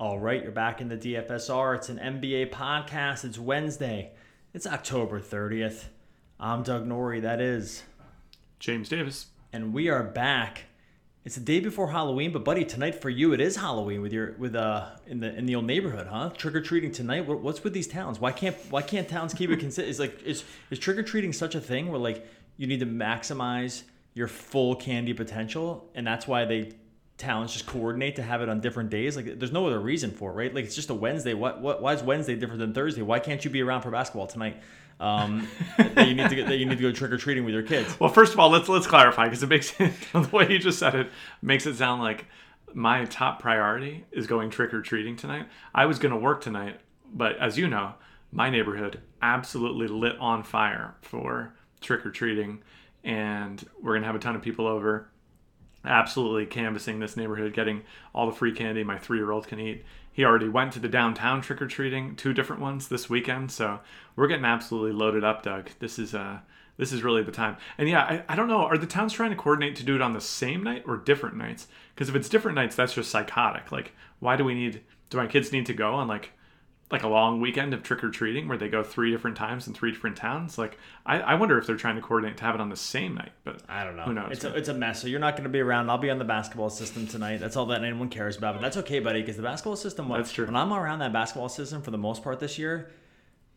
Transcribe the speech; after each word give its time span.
All 0.00 0.20
right, 0.20 0.40
you're 0.40 0.52
back 0.52 0.80
in 0.80 0.88
the 0.88 0.96
DFSR. 0.96 1.74
It's 1.74 1.88
an 1.88 1.98
NBA 1.98 2.52
podcast. 2.52 3.24
It's 3.24 3.36
Wednesday. 3.36 4.12
It's 4.54 4.64
October 4.64 5.20
30th. 5.20 5.86
I'm 6.38 6.62
Doug 6.62 6.86
Norrie, 6.86 7.18
that 7.18 7.40
is. 7.40 7.82
James 8.60 8.88
Davis. 8.88 9.26
And 9.52 9.74
we 9.74 9.88
are 9.88 10.04
back. 10.04 10.66
It's 11.24 11.34
the 11.34 11.40
day 11.40 11.58
before 11.58 11.90
Halloween, 11.90 12.30
but 12.30 12.44
buddy, 12.44 12.64
tonight 12.64 13.02
for 13.02 13.10
you 13.10 13.32
it 13.32 13.40
is 13.40 13.56
Halloween 13.56 14.00
with 14.00 14.12
your 14.12 14.36
with 14.38 14.54
uh 14.54 14.90
in 15.08 15.18
the 15.18 15.34
in 15.34 15.46
the 15.46 15.56
old 15.56 15.66
neighborhood, 15.66 16.06
huh? 16.06 16.30
Trick 16.30 16.54
or 16.54 16.60
treating 16.60 16.92
tonight. 16.92 17.26
What, 17.26 17.40
what's 17.40 17.64
with 17.64 17.72
these 17.72 17.88
towns? 17.88 18.20
Why 18.20 18.30
can't 18.30 18.54
why 18.70 18.82
can't 18.82 19.08
towns 19.08 19.34
keep 19.34 19.50
it 19.50 19.56
consistent? 19.58 19.88
Is 19.88 19.98
like 19.98 20.22
is 20.22 20.44
is 20.70 20.78
trick 20.78 20.96
or 20.96 21.02
treating 21.02 21.32
such 21.32 21.56
a 21.56 21.60
thing 21.60 21.88
where 21.88 21.98
like 21.98 22.24
you 22.56 22.68
need 22.68 22.78
to 22.78 22.86
maximize 22.86 23.82
your 24.14 24.28
full 24.28 24.76
candy 24.76 25.12
potential, 25.12 25.90
and 25.96 26.06
that's 26.06 26.28
why 26.28 26.44
they 26.44 26.70
towns 27.18 27.52
just 27.52 27.66
coordinate 27.66 28.16
to 28.16 28.22
have 28.22 28.40
it 28.40 28.48
on 28.48 28.60
different 28.60 28.90
days. 28.90 29.16
Like, 29.16 29.38
there's 29.38 29.52
no 29.52 29.66
other 29.66 29.80
reason 29.80 30.12
for 30.12 30.30
it, 30.30 30.34
right? 30.34 30.54
Like, 30.54 30.64
it's 30.64 30.74
just 30.74 30.88
a 30.88 30.94
Wednesday. 30.94 31.34
What, 31.34 31.60
what, 31.60 31.82
why 31.82 31.92
is 31.92 32.02
Wednesday 32.02 32.36
different 32.36 32.60
than 32.60 32.72
Thursday? 32.72 33.02
Why 33.02 33.18
can't 33.18 33.44
you 33.44 33.50
be 33.50 33.60
around 33.60 33.82
for 33.82 33.90
basketball 33.90 34.28
tonight? 34.28 34.62
Um, 35.00 35.46
that 35.78 36.08
you 36.08 36.14
need 36.14 36.28
to 36.28 36.34
get, 36.34 36.46
that 36.46 36.56
you 36.56 36.66
need 36.66 36.78
to 36.78 36.82
go 36.82 36.92
trick 36.92 37.12
or 37.12 37.18
treating 37.18 37.44
with 37.44 37.54
your 37.54 37.62
kids. 37.62 37.98
Well, 38.00 38.10
first 38.10 38.32
of 38.32 38.40
all, 38.40 38.50
let's 38.50 38.68
let's 38.68 38.86
clarify 38.86 39.24
because 39.24 39.42
it 39.42 39.48
makes 39.48 39.78
it, 39.78 39.92
the 40.12 40.28
way 40.32 40.50
you 40.50 40.58
just 40.58 40.78
said 40.78 40.94
it 40.94 41.10
makes 41.42 41.66
it 41.66 41.76
sound 41.76 42.02
like 42.02 42.26
my 42.74 43.04
top 43.04 43.40
priority 43.40 44.04
is 44.10 44.26
going 44.26 44.50
trick 44.50 44.74
or 44.74 44.82
treating 44.82 45.16
tonight. 45.16 45.46
I 45.74 45.86
was 45.86 45.98
going 45.98 46.12
to 46.12 46.18
work 46.18 46.40
tonight, 46.40 46.80
but 47.12 47.36
as 47.38 47.56
you 47.56 47.68
know, 47.68 47.94
my 48.32 48.50
neighborhood 48.50 49.00
absolutely 49.22 49.86
lit 49.86 50.16
on 50.18 50.42
fire 50.42 50.94
for 51.00 51.54
trick 51.80 52.04
or 52.04 52.10
treating, 52.10 52.62
and 53.04 53.64
we're 53.80 53.94
gonna 53.94 54.06
have 54.06 54.16
a 54.16 54.20
ton 54.20 54.36
of 54.36 54.42
people 54.42 54.66
over 54.66 55.08
absolutely 55.88 56.46
canvassing 56.46 57.00
this 57.00 57.16
neighborhood, 57.16 57.54
getting 57.54 57.82
all 58.14 58.26
the 58.26 58.36
free 58.36 58.52
candy 58.52 58.84
my 58.84 58.98
three 58.98 59.18
year 59.18 59.32
old 59.32 59.48
can 59.48 59.58
eat. 59.58 59.84
He 60.12 60.24
already 60.24 60.48
went 60.48 60.72
to 60.72 60.80
the 60.80 60.88
downtown 60.88 61.40
trick 61.40 61.62
or 61.62 61.66
treating, 61.66 62.16
two 62.16 62.32
different 62.34 62.60
ones 62.60 62.88
this 62.88 63.08
weekend. 63.08 63.50
So 63.50 63.80
we're 64.16 64.26
getting 64.26 64.44
absolutely 64.44 64.92
loaded 64.92 65.24
up, 65.24 65.42
Doug. 65.42 65.70
This 65.78 65.98
is 65.98 66.14
uh 66.14 66.38
this 66.76 66.92
is 66.92 67.02
really 67.02 67.22
the 67.22 67.32
time. 67.32 67.56
And 67.76 67.88
yeah, 67.88 68.02
I, 68.02 68.24
I 68.32 68.36
don't 68.36 68.46
know, 68.46 68.62
are 68.62 68.78
the 68.78 68.86
towns 68.86 69.12
trying 69.12 69.30
to 69.30 69.36
coordinate 69.36 69.74
to 69.76 69.84
do 69.84 69.96
it 69.96 70.00
on 70.00 70.12
the 70.12 70.20
same 70.20 70.62
night 70.62 70.84
or 70.86 70.96
different 70.96 71.36
nights? 71.36 71.66
Because 71.94 72.08
if 72.08 72.14
it's 72.14 72.28
different 72.28 72.54
nights, 72.54 72.76
that's 72.76 72.94
just 72.94 73.10
psychotic. 73.10 73.72
Like, 73.72 73.92
why 74.20 74.36
do 74.36 74.44
we 74.44 74.54
need 74.54 74.82
do 75.10 75.16
my 75.16 75.26
kids 75.26 75.52
need 75.52 75.66
to 75.66 75.74
go 75.74 75.94
on 75.94 76.06
like 76.06 76.32
like 76.90 77.02
a 77.02 77.08
long 77.08 77.40
weekend 77.40 77.74
of 77.74 77.82
trick 77.82 78.02
or 78.02 78.10
treating 78.10 78.48
where 78.48 78.56
they 78.56 78.68
go 78.68 78.82
three 78.82 79.10
different 79.10 79.36
times 79.36 79.66
in 79.66 79.74
three 79.74 79.90
different 79.92 80.16
towns. 80.16 80.56
Like, 80.56 80.78
I, 81.04 81.20
I 81.20 81.34
wonder 81.34 81.58
if 81.58 81.66
they're 81.66 81.76
trying 81.76 81.96
to 81.96 82.02
coordinate 82.02 82.38
to 82.38 82.44
have 82.44 82.54
it 82.54 82.60
on 82.60 82.70
the 82.70 82.76
same 82.76 83.14
night. 83.14 83.32
But 83.44 83.62
I 83.68 83.84
don't 83.84 83.96
know. 83.96 84.04
Who 84.04 84.14
knows? 84.14 84.28
It's 84.30 84.44
a, 84.44 84.54
it's 84.54 84.68
a 84.68 84.74
mess. 84.74 85.02
So 85.02 85.08
you're 85.08 85.20
not 85.20 85.34
going 85.34 85.44
to 85.44 85.50
be 85.50 85.60
around. 85.60 85.90
I'll 85.90 85.98
be 85.98 86.10
on 86.10 86.18
the 86.18 86.24
basketball 86.24 86.70
system 86.70 87.06
tonight. 87.06 87.38
That's 87.38 87.56
all 87.56 87.66
that 87.66 87.84
anyone 87.84 88.08
cares 88.08 88.36
about. 88.36 88.54
But 88.54 88.62
that's 88.62 88.78
okay, 88.78 89.00
buddy, 89.00 89.20
because 89.20 89.36
the 89.36 89.42
basketball 89.42 89.76
system. 89.76 90.08
That's 90.08 90.32
true. 90.32 90.46
When 90.46 90.56
I'm 90.56 90.72
around 90.72 91.00
that 91.00 91.12
basketball 91.12 91.50
system 91.50 91.82
for 91.82 91.90
the 91.90 91.98
most 91.98 92.22
part 92.22 92.40
this 92.40 92.58
year, 92.58 92.90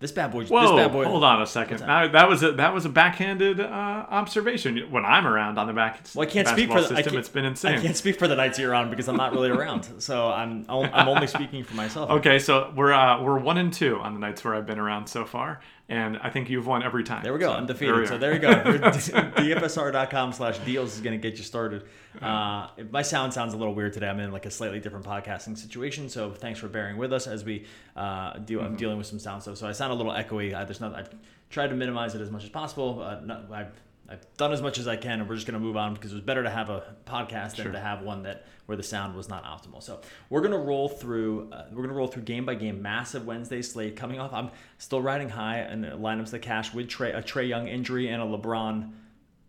this 0.02 0.12
bad 0.12 0.32
boy. 0.32 0.46
Whoa! 0.46 0.62
this 0.62 0.72
bad 0.72 0.92
boy, 0.92 1.06
hold 1.06 1.24
on 1.24 1.42
a 1.42 1.46
second. 1.46 1.80
that? 1.80 2.12
That? 2.12 2.28
was 2.28 2.42
a 2.44 2.52
that 2.54 2.74
was 2.74 2.86
a 2.86 2.90
backhanded 2.90 3.60
uh, 3.60 4.06
observation. 4.10 4.92
When 4.92 5.06
I'm 5.06 5.28
around 5.28 5.58
on 5.60 5.68
the 5.68 5.74
back, 5.74 6.02
Well, 6.16 6.28
I 6.28 6.30
can't 6.30 6.48
speak 6.48 6.72
for 6.72 6.82
the, 6.82 6.88
system. 6.88 7.18
It's 7.18 7.30
been 7.30 7.46
insane. 7.46 7.78
I 7.78 7.82
can't 7.82 7.96
speak 7.96 8.18
for 8.18 8.28
the 8.28 8.36
nights 8.36 8.58
you're 8.58 8.74
on 8.74 8.90
because 8.90 9.08
I'm 9.08 9.16
not 9.16 9.32
really 9.32 9.50
around. 9.50 9.88
So 10.02 10.32
I'm 10.32 10.66
I'm 10.68 11.08
only 11.08 11.28
speaking 11.28 11.64
for 11.64 11.76
myself. 11.76 12.10
Okay, 12.10 12.40
so 12.40 12.74
we're 12.76 12.92
uh, 12.92 13.22
we're 13.22 13.38
one 13.40 13.58
and 13.58 13.72
two 13.72 14.00
on 14.00 14.14
the 14.14 14.20
nights 14.20 14.44
where 14.44 14.56
I've 14.56 14.66
been 14.66 14.80
around 14.80 15.08
so 15.08 15.26
far, 15.26 15.62
and 15.90 16.18
I 16.18 16.30
think 16.30 16.50
you've 16.50 16.68
won 16.68 16.84
every 16.84 17.04
time. 17.04 17.24
There 17.24 17.34
we 17.34 17.40
go, 17.40 17.52
So 17.52 17.58
undefeated. 17.58 17.96
we 17.96 18.06
so 18.08 18.18
there 18.18 18.34
you 18.34 18.40
go. 18.40 18.50
DFSR.com 18.54 20.34
slash 20.34 20.58
deals 20.60 20.94
is 20.96 21.02
going 21.02 21.20
to 21.20 21.30
get 21.30 21.38
you 21.38 21.44
started. 21.44 21.84
Uh, 22.22 22.68
my 22.92 23.02
sound 23.02 23.34
sounds 23.34 23.54
a 23.54 23.58
little 23.58 23.74
weird 23.74 23.94
today. 23.94 24.08
I'm 24.10 24.20
in 24.20 24.32
like 24.32 24.46
a 24.46 24.52
slightly 24.52 24.80
different 24.80 25.06
podcasting 25.06 25.58
situation, 25.58 26.10
so 26.10 26.32
thanks 26.32 26.60
for 26.60 26.68
bearing 26.68 26.98
with 26.98 27.14
us 27.14 27.28
as 27.28 27.44
we 27.44 27.66
uh, 27.96 28.38
deal. 28.40 28.60
Mm-hmm. 28.60 28.68
I'm 28.68 28.76
dealing 28.76 28.98
with 28.98 29.08
some 29.08 29.20
sound 29.20 29.42
stuff, 29.42 29.58
so 29.58 29.68
I 29.68 29.72
sound 29.72 29.92
a 29.92 29.96
little 29.96 30.14
echoey. 30.14 30.54
I, 30.54 30.64
there's 30.64 30.82
not. 30.82 30.96
I've 30.96 31.10
tried 31.50 31.68
to 31.68 31.76
minimize 31.76 32.16
it 32.16 32.22
as 32.22 32.32
much 32.32 32.44
as 32.44 32.50
possible. 32.50 33.02
Uh, 33.02 33.20
not, 33.22 33.52
I've 33.52 33.72
I've 34.10 34.26
done 34.38 34.52
as 34.52 34.62
much 34.62 34.78
as 34.78 34.88
I 34.88 34.98
can, 34.98 35.22
and 35.22 35.30
we're 35.30 35.36
just 35.36 35.48
going 35.48 35.60
to 35.60 35.66
move 35.66 35.78
on 35.78 35.94
because 35.94 36.12
it 36.12 36.16
was 36.16 36.24
better 36.24 36.44
to 36.44 36.50
have 36.50 36.70
a 36.70 36.96
podcast 37.06 37.56
than 37.56 37.72
to 37.72 37.80
have 37.80 38.02
one 38.02 38.24
that 38.24 38.46
where 38.72 38.78
the 38.78 38.84
sound 38.84 39.18
was 39.18 39.28
not 39.28 39.44
optimal. 39.44 39.84
So 39.84 40.00
we're 40.30 40.40
to 40.54 40.58
roll 40.58 40.88
through. 40.88 41.50
Uh, 41.52 41.66
we're 41.74 41.82
to 41.90 41.94
roll 41.94 42.08
through 42.08 42.22
game 42.22 42.46
by 42.46 42.56
game. 42.56 42.82
Massive 42.82 43.28
Wednesday 43.28 43.62
slate 43.62 43.98
coming 43.98 44.18
off. 44.18 44.32
I'm 44.32 44.50
still 44.78 45.02
riding 45.02 45.28
high 45.28 45.58
and 45.58 45.84
lineups 45.84 46.30
the 46.30 46.40
cash 46.40 46.74
with 46.74 46.88
Trae, 46.88 47.14
a 47.14 47.22
Trae 47.22 47.50
Young 47.50 47.68
injury 47.68 48.08
and 48.08 48.22
a 48.22 48.26
LeBron 48.26 48.94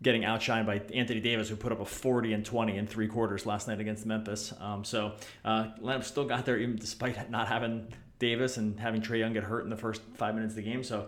getting 0.02 0.22
outshined 0.22 0.66
by 0.66 0.82
Anthony 0.92 1.20
Davis, 1.20 1.48
who 1.48 1.54
put 1.54 1.70
up 1.70 1.78
a 1.78 1.84
40 1.84 2.32
and 2.32 2.44
20 2.44 2.76
in 2.76 2.88
three 2.88 3.06
quarters 3.06 3.46
last 3.46 3.68
night 3.68 3.78
against 3.78 4.04
Memphis. 4.06 4.52
Um, 4.58 4.82
so 4.82 5.12
uh, 5.44 5.68
lineup 5.80 6.02
still 6.02 6.24
got 6.24 6.44
there 6.44 6.58
even 6.58 6.74
despite 6.74 7.30
not 7.30 7.46
having 7.46 7.86
Davis 8.18 8.56
and 8.56 8.80
having 8.80 9.02
Trae 9.02 9.20
Young 9.20 9.34
get 9.34 9.44
hurt 9.44 9.62
in 9.62 9.70
the 9.70 9.76
first 9.76 10.02
five 10.14 10.34
minutes 10.34 10.54
of 10.54 10.56
the 10.56 10.62
game. 10.62 10.82
So 10.82 11.06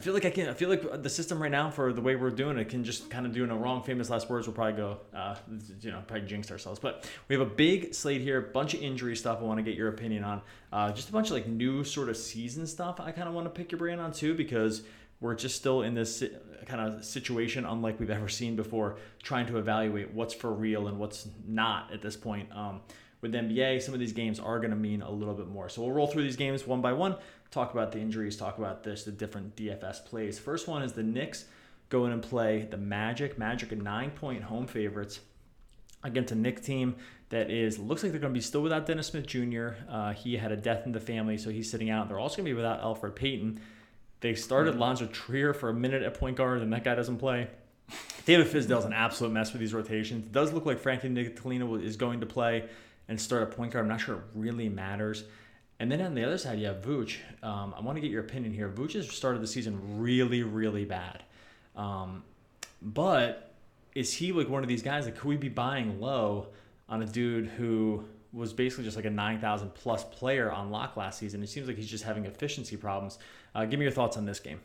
I 0.00 0.02
feel 0.02 0.14
like 0.14 0.24
I 0.24 0.30
can. 0.30 0.48
I 0.48 0.54
feel 0.54 0.70
like 0.70 1.02
the 1.02 1.10
system 1.10 1.42
right 1.42 1.50
now 1.50 1.70
for 1.70 1.92
the 1.92 2.00
way 2.00 2.16
we're 2.16 2.30
doing 2.30 2.56
it 2.56 2.70
can 2.70 2.84
just 2.84 3.10
kind 3.10 3.26
of 3.26 3.34
do 3.34 3.44
in 3.44 3.50
a 3.50 3.54
wrong. 3.54 3.82
Famous 3.82 4.08
last 4.08 4.30
words. 4.30 4.46
We'll 4.46 4.54
probably 4.54 4.72
go, 4.72 4.96
uh, 5.14 5.36
you 5.82 5.90
know, 5.90 6.02
probably 6.06 6.26
jinx 6.26 6.50
ourselves. 6.50 6.80
But 6.80 7.06
we 7.28 7.34
have 7.36 7.46
a 7.46 7.50
big 7.50 7.92
slate 7.92 8.22
here, 8.22 8.38
a 8.38 8.42
bunch 8.50 8.72
of 8.72 8.80
injury 8.80 9.14
stuff. 9.14 9.40
I 9.40 9.42
want 9.42 9.58
to 9.58 9.62
get 9.62 9.74
your 9.74 9.88
opinion 9.88 10.24
on. 10.24 10.40
Uh, 10.72 10.90
just 10.90 11.10
a 11.10 11.12
bunch 11.12 11.26
of 11.26 11.32
like 11.34 11.46
new 11.46 11.84
sort 11.84 12.08
of 12.08 12.16
season 12.16 12.66
stuff. 12.66 12.98
I 12.98 13.12
kind 13.12 13.28
of 13.28 13.34
want 13.34 13.44
to 13.44 13.50
pick 13.50 13.72
your 13.72 13.78
brain 13.78 13.98
on 13.98 14.10
too 14.10 14.32
because 14.34 14.84
we're 15.20 15.34
just 15.34 15.56
still 15.56 15.82
in 15.82 15.92
this 15.92 16.24
kind 16.64 16.80
of 16.80 17.04
situation 17.04 17.66
unlike 17.66 18.00
we've 18.00 18.08
ever 18.08 18.28
seen 18.28 18.56
before, 18.56 18.96
trying 19.22 19.44
to 19.48 19.58
evaluate 19.58 20.14
what's 20.14 20.32
for 20.32 20.50
real 20.50 20.88
and 20.88 20.98
what's 20.98 21.28
not 21.46 21.92
at 21.92 22.00
this 22.00 22.16
point. 22.16 22.48
Um, 22.56 22.80
with 23.20 23.32
the 23.32 23.38
NBA, 23.38 23.82
some 23.82 23.94
of 23.94 24.00
these 24.00 24.12
games 24.12 24.40
are 24.40 24.58
going 24.58 24.70
to 24.70 24.76
mean 24.76 25.02
a 25.02 25.10
little 25.10 25.34
bit 25.34 25.48
more. 25.48 25.68
So 25.68 25.82
we'll 25.82 25.92
roll 25.92 26.06
through 26.06 26.22
these 26.22 26.36
games 26.36 26.66
one 26.66 26.80
by 26.80 26.92
one, 26.92 27.16
talk 27.50 27.72
about 27.72 27.92
the 27.92 27.98
injuries, 27.98 28.36
talk 28.36 28.58
about 28.58 28.82
this, 28.82 29.04
the 29.04 29.12
different 29.12 29.56
DFS 29.56 30.04
plays. 30.04 30.38
First 30.38 30.68
one 30.68 30.82
is 30.82 30.92
the 30.92 31.02
Knicks 31.02 31.44
go 31.88 32.06
in 32.06 32.12
and 32.12 32.22
play 32.22 32.66
the 32.70 32.76
Magic. 32.76 33.38
Magic 33.38 33.72
are 33.72 33.76
nine 33.76 34.10
point 34.10 34.44
home 34.44 34.66
favorites 34.66 35.20
against 36.02 36.32
a 36.32 36.34
Knicks 36.34 36.62
team 36.62 36.96
that 37.28 37.50
is 37.50 37.78
looks 37.78 38.02
like 38.02 38.12
they're 38.12 38.20
going 38.20 38.32
to 38.32 38.38
be 38.38 38.42
still 38.42 38.62
without 38.62 38.86
Dennis 38.86 39.08
Smith 39.08 39.26
Jr. 39.26 39.70
Uh, 39.88 40.12
he 40.12 40.36
had 40.36 40.52
a 40.52 40.56
death 40.56 40.86
in 40.86 40.92
the 40.92 41.00
family, 41.00 41.36
so 41.38 41.50
he's 41.50 41.70
sitting 41.70 41.90
out. 41.90 42.08
They're 42.08 42.18
also 42.18 42.36
going 42.36 42.46
to 42.46 42.50
be 42.50 42.56
without 42.56 42.82
Elfrid 42.82 43.14
Payton. 43.14 43.60
They 44.20 44.34
started 44.34 44.76
Lonzo 44.76 45.06
Trier 45.06 45.54
for 45.54 45.70
a 45.70 45.74
minute 45.74 46.02
at 46.02 46.14
point 46.14 46.36
guard, 46.36 46.60
and 46.60 46.72
that 46.72 46.84
guy 46.84 46.94
doesn't 46.94 47.18
play. 47.18 47.48
David 48.26 48.46
Fizdale's 48.46 48.84
an 48.84 48.92
absolute 48.92 49.32
mess 49.32 49.52
with 49.52 49.60
these 49.60 49.72
rotations. 49.72 50.26
It 50.26 50.32
does 50.32 50.52
look 50.52 50.66
like 50.66 50.78
Frankie 50.78 51.08
Ntilikina 51.08 51.82
is 51.82 51.96
going 51.96 52.20
to 52.20 52.26
play 52.26 52.68
and 53.10 53.20
start 53.20 53.42
a 53.42 53.46
point 53.46 53.72
guard. 53.72 53.84
I'm 53.84 53.88
not 53.88 54.00
sure 54.00 54.14
it 54.14 54.22
really 54.34 54.68
matters. 54.68 55.24
And 55.80 55.90
then 55.90 56.00
on 56.00 56.14
the 56.14 56.24
other 56.24 56.38
side, 56.38 56.58
you 56.60 56.66
have 56.66 56.80
Vooch. 56.80 57.16
Um, 57.42 57.74
I 57.76 57.80
want 57.80 57.96
to 57.96 58.00
get 58.00 58.10
your 58.10 58.20
opinion 58.22 58.54
here. 58.54 58.68
Vooch 58.68 58.92
has 58.92 59.10
started 59.10 59.42
the 59.42 59.46
season 59.48 60.00
really, 60.00 60.44
really 60.44 60.84
bad. 60.84 61.24
Um, 61.74 62.22
but 62.80 63.52
is 63.94 64.14
he 64.14 64.30
like 64.30 64.48
one 64.48 64.62
of 64.62 64.68
these 64.68 64.82
guys 64.82 65.06
that 65.06 65.16
could 65.16 65.26
we 65.26 65.36
be 65.36 65.48
buying 65.48 66.00
low 66.00 66.48
on 66.88 67.02
a 67.02 67.06
dude 67.06 67.48
who 67.48 68.04
was 68.32 68.52
basically 68.52 68.84
just 68.84 68.96
like 68.96 69.06
a 69.06 69.10
9,000 69.10 69.74
plus 69.74 70.04
player 70.04 70.52
on 70.52 70.70
lock 70.70 70.96
last 70.96 71.18
season? 71.18 71.42
It 71.42 71.48
seems 71.48 71.66
like 71.66 71.76
he's 71.76 71.90
just 71.90 72.04
having 72.04 72.26
efficiency 72.26 72.76
problems. 72.76 73.18
Uh, 73.56 73.64
give 73.64 73.80
me 73.80 73.84
your 73.86 73.92
thoughts 73.92 74.16
on 74.16 74.24
this 74.24 74.38
game. 74.38 74.60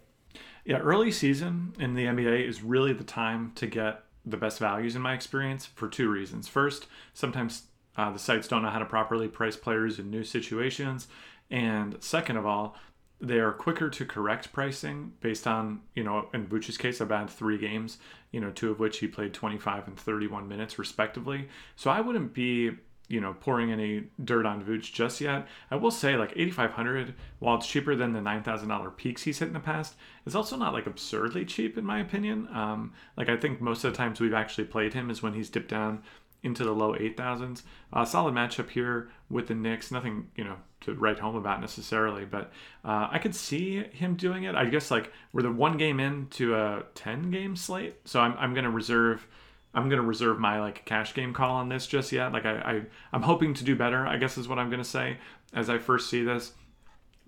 Yeah, 0.65 0.77
early 0.77 1.11
season 1.11 1.73
in 1.79 1.95
the 1.95 2.05
NBA 2.05 2.47
is 2.47 2.61
really 2.61 2.93
the 2.93 3.03
time 3.03 3.53
to 3.55 3.65
get 3.65 4.03
the 4.23 4.37
best 4.37 4.59
values 4.59 4.95
in 4.95 5.01
my 5.01 5.13
experience 5.13 5.65
for 5.65 5.87
two 5.87 6.09
reasons. 6.09 6.47
First, 6.47 6.85
sometimes 7.13 7.63
uh, 7.97 8.11
the 8.11 8.19
sites 8.19 8.47
don't 8.47 8.63
know 8.63 8.69
how 8.69 8.79
to 8.79 8.85
properly 8.85 9.27
price 9.27 9.55
players 9.55 9.99
in 9.99 10.09
new 10.09 10.23
situations, 10.23 11.07
and 11.49 12.01
second 12.01 12.37
of 12.37 12.45
all, 12.45 12.75
they 13.21 13.39
are 13.39 13.51
quicker 13.51 13.89
to 13.89 14.05
correct 14.05 14.51
pricing 14.51 15.13
based 15.21 15.47
on 15.47 15.81
you 15.93 16.03
know 16.03 16.29
in 16.33 16.47
Vooch's 16.47 16.77
case, 16.77 17.01
I've 17.01 17.09
had 17.09 17.29
three 17.29 17.57
games, 17.57 17.97
you 18.31 18.39
know, 18.39 18.51
two 18.51 18.71
of 18.71 18.79
which 18.79 18.99
he 18.99 19.07
played 19.07 19.33
25 19.33 19.87
and 19.87 19.97
31 19.97 20.47
minutes 20.47 20.77
respectively. 20.77 21.47
So 21.75 21.89
I 21.89 22.01
wouldn't 22.01 22.33
be 22.33 22.71
you 23.07 23.21
know 23.21 23.35
pouring 23.39 23.71
any 23.71 24.05
dirt 24.23 24.45
on 24.45 24.63
Vooch 24.63 24.91
just 24.91 25.21
yet. 25.21 25.47
I 25.71 25.75
will 25.75 25.91
say 25.91 26.17
like 26.17 26.33
8500 26.35 27.13
while 27.39 27.55
it's 27.55 27.67
cheaper 27.67 27.95
than 27.95 28.13
the 28.13 28.19
$9000 28.19 28.97
peaks 28.97 29.23
he's 29.23 29.39
hit 29.39 29.47
in 29.47 29.53
the 29.53 29.59
past, 29.59 29.95
it's 30.25 30.35
also 30.35 30.57
not 30.57 30.73
like 30.73 30.87
absurdly 30.87 31.45
cheap 31.45 31.77
in 31.77 31.85
my 31.85 31.99
opinion. 31.99 32.47
Um, 32.51 32.93
like 33.15 33.29
I 33.29 33.37
think 33.37 33.61
most 33.61 33.83
of 33.83 33.93
the 33.93 33.97
times 33.97 34.19
we've 34.19 34.33
actually 34.33 34.65
played 34.65 34.93
him 34.93 35.09
is 35.09 35.23
when 35.23 35.33
he's 35.33 35.49
dipped 35.49 35.69
down 35.69 36.03
into 36.45 36.63
the 36.63 36.71
low 36.71 36.93
8000s. 36.93 37.63
Uh, 37.91 38.05
solid 38.05 38.33
matchup 38.33 38.69
here 38.69 39.09
with 39.29 39.47
the 39.47 39.55
Knicks. 39.55 39.91
Nothing, 39.91 40.29
you 40.35 40.43
know, 40.43 40.57
to 40.81 40.93
write 40.93 41.19
home 41.19 41.35
about 41.35 41.59
necessarily, 41.59 42.25
but 42.25 42.51
uh, 42.83 43.07
I 43.11 43.19
could 43.19 43.35
see 43.35 43.83
him 43.83 44.15
doing 44.15 44.43
it. 44.43 44.55
I 44.55 44.65
guess 44.65 44.91
like 44.91 45.11
we're 45.33 45.41
the 45.41 45.51
one 45.51 45.77
game 45.77 45.99
into 45.99 46.55
a 46.55 46.83
10 46.93 47.31
game 47.31 47.55
slate, 47.55 47.95
so 48.05 48.19
I'm, 48.19 48.35
I'm 48.37 48.53
going 48.53 48.65
to 48.65 48.71
reserve. 48.71 49.27
I'm 49.73 49.89
gonna 49.89 50.03
reserve 50.03 50.39
my 50.39 50.61
like 50.61 50.85
cash 50.85 51.13
game 51.13 51.33
call 51.33 51.55
on 51.55 51.67
this 51.67 51.85
just 51.85 52.13
yet. 52.13 52.31
Like 52.31 52.45
I, 52.45 52.53
I 52.59 52.81
I'm 53.11 53.23
hoping 53.23 53.53
to 53.55 53.65
do 53.65 53.75
better. 53.75 54.07
I 54.07 54.15
guess 54.15 54.37
is 54.37 54.47
what 54.47 54.57
I'm 54.57 54.69
gonna 54.69 54.85
say 54.85 55.17
as 55.53 55.69
I 55.69 55.79
first 55.79 56.09
see 56.09 56.23
this, 56.23 56.53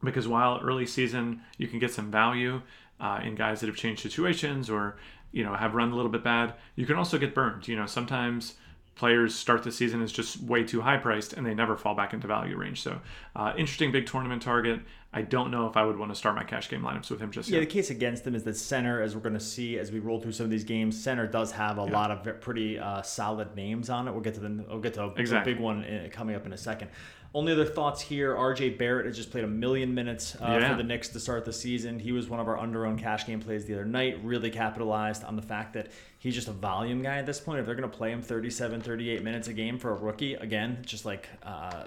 because 0.01 0.29
while 0.29 0.61
early 0.63 0.85
season 0.85 1.41
you 1.57 1.67
can 1.67 1.77
get 1.77 1.91
some 1.91 2.09
value 2.09 2.61
uh, 3.01 3.19
in 3.21 3.35
guys 3.35 3.59
that 3.59 3.67
have 3.67 3.75
changed 3.75 4.01
situations 4.01 4.69
or 4.69 4.95
you 5.33 5.43
know 5.43 5.55
have 5.55 5.75
run 5.75 5.91
a 5.91 5.95
little 5.95 6.09
bit 6.09 6.23
bad, 6.23 6.53
you 6.77 6.85
can 6.85 6.95
also 6.95 7.17
get 7.17 7.35
burned. 7.35 7.67
You 7.67 7.75
know 7.75 7.85
sometimes 7.85 8.53
players 8.97 9.35
start 9.35 9.63
the 9.63 9.71
season 9.71 10.01
as 10.01 10.11
just 10.11 10.41
way 10.41 10.63
too 10.63 10.81
high 10.81 10.97
priced 10.97 11.33
and 11.33 11.45
they 11.45 11.53
never 11.53 11.77
fall 11.77 11.95
back 11.95 12.13
into 12.13 12.27
value 12.27 12.57
range. 12.57 12.81
So, 12.81 12.99
uh, 13.35 13.53
interesting 13.57 13.91
big 13.91 14.07
tournament 14.07 14.41
target. 14.41 14.81
I 15.13 15.21
don't 15.21 15.51
know 15.51 15.67
if 15.67 15.77
I 15.77 15.85
would 15.85 15.97
want 15.97 16.11
to 16.11 16.15
start 16.15 16.35
my 16.35 16.43
cash 16.43 16.69
game 16.69 16.81
lineups 16.81 17.09
with 17.09 17.19
him 17.19 17.31
just 17.31 17.49
yeah. 17.49 17.59
yet. 17.59 17.69
The 17.69 17.73
case 17.73 17.89
against 17.89 18.27
him 18.27 18.35
is 18.35 18.43
that 18.43 18.57
center, 18.57 19.01
as 19.01 19.15
we're 19.15 19.21
going 19.21 19.33
to 19.33 19.39
see 19.39 19.79
as 19.79 19.91
we 19.91 19.99
roll 19.99 20.19
through 20.19 20.33
some 20.33 20.43
of 20.43 20.49
these 20.49 20.65
games, 20.65 21.01
center 21.01 21.25
does 21.25 21.51
have 21.53 21.77
a 21.79 21.85
yeah. 21.85 21.91
lot 21.91 22.11
of 22.11 22.41
pretty 22.41 22.77
uh, 22.77 23.01
solid 23.01 23.55
names 23.55 23.89
on 23.89 24.07
it. 24.07 24.11
We'll 24.11 24.21
get 24.21 24.33
to 24.33 24.41
the 24.41 24.65
we'll 24.67 24.79
get 24.79 24.95
to 24.95 25.03
a, 25.03 25.13
exactly. 25.13 25.53
a 25.53 25.55
big 25.55 25.63
one 25.63 25.83
in, 25.83 26.09
coming 26.09 26.35
up 26.35 26.45
in 26.45 26.53
a 26.53 26.57
second. 26.57 26.89
Only 27.33 27.51
other 27.51 27.65
thoughts 27.65 28.01
here: 28.01 28.35
RJ 28.35 28.77
Barrett 28.77 29.05
has 29.05 29.15
just 29.15 29.31
played 29.31 29.43
a 29.43 29.47
million 29.47 29.93
minutes 29.93 30.35
uh, 30.35 30.57
yeah. 30.59 30.69
for 30.71 30.77
the 30.77 30.83
Knicks 30.83 31.09
to 31.09 31.19
start 31.19 31.45
the 31.45 31.53
season. 31.53 31.99
He 31.99 32.11
was 32.11 32.29
one 32.29 32.39
of 32.39 32.47
our 32.47 32.57
under-owned 32.57 32.99
cash 32.99 33.25
game 33.25 33.39
plays 33.39 33.65
the 33.65 33.73
other 33.73 33.85
night. 33.85 34.19
Really 34.23 34.49
capitalized 34.49 35.23
on 35.23 35.35
the 35.35 35.41
fact 35.41 35.73
that 35.73 35.91
he's 36.19 36.35
just 36.35 36.47
a 36.47 36.53
volume 36.53 37.01
guy 37.01 37.17
at 37.17 37.25
this 37.25 37.39
point. 37.39 37.59
If 37.59 37.65
they're 37.65 37.75
going 37.75 37.89
to 37.89 37.97
play 37.97 38.11
him 38.11 38.21
37, 38.21 38.81
38 38.81 39.23
minutes 39.23 39.47
a 39.47 39.53
game 39.53 39.77
for 39.77 39.91
a 39.91 39.95
rookie, 39.95 40.35
again, 40.35 40.79
just 40.85 41.05
like. 41.05 41.27
Uh, 41.43 41.85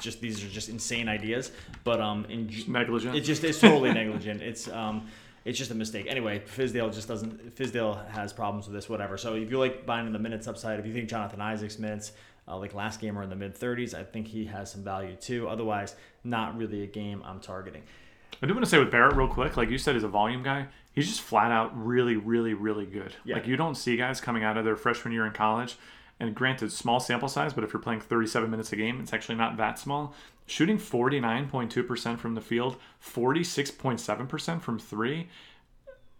just 0.00 0.20
these 0.20 0.42
are 0.44 0.48
just 0.48 0.68
insane 0.68 1.08
ideas, 1.08 1.52
but 1.84 2.00
um, 2.00 2.24
in, 2.28 2.50
negligent. 2.66 3.14
It 3.14 3.20
just 3.20 3.44
it's 3.44 3.60
totally 3.60 3.92
negligent. 3.92 4.42
It's 4.42 4.68
um, 4.68 5.06
it's 5.44 5.58
just 5.58 5.70
a 5.70 5.74
mistake. 5.74 6.06
Anyway, 6.08 6.40
Fizdale 6.40 6.92
just 6.92 7.08
doesn't. 7.08 7.54
Fizdale 7.54 8.08
has 8.10 8.32
problems 8.32 8.66
with 8.66 8.74
this, 8.74 8.88
whatever. 8.88 9.16
So 9.16 9.34
if 9.34 9.50
you 9.50 9.58
like 9.58 9.86
buying 9.86 10.06
in 10.06 10.12
the 10.12 10.18
minutes 10.18 10.48
upside, 10.48 10.80
if 10.80 10.86
you 10.86 10.92
think 10.92 11.08
Jonathan 11.08 11.40
Isaac's 11.40 11.78
minutes 11.78 12.12
uh, 12.48 12.56
like 12.56 12.74
last 12.74 13.00
game 13.00 13.18
are 13.18 13.22
in 13.22 13.30
the 13.30 13.36
mid 13.36 13.58
30s. 13.58 13.94
I 13.94 14.04
think 14.04 14.28
he 14.28 14.46
has 14.46 14.70
some 14.70 14.82
value 14.82 15.16
too. 15.16 15.48
Otherwise, 15.48 15.96
not 16.24 16.56
really 16.56 16.82
a 16.82 16.86
game 16.86 17.22
I'm 17.24 17.40
targeting. 17.40 17.82
I 18.42 18.46
do 18.46 18.52
want 18.52 18.64
to 18.64 18.70
say 18.70 18.78
with 18.78 18.90
Barrett 18.90 19.16
real 19.16 19.28
quick, 19.28 19.56
like 19.56 19.70
you 19.70 19.78
said, 19.78 19.94
he's 19.94 20.04
a 20.04 20.08
volume 20.08 20.42
guy. 20.42 20.66
He's 20.92 21.08
just 21.08 21.20
flat 21.20 21.50
out 21.50 21.70
really, 21.76 22.16
really, 22.16 22.54
really 22.54 22.86
good. 22.86 23.14
Yeah. 23.24 23.36
Like 23.36 23.46
you 23.46 23.56
don't 23.56 23.74
see 23.74 23.96
guys 23.96 24.20
coming 24.20 24.44
out 24.44 24.56
of 24.56 24.64
their 24.64 24.76
freshman 24.76 25.12
year 25.12 25.26
in 25.26 25.32
college, 25.32 25.76
and 26.18 26.34
granted, 26.34 26.72
small 26.72 27.00
sample 27.00 27.28
size, 27.28 27.52
but 27.52 27.64
if 27.64 27.72
you're 27.72 27.82
playing 27.82 28.00
37 28.00 28.50
minutes 28.50 28.72
a 28.72 28.76
game, 28.76 29.00
it's 29.00 29.12
actually 29.12 29.34
not 29.36 29.56
that 29.56 29.78
small. 29.78 30.14
Shooting 30.46 30.78
49.2% 30.78 32.18
from 32.18 32.34
the 32.34 32.40
field, 32.40 32.76
46.7% 33.04 34.60
from 34.62 34.78
three 34.78 35.28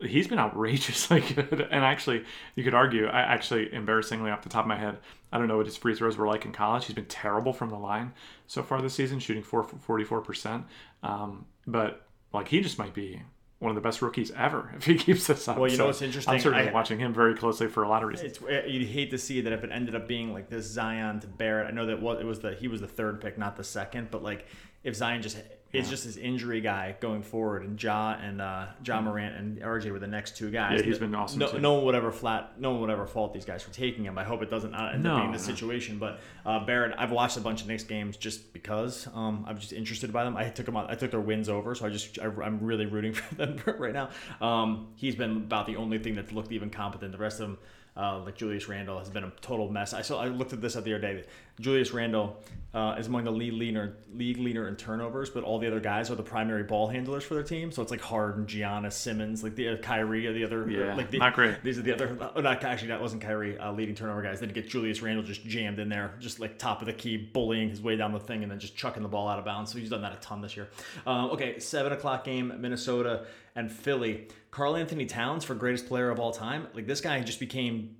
he's 0.01 0.29
been 0.29 0.39
outrageously 0.39 1.21
good. 1.35 1.67
And 1.71 1.85
actually, 1.85 2.25
you 2.55 2.65
could 2.65 2.75
argue, 2.75 3.07
I 3.07 3.21
actually, 3.21 3.73
embarrassingly 3.73 4.31
off 4.31 4.43
the 4.43 4.49
top 4.49 4.65
of 4.65 4.69
my 4.69 4.77
head, 4.77 4.99
I 5.33 5.39
don't 5.39 5.49
know 5.49 5.57
what 5.57 5.67
his 5.67 5.77
free 5.77 5.95
throws 5.95 6.17
were 6.17 6.27
like 6.27 6.45
in 6.45 6.53
college. 6.53 6.87
He's 6.87 6.95
been 6.95 7.07
terrible 7.07 7.53
from 7.53 7.71
the 7.71 7.79
line 7.79 8.13
so 8.47 8.63
far 8.63 8.81
this 8.83 8.95
season, 8.95 9.19
shooting 9.19 9.43
44%. 9.43 10.65
Um, 11.03 11.47
but 11.67 12.07
like 12.33 12.49
he 12.49 12.61
just 12.61 12.79
might 12.79 12.95
be 12.95 13.23
one 13.59 13.71
of 13.71 13.75
the 13.75 13.81
best 13.81 14.03
rookies 14.03 14.31
ever 14.33 14.73
if 14.77 14.85
he 14.85 14.97
keeps 14.97 15.27
this 15.27 15.49
up. 15.49 15.57
Well, 15.57 15.71
you 15.71 15.77
so 15.77 15.85
know 15.85 15.87
what's 15.89 16.03
interesting? 16.03 16.35
I'm 16.35 16.41
certainly 16.41 16.69
I, 16.69 16.73
watching 16.73 16.99
him 16.99 17.15
very 17.15 17.35
closely 17.35 17.69
for 17.69 17.83
a 17.83 17.89
lot 17.89 18.03
of 18.03 18.11
reasons. 18.11 18.39
Eh, 18.49 18.67
you'd 18.67 18.89
hate 18.89 19.11
to 19.11 19.19
see 19.19 19.41
that 19.41 19.53
if 19.53 19.65
it 19.65 19.71
ended 19.73 19.95
up 19.95 20.07
being 20.07 20.33
like 20.33 20.51
this 20.51 20.67
Zion 20.67 21.21
to 21.21 21.27
Barrett. 21.27 21.69
I 21.69 21.71
know 21.71 21.87
that 21.87 22.01
what 22.01 22.21
it 22.21 22.27
was 22.27 22.41
the 22.41 22.55
he 22.55 22.69
was 22.69 22.81
the 22.81 22.89
third 22.89 23.21
pick, 23.21 23.39
not 23.39 23.57
the 23.57 23.65
second, 23.65 24.11
but 24.11 24.23
like 24.23 24.47
if 24.85 24.95
Zion 24.95 25.23
just 25.23 25.39
is 25.73 25.91
just 25.91 26.05
this 26.05 26.17
injury 26.17 26.61
guy 26.61 26.97
going 27.01 27.23
forward, 27.23 27.63
and 27.63 27.81
Ja 27.83 28.17
and 28.21 28.41
uh, 28.41 28.67
Ja 28.85 28.97
mm-hmm. 28.97 29.05
Morant 29.05 29.37
and 29.37 29.61
RJ 29.61 29.91
were 29.91 29.99
the 29.99 30.07
next 30.07 30.37
two 30.37 30.51
guys. 30.51 30.81
Yeah, 30.81 30.87
he's 30.87 30.99
been 30.99 31.15
awesome. 31.15 31.41
No, 31.41 31.53
no, 31.53 31.75
one 31.75 31.85
would 31.87 31.95
ever 31.95 32.13
flat. 32.13 32.61
No 32.61 32.71
one 32.73 32.81
would 32.83 32.91
ever 32.91 33.07
fault 33.07 33.35
these 33.35 33.45
guys 33.45 33.63
for 33.63 33.73
taking 33.73 34.05
him. 34.05 34.17
I 34.17 34.25
hope 34.25 34.43
it 34.43 34.51
doesn't 34.51 34.75
end 34.75 35.03
no, 35.03 35.17
up 35.17 35.23
being 35.23 35.33
the 35.33 35.39
situation. 35.39 35.99
But 35.99 36.21
uh, 36.45 36.65
Barrett, 36.65 36.95
I've 36.99 37.11
watched 37.11 37.37
a 37.37 37.41
bunch 37.41 37.63
of 37.63 37.69
Knicks 37.69 37.85
games 37.85 38.17
just 38.17 38.53
because 38.53 39.09
um, 39.15 39.45
I'm 39.47 39.59
just 39.59 39.73
interested 39.73 40.13
by 40.13 40.25
them. 40.25 40.37
I 40.37 40.49
took 40.49 40.67
them. 40.67 40.77
On, 40.77 40.89
I 40.89 40.95
took 40.95 41.11
their 41.11 41.21
wins 41.21 41.49
over, 41.49 41.75
so 41.75 41.87
I 41.87 41.91
just 41.91 42.19
I, 42.19 42.27
am 42.27 42.61
really 42.61 42.87
rooting 42.87 43.13
for 43.15 43.35
them 43.35 43.61
right 43.79 43.95
now. 43.95 44.11
Um, 44.41 44.89
he's 44.95 45.15
been 45.15 45.37
about 45.37 45.67
the 45.67 45.77
only 45.77 45.99
thing 45.99 46.15
that's 46.15 46.33
looked 46.33 46.53
even 46.53 46.71
competent. 46.71 47.13
The 47.13 47.19
rest 47.19 47.41
of 47.41 47.49
them 47.49 47.59
uh, 47.97 48.19
like 48.19 48.37
Julius 48.37 48.69
Randle 48.69 48.99
has 48.99 49.09
been 49.09 49.25
a 49.25 49.33
total 49.41 49.71
mess. 49.71 49.95
I 49.95 50.03
saw 50.03 50.21
I 50.21 50.29
looked 50.29 50.53
at 50.53 50.61
this 50.61 50.75
the 50.75 50.81
other 50.81 50.99
day. 50.99 51.25
Julius 51.61 51.93
Randle 51.93 52.37
uh, 52.75 52.97
is 52.99 53.07
among 53.07 53.25
the 53.25 53.31
league 53.31 53.55
leader 53.55 53.97
league 54.13 54.37
leader 54.37 54.69
in 54.69 54.77
turnovers, 54.77 55.31
but 55.31 55.43
all 55.43 55.59
the 55.59 55.67
other 55.67 55.81
guys 55.81 56.11
are 56.11 56.15
the 56.15 56.23
primary 56.23 56.63
ball 56.63 56.87
handlers 56.87 57.25
for 57.25 57.33
their 57.33 57.43
team. 57.43 57.73
So 57.73 57.81
it's 57.81 57.91
like 57.91 58.03
Harden, 58.03 58.45
Giannis, 58.45 58.93
Simmons, 58.93 59.43
like 59.43 59.55
the 59.55 59.71
uh, 59.71 59.77
Kyrie, 59.79 60.31
the 60.31 60.45
other 60.45 60.69
yeah, 60.69 60.95
like 60.95 61.11
the, 61.11 61.19
not 61.19 61.35
great. 61.35 61.63
These 61.63 61.79
are 61.79 61.83
the 61.83 61.95
other. 61.95 62.19
Oh, 62.37 62.41
not 62.43 62.63
actually 62.65 62.89
that 62.89 63.01
wasn't 63.01 63.23
Kyrie 63.23 63.59
uh, 63.59 63.73
leading 63.73 63.95
turnover 63.95 64.21
guys. 64.21 64.41
Then 64.41 64.51
you 64.51 64.55
get 64.55 64.69
Julius 64.69 65.01
Randle 65.01 65.25
just 65.25 65.43
jammed 65.47 65.79
in 65.79 65.89
there, 65.89 66.15
just 66.21 66.39
like 66.39 66.59
top 66.59 66.83
of 66.83 66.87
the 66.87 66.93
key, 66.93 67.17
bullying 67.17 67.71
his 67.71 67.81
way 67.81 67.97
down 67.97 68.13
the 68.13 68.21
thing, 68.21 68.43
and 68.43 68.53
then 68.53 68.59
just 68.59 68.77
chucking 68.77 69.03
the 69.03 69.09
ball 69.09 69.27
out 69.27 69.39
of 69.39 69.47
bounds. 69.47 69.73
So 69.73 69.79
he's 69.79 69.89
done 69.91 70.03
that 70.03 70.13
a 70.13 70.17
ton 70.17 70.43
this 70.43 70.55
year. 70.55 70.69
Um, 71.07 71.31
okay, 71.31 71.59
seven 71.59 71.93
o'clock 71.93 72.25
game, 72.25 72.53
Minnesota 72.61 73.25
and 73.55 73.73
Philly. 73.73 74.29
Karl-Anthony 74.51 75.05
Towns 75.05 75.45
for 75.45 75.55
greatest 75.55 75.87
player 75.87 76.11
of 76.11 76.19
all 76.19 76.33
time. 76.33 76.67
Like 76.75 76.87
this 76.87 77.01
guy 77.01 77.21
just 77.21 77.41
became 77.41 77.97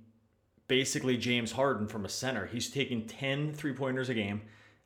basically 0.67 1.17
James 1.17 1.51
Harden 1.53 1.87
from 1.87 2.05
a 2.05 2.09
center. 2.09 2.45
He's 2.45 2.69
taking 2.69 3.07
10 3.07 3.53
three 3.53 3.73
pointers 3.73 4.09
a 4.09 4.13
game. 4.13 4.41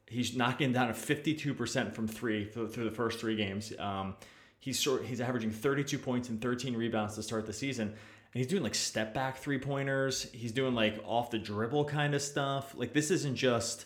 He's 0.07 0.36
knocking 0.36 0.74
down 0.74 0.89
a 0.89 0.94
52% 0.94 1.94
from 1.94 2.07
three 2.07 2.45
through, 2.45 2.68
the 2.68 2.92
first 2.92 3.19
three 3.19 3.36
games. 3.36 3.72
Um, 3.80 4.16
he's 4.60 4.80
short, 4.80 5.06
he's 5.06 5.22
averaging 5.22 5.51
32 5.51 5.98
points 5.98 6.30
and 6.30 6.42
13 6.42 6.75
rebounds 6.75 7.16
to 7.16 7.24
start 7.24 7.45
the 7.45 7.54
season. 7.54 7.88
And 7.88 8.39
he's 8.39 8.48
doing 8.48 8.63
like 8.63 8.75
step 8.75 9.13
back 9.13 9.38
three 9.38 9.57
pointers. 9.57 10.30
He's 10.31 10.51
doing 10.51 10.75
like 10.75 11.01
off 11.06 11.31
the 11.31 11.39
dribble 11.39 11.86
kind 11.86 12.13
of 12.13 12.22
stuff. 12.22 12.74
Like 12.75 12.94
this 12.94 13.10
isn't 13.10 13.36
just 13.36 13.86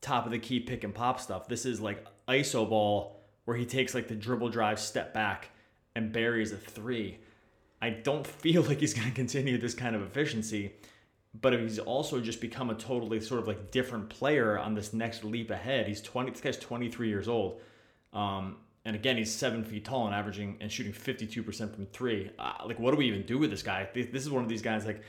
top 0.00 0.24
of 0.24 0.32
the 0.32 0.38
key 0.38 0.60
pick 0.60 0.84
and 0.84 0.94
pop 0.94 1.20
stuff. 1.20 1.48
This 1.48 1.66
is 1.66 1.80
like 1.80 2.06
iso 2.28 2.68
ball 2.68 3.20
where 3.44 3.56
he 3.56 3.66
takes 3.66 3.94
like 3.94 4.08
the 4.08 4.14
dribble 4.14 4.48
drive 4.50 4.78
step 4.78 5.12
back 5.12 5.50
and 5.94 6.12
buries 6.12 6.52
a 6.52 6.56
three. 6.56 7.18
I 7.82 7.90
don't 7.90 8.26
feel 8.42 8.62
like 8.62 8.78
he's 8.80 8.94
going 8.94 9.08
to 9.08 9.14
continue 9.14 9.58
this 9.58 9.74
kind 9.74 9.96
of 9.96 10.02
efficiency 10.02 10.72
but 11.34 11.52
he's 11.52 11.78
also 11.78 12.20
just 12.20 12.40
become 12.40 12.70
a 12.70 12.74
totally 12.74 13.20
sort 13.20 13.40
of 13.40 13.46
like 13.46 13.70
different 13.70 14.08
player 14.08 14.58
on 14.58 14.74
this 14.74 14.92
next 14.92 15.24
leap 15.24 15.50
ahead. 15.50 15.86
He's 15.86 16.00
20, 16.00 16.32
this 16.32 16.40
guy's 16.40 16.58
23 16.58 17.08
years 17.08 17.28
old. 17.28 17.60
Um, 18.12 18.56
and 18.84 18.96
again, 18.96 19.16
he's 19.16 19.32
seven 19.32 19.62
feet 19.62 19.84
tall 19.84 20.06
and 20.06 20.14
averaging 20.14 20.56
and 20.60 20.72
shooting 20.72 20.92
52% 20.92 21.74
from 21.74 21.86
three. 21.86 22.30
Uh, 22.38 22.54
like, 22.64 22.78
what 22.78 22.92
do 22.92 22.96
we 22.96 23.06
even 23.06 23.22
do 23.22 23.38
with 23.38 23.50
this 23.50 23.62
guy? 23.62 23.88
This 23.94 24.22
is 24.22 24.30
one 24.30 24.42
of 24.42 24.48
these 24.48 24.62
guys, 24.62 24.86
like, 24.86 25.02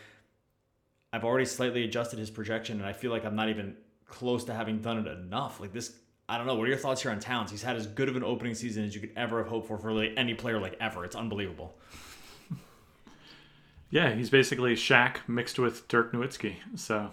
I've 1.13 1.23
already 1.23 1.45
slightly 1.45 1.83
adjusted 1.83 2.19
his 2.19 2.29
projection, 2.29 2.79
and 2.79 2.87
I 2.87 2.93
feel 2.93 3.11
like 3.11 3.25
I'm 3.25 3.35
not 3.35 3.49
even 3.49 3.75
close 4.05 4.43
to 4.45 4.53
having 4.53 4.79
done 4.79 4.99
it 4.99 5.07
enough. 5.07 5.59
Like, 5.59 5.73
this, 5.73 5.93
I 6.27 6.37
don't 6.37 6.47
know. 6.47 6.55
What 6.55 6.65
are 6.65 6.69
your 6.69 6.77
thoughts 6.77 7.01
here 7.01 7.11
on 7.11 7.19
Towns? 7.19 7.49
He's 7.49 7.63
had 7.63 7.75
as 7.75 7.87
good 7.87 8.09
of 8.09 8.15
an 8.15 8.23
opening 8.23 8.55
season 8.55 8.85
as 8.85 8.93
you 8.93 9.01
could 9.01 9.13
ever 9.15 9.39
have 9.39 9.47
hoped 9.47 9.67
for 9.67 9.77
for 9.77 9.87
really 9.87 10.15
any 10.17 10.33
player, 10.33 10.59
like, 10.59 10.77
ever. 10.79 11.03
It's 11.05 11.15
unbelievable. 11.15 11.77
Yeah, 13.91 14.15
he's 14.15 14.29
basically 14.29 14.73
Shaq 14.75 15.17
mixed 15.27 15.59
with 15.59 15.87
Dirk 15.87 16.13
Nowitzki. 16.13 16.55
So 16.75 17.11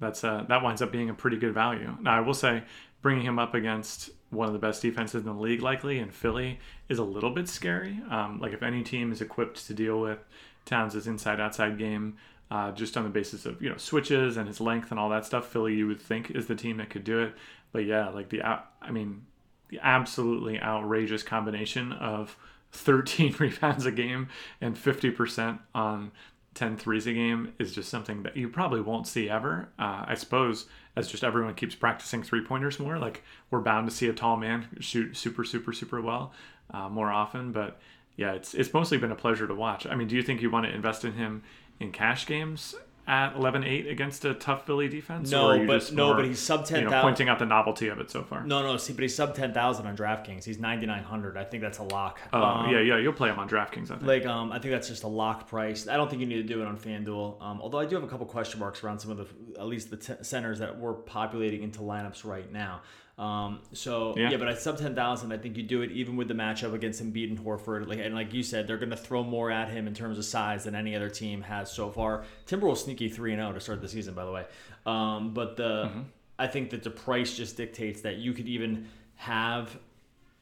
that's 0.00 0.24
uh, 0.24 0.44
that 0.48 0.62
winds 0.62 0.82
up 0.82 0.90
being 0.90 1.10
a 1.10 1.14
pretty 1.14 1.36
good 1.36 1.54
value. 1.54 1.94
Now, 2.00 2.16
I 2.16 2.20
will 2.20 2.34
say, 2.34 2.64
bringing 3.02 3.24
him 3.24 3.38
up 3.38 3.54
against 3.54 4.10
one 4.30 4.46
of 4.46 4.52
the 4.52 4.58
best 4.58 4.82
defenses 4.82 5.20
in 5.22 5.26
the 5.26 5.40
league, 5.40 5.62
likely 5.62 5.98
in 5.98 6.10
Philly, 6.10 6.58
is 6.88 6.98
a 6.98 7.04
little 7.04 7.30
bit 7.30 7.48
scary. 7.48 8.00
Um, 8.10 8.40
like 8.40 8.52
if 8.52 8.62
any 8.62 8.82
team 8.82 9.12
is 9.12 9.20
equipped 9.20 9.66
to 9.66 9.74
deal 9.74 10.00
with 10.00 10.18
Towns' 10.64 11.06
inside-outside 11.06 11.78
game, 11.78 12.16
uh, 12.50 12.72
just 12.72 12.96
on 12.96 13.04
the 13.04 13.10
basis 13.10 13.44
of 13.44 13.60
you 13.60 13.68
know 13.68 13.76
switches 13.76 14.36
and 14.38 14.48
his 14.48 14.60
length 14.60 14.90
and 14.90 14.98
all 14.98 15.10
that 15.10 15.26
stuff, 15.26 15.46
Philly 15.48 15.74
you 15.74 15.86
would 15.86 16.00
think 16.00 16.30
is 16.30 16.46
the 16.46 16.54
team 16.54 16.78
that 16.78 16.90
could 16.90 17.04
do 17.04 17.20
it. 17.20 17.34
But 17.72 17.84
yeah, 17.84 18.08
like 18.08 18.30
the 18.30 18.42
I 18.42 18.90
mean, 18.90 19.26
the 19.68 19.78
absolutely 19.82 20.58
outrageous 20.58 21.22
combination 21.22 21.92
of 21.92 22.36
13 22.72 23.34
rebounds 23.38 23.86
a 23.86 23.92
game 23.92 24.28
and 24.60 24.76
50% 24.76 25.58
on 25.74 26.12
10 26.54 26.76
threes 26.76 27.06
a 27.06 27.12
game 27.12 27.52
is 27.58 27.72
just 27.74 27.88
something 27.88 28.24
that 28.24 28.36
you 28.36 28.48
probably 28.48 28.80
won't 28.80 29.06
see 29.06 29.30
ever. 29.30 29.68
Uh, 29.78 30.04
I 30.06 30.14
suppose 30.14 30.66
as 30.96 31.08
just 31.08 31.22
everyone 31.22 31.54
keeps 31.54 31.74
practicing 31.74 32.22
three 32.22 32.44
pointers 32.44 32.80
more, 32.80 32.98
like 32.98 33.22
we're 33.50 33.60
bound 33.60 33.88
to 33.88 33.94
see 33.94 34.08
a 34.08 34.12
tall 34.12 34.36
man 34.36 34.66
shoot 34.80 35.16
super, 35.16 35.44
super, 35.44 35.72
super 35.72 36.00
well 36.00 36.32
uh, 36.70 36.88
more 36.88 37.10
often. 37.12 37.52
But 37.52 37.80
yeah, 38.16 38.32
it's 38.32 38.54
it's 38.54 38.74
mostly 38.74 38.98
been 38.98 39.12
a 39.12 39.16
pleasure 39.16 39.46
to 39.46 39.54
watch. 39.54 39.86
I 39.86 39.94
mean, 39.94 40.08
do 40.08 40.16
you 40.16 40.22
think 40.22 40.42
you 40.42 40.50
want 40.50 40.66
to 40.66 40.74
invest 40.74 41.04
in 41.04 41.12
him 41.12 41.44
in 41.78 41.92
cash 41.92 42.26
games 42.26 42.74
at 43.08 43.34
11-8 43.34 43.90
against 43.90 44.24
a 44.26 44.34
tough 44.34 44.66
Philly 44.66 44.86
defense? 44.86 45.30
No, 45.30 45.66
but 45.66 45.90
no, 45.92 46.08
more, 46.08 46.16
but 46.16 46.26
he's 46.26 46.38
sub 46.38 46.66
ten 46.66 46.84
thousand. 46.84 46.84
You 46.84 46.90
know, 46.90 47.02
pointing 47.02 47.28
out 47.28 47.38
the 47.38 47.46
novelty 47.46 47.88
of 47.88 47.98
it 47.98 48.10
so 48.10 48.22
far. 48.22 48.44
No, 48.44 48.62
no, 48.62 48.76
see, 48.76 48.92
but 48.92 49.02
he's 49.02 49.14
sub 49.14 49.34
ten 49.34 49.54
thousand 49.54 49.86
on 49.86 49.96
DraftKings. 49.96 50.44
He's 50.44 50.58
ninety 50.58 50.86
nine 50.86 51.02
hundred. 51.02 51.38
I 51.38 51.44
think 51.44 51.62
that's 51.62 51.78
a 51.78 51.84
lock. 51.84 52.20
Oh 52.32 52.42
um, 52.42 52.70
yeah, 52.70 52.80
yeah, 52.80 52.98
you'll 52.98 53.14
play 53.14 53.30
him 53.30 53.38
on 53.38 53.48
DraftKings. 53.48 53.90
I 53.90 53.96
think. 53.96 54.02
Like, 54.02 54.26
um, 54.26 54.52
I 54.52 54.58
think 54.58 54.72
that's 54.72 54.88
just 54.88 55.04
a 55.04 55.08
lock 55.08 55.48
price. 55.48 55.88
I 55.88 55.96
don't 55.96 56.10
think 56.10 56.20
you 56.20 56.28
need 56.28 56.36
to 56.36 56.54
do 56.54 56.60
it 56.60 56.66
on 56.66 56.76
FanDuel. 56.76 57.42
Um, 57.42 57.60
although 57.62 57.78
I 57.78 57.86
do 57.86 57.94
have 57.96 58.04
a 58.04 58.08
couple 58.08 58.26
question 58.26 58.60
marks 58.60 58.84
around 58.84 58.98
some 58.98 59.10
of 59.10 59.16
the, 59.16 59.26
at 59.58 59.66
least 59.66 59.90
the 59.90 59.96
t- 59.96 60.22
centers 60.22 60.58
that 60.58 60.78
we're 60.78 60.94
populating 60.94 61.62
into 61.62 61.80
lineups 61.80 62.24
right 62.24 62.52
now. 62.52 62.82
Um, 63.18 63.58
so 63.72 64.14
yeah. 64.16 64.30
yeah. 64.30 64.36
but 64.36 64.46
at 64.46 64.60
sub 64.60 64.78
ten 64.78 64.94
thousand, 64.94 65.32
I 65.32 65.38
think 65.38 65.56
you 65.56 65.64
do 65.64 65.82
it 65.82 65.90
even 65.90 66.16
with 66.16 66.28
the 66.28 66.34
matchup 66.34 66.72
against 66.72 67.02
Embiid 67.02 67.30
and 67.30 67.38
Horford. 67.38 67.88
Like 67.88 67.98
and 67.98 68.14
like 68.14 68.32
you 68.32 68.44
said, 68.44 68.68
they're 68.68 68.78
going 68.78 68.90
to 68.90 68.96
throw 68.96 69.24
more 69.24 69.50
at 69.50 69.68
him 69.68 69.88
in 69.88 69.94
terms 69.94 70.18
of 70.18 70.24
size 70.24 70.64
than 70.64 70.76
any 70.76 70.94
other 70.94 71.10
team 71.10 71.42
has 71.42 71.70
so 71.70 71.90
far. 71.90 72.24
Timberwolves 72.46 72.78
sneaky 72.78 73.08
three 73.08 73.32
and 73.32 73.40
zero 73.40 73.50
oh 73.50 73.52
to 73.52 73.60
start 73.60 73.80
the 73.80 73.88
season, 73.88 74.14
by 74.14 74.24
the 74.24 74.30
way. 74.32 74.44
Um, 74.86 75.34
but 75.34 75.56
the 75.56 75.86
mm-hmm. 75.86 76.00
I 76.38 76.46
think 76.46 76.70
that 76.70 76.84
the 76.84 76.90
price 76.90 77.36
just 77.36 77.56
dictates 77.56 78.02
that 78.02 78.18
you 78.18 78.32
could 78.32 78.46
even 78.46 78.86
have 79.16 79.76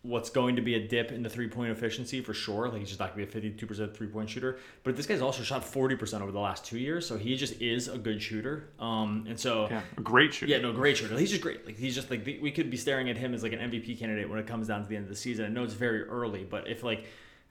what's 0.07 0.31
going 0.31 0.57
to 0.57 0.63
be 0.63 0.75
a 0.75 0.89
dip 0.89 1.11
in 1.11 1.23
the 1.23 1.29
three 1.29 1.49
point 1.49 1.71
efficiency 1.71 2.21
for 2.21 2.33
sure. 2.33 2.69
Like 2.69 2.79
he's 2.79 2.89
just 2.89 3.01
not 3.01 3.15
going 3.15 3.27
to 3.27 3.41
be 3.41 3.49
a 3.49 3.53
52% 3.53 3.95
three 3.95 4.07
point 4.07 4.31
shooter. 4.31 4.59
But 4.85 4.97
this 4.97 5.07
guy's 5.07 5.21
also 5.21 5.43
shot 5.43 5.63
40% 5.63 6.21
over 6.21 6.33
the 6.33 6.39
last 6.39 6.65
two 6.65 6.79
years. 6.79 7.07
So 7.07 7.17
he 7.17 7.37
just 7.37 7.61
is 7.61 7.89
a 7.89 7.99
good 7.99 8.23
shooter. 8.23 8.69
Um, 8.79 9.25
and 9.29 9.39
so. 9.39 9.69
Yeah, 9.71 9.83
a 9.97 10.01
great 10.01 10.35
shooter. 10.35 10.51
Yeah, 10.51 10.59
no, 10.59 10.73
great 10.73 10.97
shooter. 10.97 11.19
He's 11.19 11.31
just 11.31 11.43
great. 11.43 11.67
Like 11.67 11.77
he's 11.77 11.95
just 11.95 12.11
like, 12.11 12.25
we 12.25 12.51
could 12.51 12.71
be 12.71 12.77
staring 12.77 13.11
at 13.11 13.17
him 13.17 13.35
as 13.35 13.43
like 13.43 13.53
an 13.53 13.59
MVP 13.59 13.99
candidate 13.99 14.29
when 14.29 14.39
it 14.39 14.47
comes 14.47 14.69
down 14.69 14.83
to 14.83 14.89
the 14.89 14.97
end 14.97 15.05
of 15.05 15.11
the 15.11 15.17
season. 15.17 15.45
I 15.45 15.49
know 15.49 15.65
it's 15.65 15.75
very 15.75 16.05
early, 16.05 16.45
but 16.45 16.69
if 16.69 16.83
like 16.83 17.07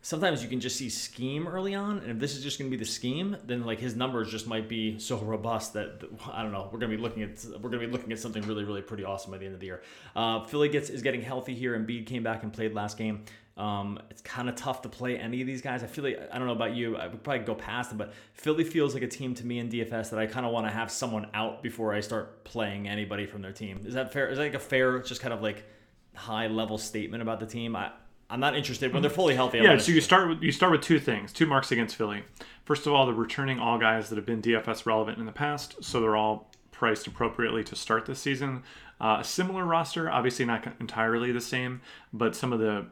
sometimes 0.05 0.43
you 0.43 0.47
can 0.47 0.59
just 0.59 0.75
see 0.75 0.88
scheme 0.88 1.47
early 1.47 1.74
on, 1.74 1.97
and 1.97 2.12
if 2.12 2.19
this 2.19 2.35
is 2.35 2.43
just 2.43 2.59
going 2.59 2.69
to 2.69 2.77
be 2.77 2.79
the 2.79 2.88
scheme, 2.88 3.35
then 3.43 3.65
like 3.65 3.79
his 3.79 3.95
numbers 3.95 4.29
just 4.29 4.45
might 4.45 4.69
be 4.69 5.00
so 5.00 5.17
robust 5.17 5.74
that 5.74 6.03
I 6.31 6.43
don't 6.43 6.51
know. 6.51 6.69
We're 6.71 6.77
going 6.77 6.91
to 6.91 6.97
be 6.97 7.01
looking 7.01 7.24
at 7.24 7.43
we're 7.53 7.71
going 7.71 7.81
to 7.81 7.88
be 7.88 7.91
looking 7.91 8.12
at 8.12 8.19
something 8.19 8.43
really 8.43 8.65
really 8.65 8.83
pretty 8.83 9.03
awesome 9.03 9.31
by 9.31 9.39
the 9.39 9.45
end 9.45 9.55
of 9.55 9.59
the 9.59 9.65
year. 9.65 9.81
Uh, 10.15 10.45
Philly 10.45 10.69
gets 10.69 10.91
is 10.91 11.01
getting 11.01 11.24
healthy 11.24 11.55
here, 11.55 11.74
and 11.74 11.88
Embiid 11.88 12.05
came 12.05 12.21
back 12.21 12.43
and 12.43 12.53
played 12.53 12.75
last 12.75 13.00
game. 13.00 13.25
Um, 13.57 14.00
it's 14.12 14.21
kind 14.21 14.47
of 14.47 14.55
tough 14.55 14.83
to 14.83 14.89
play 14.89 15.17
any 15.17 15.41
of 15.41 15.47
these 15.47 15.63
guys. 15.63 15.81
I 15.81 15.88
feel 15.88 16.03
like 16.03 16.19
I 16.31 16.38
don't 16.38 16.45
know 16.45 16.53
about 16.53 16.75
you. 16.75 16.97
I 16.97 17.07
would 17.07 17.24
probably 17.24 17.43
go 17.43 17.55
past 17.55 17.89
them, 17.89 17.97
but 17.97 18.13
Philly 18.33 18.63
feels 18.63 18.93
like 18.93 19.01
a 19.01 19.07
team 19.07 19.33
to 19.33 19.45
me 19.45 19.57
in 19.57 19.69
DFS 19.69 20.12
that 20.12 20.19
I 20.19 20.27
kind 20.27 20.45
of 20.45 20.51
want 20.51 20.67
to 20.67 20.71
have 20.71 20.91
someone 20.91 21.31
out 21.33 21.63
before 21.63 21.95
I 21.95 22.01
start 22.01 22.43
playing 22.43 22.88
anybody 22.88 23.25
from 23.25 23.41
their 23.41 23.53
team. 23.53 23.81
Is 23.83 23.95
that 23.95 24.13
fair? 24.13 24.29
Is 24.29 24.38
that 24.38 24.43
like 24.43 24.53
a 24.53 24.59
fair, 24.59 25.00
just 25.00 25.21
kind 25.21 25.33
of 25.33 25.41
like 25.41 25.63
high 26.13 26.45
level 26.45 26.77
statement 26.77 27.24
about 27.24 27.39
the 27.39 27.47
team? 27.47 27.75
I 27.75 27.91
I'm 28.29 28.39
not 28.39 28.55
interested 28.55 28.91
when 28.91 29.01
they're 29.01 29.12
fully 29.12 29.36
healthy. 29.36 29.60
I'm 29.60 29.65
yeah, 29.65 29.77
so 29.77 29.91
you 29.91 30.01
start 30.01 30.27
with 30.27 30.41
you 30.41 30.51
start 30.51 30.72
with 30.72 30.82
two 30.82 31.00
things, 31.00 31.32
two 31.32 31.46
marks 31.46 31.72
against 31.72 31.96
Philly. 31.96 32.24
First 32.63 32.88
of 32.88 32.94
all, 32.94 33.05
they're 33.05 33.13
returning 33.13 33.60
all 33.60 33.77
guys 33.77 34.10
that 34.10 34.15
have 34.15 34.25
been 34.25 34.41
DFS 34.41 34.86
relevant 34.86 35.20
in 35.20 35.25
the 35.25 35.32
past, 35.32 35.84
so 35.84 36.01
they're 36.01 36.15
all 36.15 36.51
priced 36.72 37.08
appropriately 37.08 37.63
to 37.63 37.75
start 37.75 38.05
this 38.05 38.20
season. 38.20 38.63
Uh, 39.00 39.17
a 39.20 39.24
similar 39.24 39.63
roster, 39.63 40.10
obviously 40.10 40.46
not 40.46 40.65
entirely 40.79 41.32
the 41.32 41.41
same, 41.41 41.82
but 42.13 42.36
some 42.36 42.51
of 42.51 42.60
the 42.60 42.88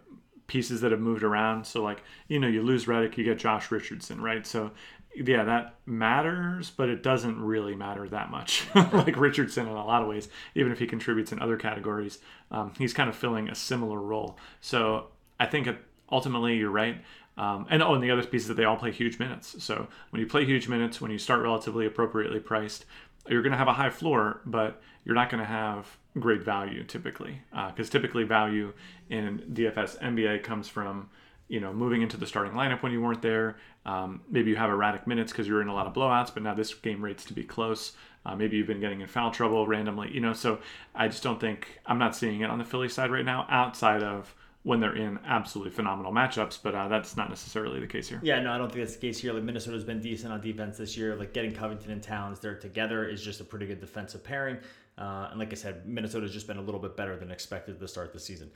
pieces 0.45 0.81
that 0.81 0.91
have 0.91 0.99
moved 0.99 1.23
around. 1.23 1.65
So 1.65 1.81
like 1.81 2.03
you 2.27 2.39
know, 2.39 2.47
you 2.47 2.61
lose 2.61 2.85
Redick, 2.85 3.17
you 3.17 3.23
get 3.23 3.39
Josh 3.39 3.71
Richardson, 3.71 4.21
right? 4.21 4.45
So 4.45 4.71
yeah, 5.15 5.43
that 5.43 5.75
matters, 5.85 6.71
but 6.71 6.89
it 6.89 7.03
doesn't 7.03 7.39
really 7.41 7.75
matter 7.75 8.07
that 8.09 8.31
much. 8.31 8.65
like 8.75 9.17
Richardson 9.17 9.67
in 9.67 9.73
a 9.73 9.85
lot 9.85 10.01
of 10.01 10.07
ways, 10.07 10.27
even 10.55 10.71
if 10.71 10.79
he 10.79 10.87
contributes 10.87 11.31
in 11.31 11.39
other 11.39 11.57
categories, 11.57 12.19
um, 12.51 12.73
he's 12.77 12.93
kind 12.93 13.09
of 13.09 13.15
filling 13.15 13.49
a 13.49 13.55
similar 13.55 13.99
role. 13.99 14.37
So 14.61 15.07
I 15.43 15.45
think 15.45 15.67
ultimately 16.11 16.55
you're 16.55 16.71
right. 16.71 17.01
Um, 17.37 17.65
and 17.69 17.81
oh, 17.81 17.95
and 17.95 18.03
the 18.03 18.11
other 18.11 18.23
piece 18.23 18.43
is 18.43 18.47
that 18.47 18.53
they 18.55 18.65
all 18.65 18.77
play 18.77 18.91
huge 18.91 19.19
minutes. 19.19 19.61
So 19.63 19.87
when 20.11 20.21
you 20.21 20.27
play 20.27 20.45
huge 20.45 20.67
minutes, 20.67 21.01
when 21.01 21.11
you 21.11 21.17
start 21.17 21.41
relatively 21.41 21.85
appropriately 21.85 22.39
priced, 22.39 22.85
you're 23.27 23.41
going 23.41 23.51
to 23.51 23.57
have 23.57 23.67
a 23.67 23.73
high 23.73 23.89
floor, 23.89 24.41
but 24.45 24.81
you're 25.03 25.15
not 25.15 25.29
going 25.29 25.41
to 25.41 25.49
have 25.49 25.97
great 26.19 26.43
value 26.43 26.83
typically, 26.83 27.41
because 27.51 27.89
uh, 27.89 27.91
typically 27.91 28.23
value 28.23 28.71
in 29.09 29.39
DFS 29.53 29.99
NBA 29.99 30.43
comes 30.43 30.69
from 30.69 31.09
you 31.49 31.59
know 31.59 31.73
moving 31.73 32.01
into 32.01 32.17
the 32.17 32.25
starting 32.25 32.53
lineup 32.53 32.83
when 32.83 32.91
you 32.91 33.01
weren't 33.01 33.21
there. 33.21 33.57
Um, 33.85 34.21
maybe 34.29 34.51
you 34.51 34.55
have 34.55 34.69
erratic 34.69 35.07
minutes 35.07 35.31
because 35.31 35.47
you're 35.47 35.61
in 35.61 35.67
a 35.67 35.73
lot 35.73 35.87
of 35.87 35.93
blowouts, 35.93 36.33
but 36.33 36.43
now 36.43 36.53
this 36.53 36.73
game 36.73 37.03
rates 37.03 37.25
to 37.25 37.33
be 37.33 37.43
close. 37.43 37.93
Uh, 38.25 38.35
maybe 38.35 38.55
you've 38.55 38.67
been 38.67 38.79
getting 38.79 39.01
in 39.01 39.07
foul 39.07 39.31
trouble 39.31 39.67
randomly, 39.67 40.09
you 40.13 40.21
know. 40.21 40.33
So 40.33 40.59
I 40.95 41.07
just 41.07 41.23
don't 41.23 41.41
think 41.41 41.79
I'm 41.85 41.97
not 41.97 42.15
seeing 42.15 42.41
it 42.41 42.49
on 42.49 42.59
the 42.59 42.63
Philly 42.63 42.89
side 42.89 43.11
right 43.11 43.25
now, 43.25 43.45
outside 43.49 44.03
of 44.03 44.33
when 44.63 44.79
they're 44.79 44.95
in 44.95 45.19
absolutely 45.25 45.71
phenomenal 45.71 46.11
matchups, 46.11 46.57
but 46.61 46.73
uh, 46.73 46.87
that's 46.87 47.17
not 47.17 47.29
necessarily 47.29 47.79
the 47.81 47.87
case 47.87 48.07
here. 48.07 48.19
Yeah, 48.23 48.39
no, 48.39 48.51
I 48.51 48.57
don't 48.57 48.71
think 48.71 48.85
that's 48.85 48.95
the 48.95 49.01
case 49.01 49.19
here. 49.19 49.33
Like 49.33 49.43
Minnesota's 49.43 49.83
been 49.83 49.99
decent 49.99 50.31
on 50.31 50.39
defense 50.39 50.77
this 50.77 50.95
year. 50.95 51.15
Like 51.15 51.33
getting 51.33 51.51
Covington 51.53 51.91
and 51.91 52.01
Towns 52.01 52.39
there 52.39 52.55
together 52.55 53.07
is 53.07 53.21
just 53.21 53.41
a 53.41 53.43
pretty 53.43 53.65
good 53.67 53.81
defensive 53.81 54.23
pairing. 54.23 54.57
Uh, 54.97 55.27
and 55.31 55.39
like 55.39 55.51
I 55.51 55.55
said, 55.55 55.85
Minnesota's 55.85 56.31
just 56.31 56.47
been 56.47 56.57
a 56.57 56.61
little 56.61 56.79
bit 56.79 56.95
better 56.95 57.17
than 57.17 57.29
expected 57.29 57.79
to 57.79 57.87
start 57.87 58.13
the 58.13 58.19
season. 58.19 58.51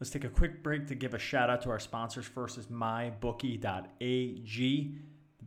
Let's 0.00 0.10
take 0.10 0.24
a 0.24 0.30
quick 0.30 0.62
break 0.62 0.86
to 0.88 0.94
give 0.94 1.14
a 1.14 1.18
shout 1.18 1.48
out 1.50 1.62
to 1.62 1.70
our 1.70 1.78
sponsors. 1.78 2.24
First 2.24 2.58
is 2.58 2.66
mybookie.ag, 2.66 3.60
the 3.60 4.92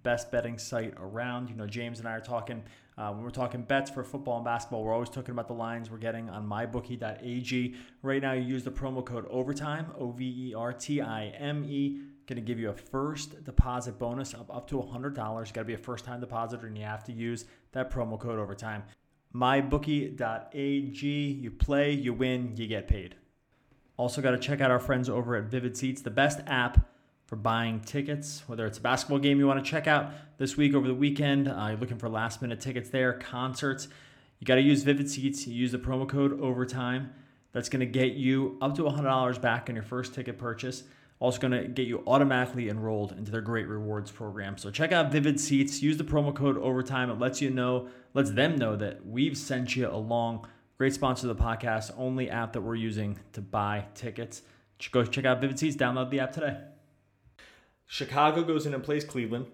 best 0.04 0.32
betting 0.32 0.58
site 0.58 0.94
around. 0.98 1.50
You 1.50 1.56
know, 1.56 1.68
James 1.68 2.00
and 2.00 2.08
I 2.08 2.12
are 2.12 2.22
talking 2.22 2.64
uh, 2.98 3.12
when 3.12 3.24
we're 3.24 3.32
talking 3.32 3.64
bets 3.64 3.90
for 3.90 4.04
football 4.04 4.36
and 4.38 4.46
basketball, 4.46 4.84
we're 4.84 4.94
always 4.94 5.10
talking 5.10 5.32
about 5.32 5.48
the 5.48 5.54
lines 5.54 5.90
we're 5.90 5.98
getting 5.98 6.30
on 6.30 6.48
mybookie.ag. 6.48 7.76
Right 8.04 8.22
now, 8.22 8.34
you 8.34 8.44
use 8.44 8.64
the 8.64 8.72
promo 8.72 9.04
code 9.04 9.26
OVERTIME, 9.30 9.88
O 9.98 10.12
V 10.12 10.50
E 10.50 10.54
R 10.54 10.74
T 10.74 11.02
I 11.02 11.28
M 11.38 11.66
E. 11.66 12.02
Going 12.28 12.38
to 12.38 12.42
give 12.42 12.60
you 12.60 12.70
a 12.70 12.74
first 12.74 13.44
deposit 13.44 14.00
bonus 14.00 14.34
of 14.34 14.50
up 14.50 14.68
to 14.68 14.76
$100. 14.76 15.16
You 15.16 15.54
got 15.54 15.54
to 15.54 15.66
be 15.66 15.74
a 15.74 15.78
first 15.78 16.06
time 16.06 16.20
depositor 16.22 16.68
and 16.68 16.78
you 16.78 16.86
have 16.86 17.04
to 17.06 17.12
use 17.12 17.46
that 17.74 17.92
promo 17.92 18.20
code 18.20 18.40
OVERTIME. 18.40 18.84
Mybookie.ag. 19.36 21.08
You 21.08 21.52
play, 21.52 21.92
you 21.92 22.14
win, 22.14 22.54
you 22.56 22.68
get 22.68 22.88
paid. 22.88 23.16
Also, 23.98 24.22
got 24.22 24.32
to 24.32 24.38
check 24.38 24.62
out 24.62 24.72
our 24.72 24.80
friends 24.80 25.10
over 25.10 25.36
at 25.36 25.46
Vivid 25.46 25.76
Seats, 25.76 26.02
the 26.02 26.12
best 26.12 26.40
app 26.48 26.88
for 27.34 27.38
buying 27.38 27.80
tickets, 27.80 28.44
whether 28.46 28.68
it's 28.68 28.78
a 28.78 28.82
basketball 28.82 29.18
game 29.18 29.40
you 29.40 29.48
want 29.48 29.58
to 29.58 29.68
check 29.68 29.88
out 29.88 30.12
this 30.38 30.56
week 30.56 30.76
over 30.76 30.88
the 30.88 30.94
weekend, 30.94 31.48
uh, 31.48 31.70
you're 31.70 31.78
looking 31.78 31.98
for 31.98 32.08
last 32.08 32.44
minute 32.44 32.62
tickets 32.62 32.92
there, 32.92 33.14
concerts. 33.14 33.88
You 34.38 34.46
got 34.46 34.56
to 34.56 34.62
use 34.62 34.84
Vivid 34.84 35.10
Seats. 35.10 35.48
You 35.48 35.56
use 35.56 35.72
the 35.72 35.80
promo 35.80 36.08
code 36.08 36.40
OVERTIME. 36.40 37.10
That's 37.52 37.70
going 37.70 37.80
to 37.80 37.88
get 37.88 38.14
you 38.14 38.56
up 38.62 38.76
to 38.76 38.84
$100 38.84 39.42
back 39.42 39.68
on 39.68 39.74
your 39.74 39.84
first 39.84 40.14
ticket 40.14 40.38
purchase. 40.38 40.84
Also, 41.18 41.40
going 41.40 41.54
to 41.54 41.68
get 41.68 41.88
you 41.88 42.04
automatically 42.06 42.70
enrolled 42.70 43.14
into 43.14 43.32
their 43.32 43.42
great 43.42 43.68
rewards 43.68 44.12
program. 44.12 44.56
So 44.56 44.70
check 44.70 44.92
out 44.92 45.12
Vivid 45.12 45.40
Seats. 45.40 45.82
Use 45.82 45.98
the 45.98 46.04
promo 46.04 46.36
code 46.36 46.60
OVERTIME. 46.60 47.10
It 47.10 47.18
lets 47.18 47.42
you 47.42 47.50
know, 47.50 47.88
lets 48.14 48.30
them 48.30 48.58
know 48.58 48.76
that 48.76 49.04
we've 49.08 49.36
sent 49.36 49.76
you 49.76 49.90
along. 49.90 50.46
Great 50.78 50.94
sponsor 50.94 51.28
of 51.28 51.36
the 51.36 51.44
podcast. 51.44 51.96
Only 51.98 52.30
app 52.30 52.54
that 52.54 52.62
we're 52.62 52.76
using 52.76 53.18
to 53.32 53.42
buy 53.42 53.86
tickets. 53.96 54.44
Go 54.92 55.04
check 55.04 55.26
out 55.26 55.42
Vivid 55.42 55.58
Seats. 55.58 55.76
Download 55.76 56.12
the 56.12 56.20
app 56.20 56.32
today. 56.32 56.58
Chicago 57.94 58.42
goes 58.42 58.66
in 58.66 58.74
and 58.74 58.84
plays 58.84 59.04
Cleveland, 59.04 59.46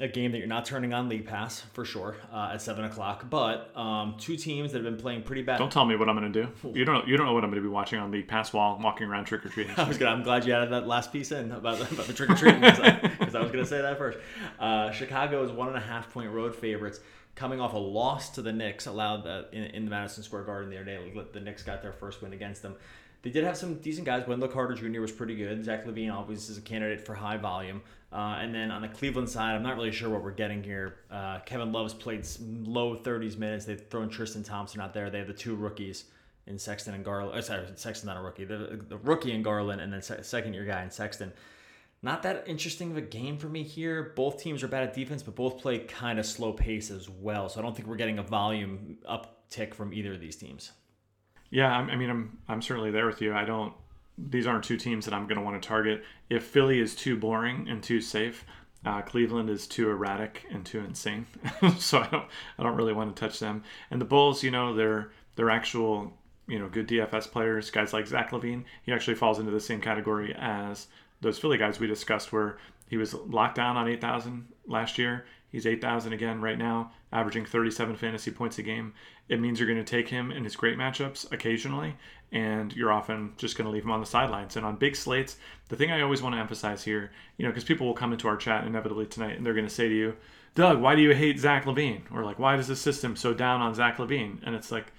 a 0.00 0.08
game 0.08 0.32
that 0.32 0.38
you're 0.38 0.48
not 0.48 0.64
turning 0.64 0.92
on 0.92 1.08
League 1.08 1.26
Pass 1.26 1.60
for 1.60 1.84
sure 1.84 2.16
uh, 2.32 2.50
at 2.52 2.60
seven 2.60 2.84
o'clock. 2.84 3.30
But 3.30 3.70
um, 3.76 4.16
two 4.18 4.36
teams 4.36 4.72
that 4.72 4.78
have 4.78 4.84
been 4.84 5.00
playing 5.00 5.22
pretty 5.22 5.42
bad. 5.42 5.58
Don't 5.58 5.70
tell 5.70 5.84
me 5.84 5.94
what 5.94 6.08
I'm 6.08 6.18
going 6.18 6.32
to 6.32 6.42
do. 6.42 6.70
You 6.76 6.84
don't. 6.84 6.96
Know, 6.96 7.04
you 7.06 7.16
don't 7.16 7.24
know 7.24 7.34
what 7.34 7.44
I'm 7.44 7.50
going 7.50 7.62
to 7.62 7.68
be 7.68 7.72
watching 7.72 8.00
on 8.00 8.10
League 8.10 8.26
Pass 8.26 8.52
while 8.52 8.80
walking 8.82 9.06
around 9.06 9.26
trick 9.26 9.46
or 9.46 9.48
treating. 9.48 9.72
I 9.76 9.86
was 9.86 9.96
good. 9.96 10.08
I'm 10.08 10.24
glad 10.24 10.44
you 10.44 10.52
added 10.52 10.72
that 10.72 10.88
last 10.88 11.12
piece 11.12 11.30
in 11.30 11.52
about, 11.52 11.80
about 11.92 12.08
the 12.08 12.12
trick 12.12 12.30
or 12.30 12.34
treating 12.34 12.62
because 12.62 12.80
I, 12.80 13.12
I, 13.20 13.24
was 13.24 13.32
going 13.32 13.52
to 13.52 13.66
say 13.66 13.80
that 13.80 13.96
first. 13.96 14.18
Uh, 14.58 14.90
Chicago 14.90 15.44
is 15.44 15.52
one 15.52 15.68
and 15.68 15.76
a 15.76 15.80
half 15.80 16.12
point 16.12 16.32
road 16.32 16.52
favorites. 16.56 16.98
Coming 17.36 17.60
off 17.60 17.74
a 17.74 17.78
loss 17.78 18.30
to 18.30 18.42
the 18.42 18.52
Knicks, 18.52 18.86
allowed 18.86 19.24
in, 19.52 19.66
in 19.66 19.84
the 19.84 19.90
Madison 19.92 20.24
Square 20.24 20.44
Garden 20.44 20.68
the 20.68 20.76
other 20.76 20.84
day. 20.84 21.12
The 21.32 21.40
Knicks 21.40 21.62
got 21.62 21.80
their 21.80 21.92
first 21.92 22.22
win 22.22 22.32
against 22.32 22.62
them. 22.62 22.74
They 23.24 23.30
did 23.30 23.44
have 23.44 23.56
some 23.56 23.76
decent 23.76 24.04
guys. 24.04 24.26
Wendell 24.28 24.50
Carter 24.50 24.74
Jr. 24.74 25.00
was 25.00 25.10
pretty 25.10 25.34
good. 25.34 25.64
Zach 25.64 25.86
LaVine 25.86 26.12
obviously 26.12 26.52
is 26.52 26.58
a 26.58 26.60
candidate 26.60 27.00
for 27.00 27.14
high 27.14 27.38
volume. 27.38 27.80
Uh, 28.12 28.36
and 28.38 28.54
then 28.54 28.70
on 28.70 28.82
the 28.82 28.88
Cleveland 28.88 29.30
side, 29.30 29.54
I'm 29.54 29.62
not 29.62 29.76
really 29.76 29.92
sure 29.92 30.10
what 30.10 30.22
we're 30.22 30.30
getting 30.30 30.62
here. 30.62 30.96
Uh, 31.10 31.38
Kevin 31.40 31.72
Love's 31.72 31.94
played 31.94 32.26
low 32.38 32.94
30s 32.94 33.38
minutes. 33.38 33.64
They've 33.64 33.80
thrown 33.80 34.10
Tristan 34.10 34.42
Thompson 34.42 34.82
out 34.82 34.92
there. 34.92 35.08
They 35.08 35.18
have 35.18 35.26
the 35.26 35.32
two 35.32 35.54
rookies 35.54 36.04
in 36.46 36.58
Sexton 36.58 36.92
and 36.92 37.02
Garland. 37.02 37.32
Oh, 37.34 37.40
sorry, 37.40 37.64
Sexton 37.76 38.08
not 38.08 38.18
a 38.18 38.20
rookie. 38.20 38.44
The, 38.44 38.78
the 38.86 38.98
rookie 38.98 39.32
in 39.32 39.42
Garland 39.42 39.80
and 39.80 39.90
then 39.90 40.02
second 40.02 40.52
year 40.52 40.66
guy 40.66 40.82
in 40.82 40.90
Sexton. 40.90 41.32
Not 42.02 42.22
that 42.24 42.44
interesting 42.46 42.90
of 42.90 42.98
a 42.98 43.00
game 43.00 43.38
for 43.38 43.48
me 43.48 43.62
here. 43.62 44.12
Both 44.14 44.38
teams 44.38 44.62
are 44.62 44.68
bad 44.68 44.82
at 44.82 44.92
defense, 44.92 45.22
but 45.22 45.34
both 45.34 45.62
play 45.62 45.78
kind 45.78 46.18
of 46.18 46.26
slow 46.26 46.52
pace 46.52 46.90
as 46.90 47.08
well. 47.08 47.48
So 47.48 47.58
I 47.58 47.62
don't 47.62 47.74
think 47.74 47.88
we're 47.88 47.96
getting 47.96 48.18
a 48.18 48.22
volume 48.22 48.98
uptick 49.08 49.72
from 49.72 49.94
either 49.94 50.12
of 50.12 50.20
these 50.20 50.36
teams. 50.36 50.72
Yeah, 51.54 51.70
I 51.70 51.94
mean, 51.94 52.10
I'm 52.10 52.38
I'm 52.48 52.60
certainly 52.60 52.90
there 52.90 53.06
with 53.06 53.22
you. 53.22 53.32
I 53.32 53.44
don't. 53.44 53.72
These 54.18 54.44
aren't 54.44 54.64
two 54.64 54.76
teams 54.76 55.04
that 55.04 55.14
I'm 55.14 55.28
going 55.28 55.38
to 55.38 55.44
want 55.44 55.62
to 55.62 55.66
target. 55.66 56.02
If 56.28 56.42
Philly 56.42 56.80
is 56.80 56.96
too 56.96 57.16
boring 57.16 57.68
and 57.68 57.80
too 57.80 58.00
safe, 58.00 58.44
uh, 58.84 59.02
Cleveland 59.02 59.48
is 59.48 59.68
too 59.68 59.88
erratic 59.88 60.46
and 60.50 60.66
too 60.66 60.80
insane. 60.80 61.26
so 61.78 62.00
I 62.00 62.08
don't 62.08 62.26
I 62.58 62.64
don't 62.64 62.74
really 62.74 62.92
want 62.92 63.14
to 63.14 63.20
touch 63.20 63.38
them. 63.38 63.62
And 63.92 64.00
the 64.00 64.04
Bulls, 64.04 64.42
you 64.42 64.50
know, 64.50 64.74
they're 64.74 65.12
they're 65.36 65.48
actual 65.48 66.12
you 66.48 66.58
know 66.58 66.68
good 66.68 66.88
DFS 66.88 67.30
players. 67.30 67.70
Guys 67.70 67.92
like 67.92 68.08
Zach 68.08 68.32
LaVine. 68.32 68.64
he 68.82 68.92
actually 68.92 69.14
falls 69.14 69.38
into 69.38 69.52
the 69.52 69.60
same 69.60 69.80
category 69.80 70.34
as 70.36 70.88
those 71.20 71.38
Philly 71.38 71.56
guys 71.56 71.78
we 71.78 71.86
discussed, 71.86 72.32
where 72.32 72.58
he 72.88 72.96
was 72.96 73.14
locked 73.14 73.54
down 73.54 73.76
on 73.76 73.86
8,000 73.86 74.48
last 74.66 74.98
year. 74.98 75.24
He's 75.54 75.66
8,000 75.66 76.12
again 76.12 76.40
right 76.40 76.58
now, 76.58 76.90
averaging 77.12 77.46
37 77.46 77.94
fantasy 77.94 78.32
points 78.32 78.58
a 78.58 78.62
game. 78.64 78.92
It 79.28 79.40
means 79.40 79.58
you're 79.58 79.68
going 79.68 79.82
to 79.82 79.84
take 79.84 80.08
him 80.08 80.30
in 80.30 80.44
his 80.44 80.56
great 80.56 80.76
matchups 80.76 81.32
occasionally, 81.32 81.96
and 82.30 82.74
you're 82.74 82.92
often 82.92 83.32
just 83.36 83.56
going 83.56 83.64
to 83.64 83.70
leave 83.70 83.84
him 83.84 83.90
on 83.90 84.00
the 84.00 84.06
sidelines. 84.06 84.56
And 84.56 84.66
on 84.66 84.76
big 84.76 84.96
slates, 84.96 85.36
the 85.68 85.76
thing 85.76 85.90
I 85.90 86.02
always 86.02 86.20
want 86.20 86.34
to 86.34 86.40
emphasize 86.40 86.84
here, 86.84 87.10
you 87.38 87.44
know, 87.44 87.50
because 87.50 87.64
people 87.64 87.86
will 87.86 87.94
come 87.94 88.12
into 88.12 88.28
our 88.28 88.36
chat 88.36 88.66
inevitably 88.66 89.06
tonight 89.06 89.36
and 89.36 89.46
they're 89.46 89.54
going 89.54 89.66
to 89.66 89.74
say 89.74 89.88
to 89.88 89.94
you, 89.94 90.16
Doug, 90.54 90.80
why 90.80 90.94
do 90.94 91.02
you 91.02 91.14
hate 91.14 91.40
Zach 91.40 91.64
LaVine? 91.64 92.02
Or 92.12 92.22
like, 92.22 92.38
why 92.38 92.56
does 92.56 92.68
the 92.68 92.76
system 92.76 93.16
so 93.16 93.34
down 93.34 93.60
on 93.60 93.74
Zach 93.74 93.96
LaVine? 93.96 94.40
And 94.44 94.54
it's 94.54 94.70
like, 94.70 94.92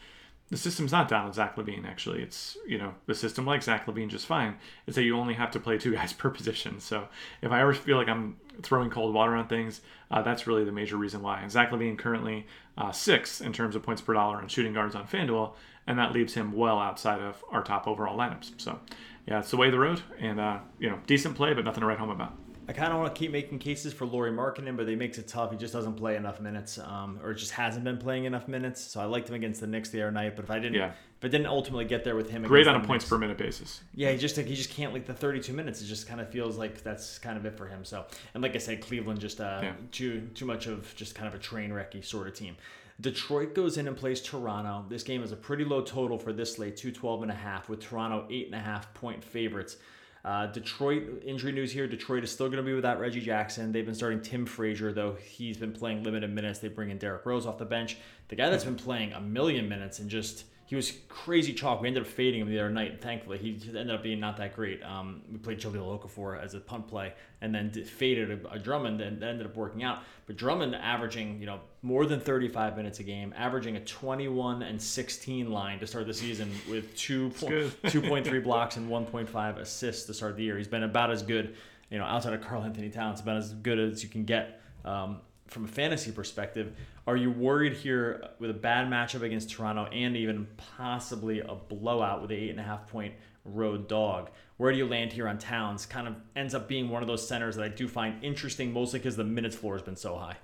the 0.50 0.58
system's 0.58 0.92
not 0.92 1.08
down 1.08 1.26
on 1.26 1.34
Zach 1.34 1.56
LaVine. 1.56 1.88
Actually, 1.88 2.22
it's 2.22 2.58
you 2.68 2.78
know 2.78 2.94
the 3.08 3.16
system 3.16 3.46
likes 3.46 3.66
Zach 3.66 3.86
LaVine 3.88 4.10
just 4.10 4.28
fine. 4.28 4.56
It's 4.86 4.96
that 4.96 5.04
you 5.04 5.18
only 5.18 5.34
have 5.34 5.52
to 5.52 5.60
play 5.60 5.78
two 5.78 5.94
guys 5.96 6.14
per 6.14 6.30
position. 6.30 6.80
So 6.80 7.08
if 7.42 7.52
I 7.52 7.62
ever 7.62 7.74
feel 7.74 7.98
like 7.98 8.08
I'm 8.08 8.38
throwing 8.62 8.90
cold 8.90 9.14
water 9.14 9.36
on 9.36 9.48
things, 9.48 9.82
uh, 10.12 10.22
that's 10.22 10.46
really 10.48 10.64
the 10.64 10.72
major 10.72 10.98
reason 10.98 11.22
why. 11.22 11.42
And 11.42 11.52
Zach 11.52 11.72
LaVine 11.72 11.98
currently 11.98 12.46
uh, 12.78 12.94
in 13.42 13.54
terms 13.54 13.76
of 13.76 13.84
points 13.84 14.02
per 14.02 14.14
dollar 14.14 14.38
on 14.38 14.48
shooting 14.48 14.74
guards 14.74 14.96
on 14.96 15.08
FanDuel, 15.08 15.54
and 15.88 15.98
that 15.98 16.12
leaves 16.12 16.34
him 16.36 16.54
well 16.54 16.80
outside 16.80 17.22
of 17.22 17.44
our 17.50 17.64
top 17.64 17.88
overall 17.88 18.18
lineups. 18.18 18.52
So 18.58 18.80
yeah, 19.28 19.40
it's 19.40 19.52
the 19.52 19.58
way 19.58 19.68
of 19.68 19.74
the 19.74 19.80
road, 19.80 20.02
and 20.20 20.40
uh, 20.40 20.60
you 20.80 20.90
know 20.90 21.00
decent 21.08 21.36
play, 21.36 21.54
but 21.54 21.66
nothing 21.66 21.82
to 21.82 21.88
write 21.88 22.00
home 22.00 22.12
about. 22.12 22.38
I 22.68 22.74
kind 22.74 22.92
of 22.92 23.00
want 23.00 23.14
to 23.14 23.20
keep 23.20 23.32
making 23.32 23.60
cases 23.60 23.94
for 23.94 24.06
Lauri 24.06 24.32
Markkanen, 24.32 24.76
but 24.76 24.86
they 24.88 24.96
makes 24.96 25.18
it 25.18 25.28
tough. 25.28 25.52
He 25.52 25.58
just 25.58 25.74
doesn't 25.74 25.94
play 25.96 26.16
enough 26.16 26.40
minutes, 26.42 26.78
um, 26.80 27.20
or 27.24 27.34
just 27.34 27.52
hasn't 27.52 27.84
been 27.84 27.98
playing 27.98 28.26
enough 28.26 28.48
minutes. 28.48 28.82
So 28.82 29.00
I 29.00 29.06
liked 29.06 29.30
him 29.30 29.36
against 29.36 29.62
the 29.62 29.68
Knicks 29.68 29.90
the 29.90 30.02
other 30.02 30.12
night, 30.12 30.36
but 30.36 30.46
if 30.46 30.50
I 30.52 30.56
didn't, 30.58 30.74
Yeah. 30.76 30.88
if 31.18 31.24
I 31.24 31.28
didn't 31.28 31.46
ultimately 31.48 31.86
get 31.86 32.04
there 32.04 32.16
with 32.16 32.30
him, 32.32 32.42
Great 32.44 32.68
on 32.68 32.76
a 32.76 32.80
points 32.80 33.04
Knicks- 33.06 33.10
per 33.10 33.18
minute 33.20 33.38
basis. 33.38 33.82
Yeah, 33.94 34.12
he 34.12 34.18
just 34.18 34.36
he 34.38 34.56
just 34.56 34.72
can't 34.72 34.94
like 34.94 35.06
the 35.06 35.14
32 35.14 35.54
minutes. 35.54 35.82
It 35.82 35.86
just 35.86 36.08
kind 36.08 36.20
of 36.20 36.30
feels 36.30 36.58
like 36.58 36.82
that's 36.82 37.20
kind 37.20 37.38
of 37.38 37.46
it 37.46 37.56
for 37.56 37.68
him. 37.68 37.86
So, 37.86 38.06
and 38.34 38.42
like 38.42 38.56
I 38.56 38.60
said, 38.60 38.82
Cleveland 38.82 39.20
just 39.20 39.40
uh, 39.40 39.60
Yeah. 39.62 39.74
too 39.92 40.28
too 40.34 40.46
much 40.46 40.66
of 40.68 40.94
just 40.96 41.14
kind 41.14 41.28
of 41.28 41.36
a 41.36 41.40
train 41.40 41.70
wrecky 41.72 42.04
sort 42.04 42.28
of 42.28 42.34
team. 42.34 42.56
Detroit 43.00 43.54
goes 43.54 43.78
in 43.78 43.88
and 43.90 43.98
plays 43.98 44.22
Toronto. 44.22 44.86
This 44.90 45.04
game 45.04 45.22
is 45.22 45.32
a 45.34 45.36
pretty 45.36 45.66
low 45.66 45.82
total 45.82 46.18
for 46.18 46.32
this 46.32 46.54
slate, 46.56 46.78
212 46.78 47.24
and 47.24 47.32
a 47.32 47.36
half, 47.36 47.68
with 47.68 47.82
Toronto 47.82 48.26
eight 48.32 48.46
and 48.46 48.56
a 48.56 48.60
half 48.60 48.94
point 48.94 49.22
favorites. 49.24 49.78
Uh, 50.26 50.48
Detroit 50.48 51.22
injury 51.24 51.52
news 51.52 51.72
here. 51.72 51.88
Detroit 51.88 52.24
is 52.24 52.32
still 52.32 52.48
going 52.48 52.58
to 52.58 52.64
be 52.64 52.74
without 52.74 53.00
Reggie 53.00 53.22
Jackson. 53.22 53.72
They've 53.72 53.86
been 53.86 53.94
starting 53.94 54.22
Tim 54.22 54.48
Frazier, 54.48 54.92
though 54.92 55.14
he's 55.14 55.56
been 55.56 55.72
playing 55.72 56.02
limited 56.02 56.32
minutes. 56.32 56.58
They 56.58 56.68
bring 56.68 56.90
in 56.90 56.98
Derrick 56.98 57.28
Rose 57.28 57.46
off 57.46 57.60
the 57.60 57.66
bench. 57.66 57.98
The 58.30 58.36
guy 58.36 58.50
that's 58.50 58.64
been 58.64 58.76
playing 58.76 59.14
a 59.14 59.22
million 59.22 59.70
minutes 59.70 60.00
and 60.00 60.10
just 60.10 60.46
he 60.66 60.76
was 60.76 60.94
crazy 61.10 61.54
chalk. 61.54 61.82
We 61.82 61.88
ended 61.88 62.04
up 62.04 62.10
fading 62.10 62.42
him 62.42 62.50
the 62.50 62.60
other 62.60 62.72
night, 62.72 63.00
thankfully 63.00 63.38
he 63.38 63.54
just 63.54 63.76
ended 63.76 63.92
up 63.92 64.02
being 64.02 64.20
not 64.20 64.38
that 64.38 64.56
great. 64.56 64.84
Um, 64.84 65.22
we 65.32 65.38
played 65.38 65.60
Jahlil 65.60 66.00
Okafor 66.00 66.44
as 66.44 66.56
a 66.56 66.60
punt 66.60 66.88
play, 66.88 67.14
and 67.42 67.54
then 67.54 67.72
faded 67.72 68.32
a, 68.32 68.54
a 68.54 68.60
Drummond, 68.60 69.00
and 69.00 69.22
that 69.22 69.30
ended 69.30 69.46
up 69.46 69.56
working 69.56 69.84
out. 69.84 70.00
But 70.26 70.38
Drummond 70.38 70.76
averaging 70.76 71.40
you 71.40 71.46
know 71.46 71.60
more 71.84 72.08
than 72.08 72.20
35 72.20 72.76
minutes 72.78 73.00
a 73.00 73.04
game, 73.04 73.34
averaging 73.38 73.76
a 73.76 73.80
21 73.82 74.64
and 74.64 74.82
16 74.82 75.52
line 75.52 75.80
to 75.80 75.88
start 75.88 76.08
the 76.08 76.14
season 76.14 76.52
with 76.70 76.96
two 76.98 77.30
good. 77.40 77.72
2.3 77.84 78.44
blocks 78.44 78.78
and 78.78 78.90
1.5 78.90 79.58
assists 79.58 80.06
to 80.06 80.14
start 80.14 80.36
the 80.36 80.44
year. 80.44 80.58
He's 80.58 80.68
been 80.68 80.84
about 80.84 81.12
as 81.12 81.22
good, 81.22 81.56
you 81.92 82.00
know, 82.00 82.06
outside 82.06 82.34
of 82.34 82.42
Karl 82.42 82.64
Anthony 82.64 82.90
Towns, 82.90 83.22
about 83.22 83.38
as 83.38 83.54
good 83.54 83.78
as 83.78 84.02
you 84.02 84.10
can 84.10 84.26
get 84.26 84.62
um, 84.84 85.22
from 85.56 85.66
a 85.66 85.70
fantasy 85.70 86.12
perspective. 86.12 86.76
Are 87.08 87.16
you 87.16 87.32
worried 87.32 87.74
here 87.74 88.28
with 88.40 88.50
a 88.50 88.54
bad 88.54 88.90
matchup 88.90 89.22
against 89.22 89.50
Toronto 89.50 89.86
and 89.86 90.18
even 90.18 90.48
possibly 90.58 91.40
a 91.40 91.56
blowout 91.56 92.22
with 92.22 92.30
an 92.30 92.38
eight 92.38 92.50
and 92.50 92.60
a 92.60 92.64
half 92.64 92.88
point 92.88 93.14
road 93.46 93.88
dog? 93.88 94.30
Where 94.58 94.72
do 94.72 94.78
you 94.78 94.86
land 94.86 95.14
here 95.14 95.30
on 95.30 95.38
Towns? 95.38 95.86
Kind 95.86 96.10
of 96.10 96.16
ends 96.36 96.54
up 96.54 96.68
being 96.68 96.90
one 96.90 97.02
of 97.02 97.08
those 97.08 97.26
centers 97.26 97.56
that 97.56 97.64
I 97.64 97.70
do 97.70 97.88
find 97.88 98.22
interesting, 98.22 98.74
mostly 98.74 99.00
because 99.00 99.16
the 99.16 99.24
minutes 99.24 99.56
floor 99.56 99.76
has 99.76 99.82
been 99.82 99.96
so 99.96 100.18
high. 100.18 100.36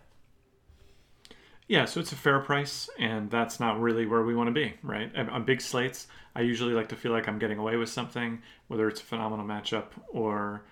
Yeah, 1.68 1.84
so 1.86 2.00
it's 2.00 2.14
a 2.14 2.18
fair 2.18 2.40
price, 2.40 2.90
and 2.98 3.30
that's 3.30 3.60
not 3.60 3.82
really 3.82 4.06
where 4.06 4.24
we 4.24 4.34
want 4.34 4.48
to 4.48 4.54
be, 4.54 4.74
right? 4.82 5.14
On 5.16 5.44
big 5.44 5.60
slates, 5.60 6.08
I 6.36 6.42
usually 6.42 6.74
like 6.74 6.88
to 6.90 6.96
feel 6.96 7.12
like 7.12 7.28
I'm 7.28 7.38
getting 7.38 7.58
away 7.58 7.76
with 7.76 7.90
something, 7.90 8.42
whether 8.68 8.88
it's 8.88 9.02
a 9.02 9.06
phenomenal 9.06 9.46
matchup 9.46 9.88
or, 10.08 10.64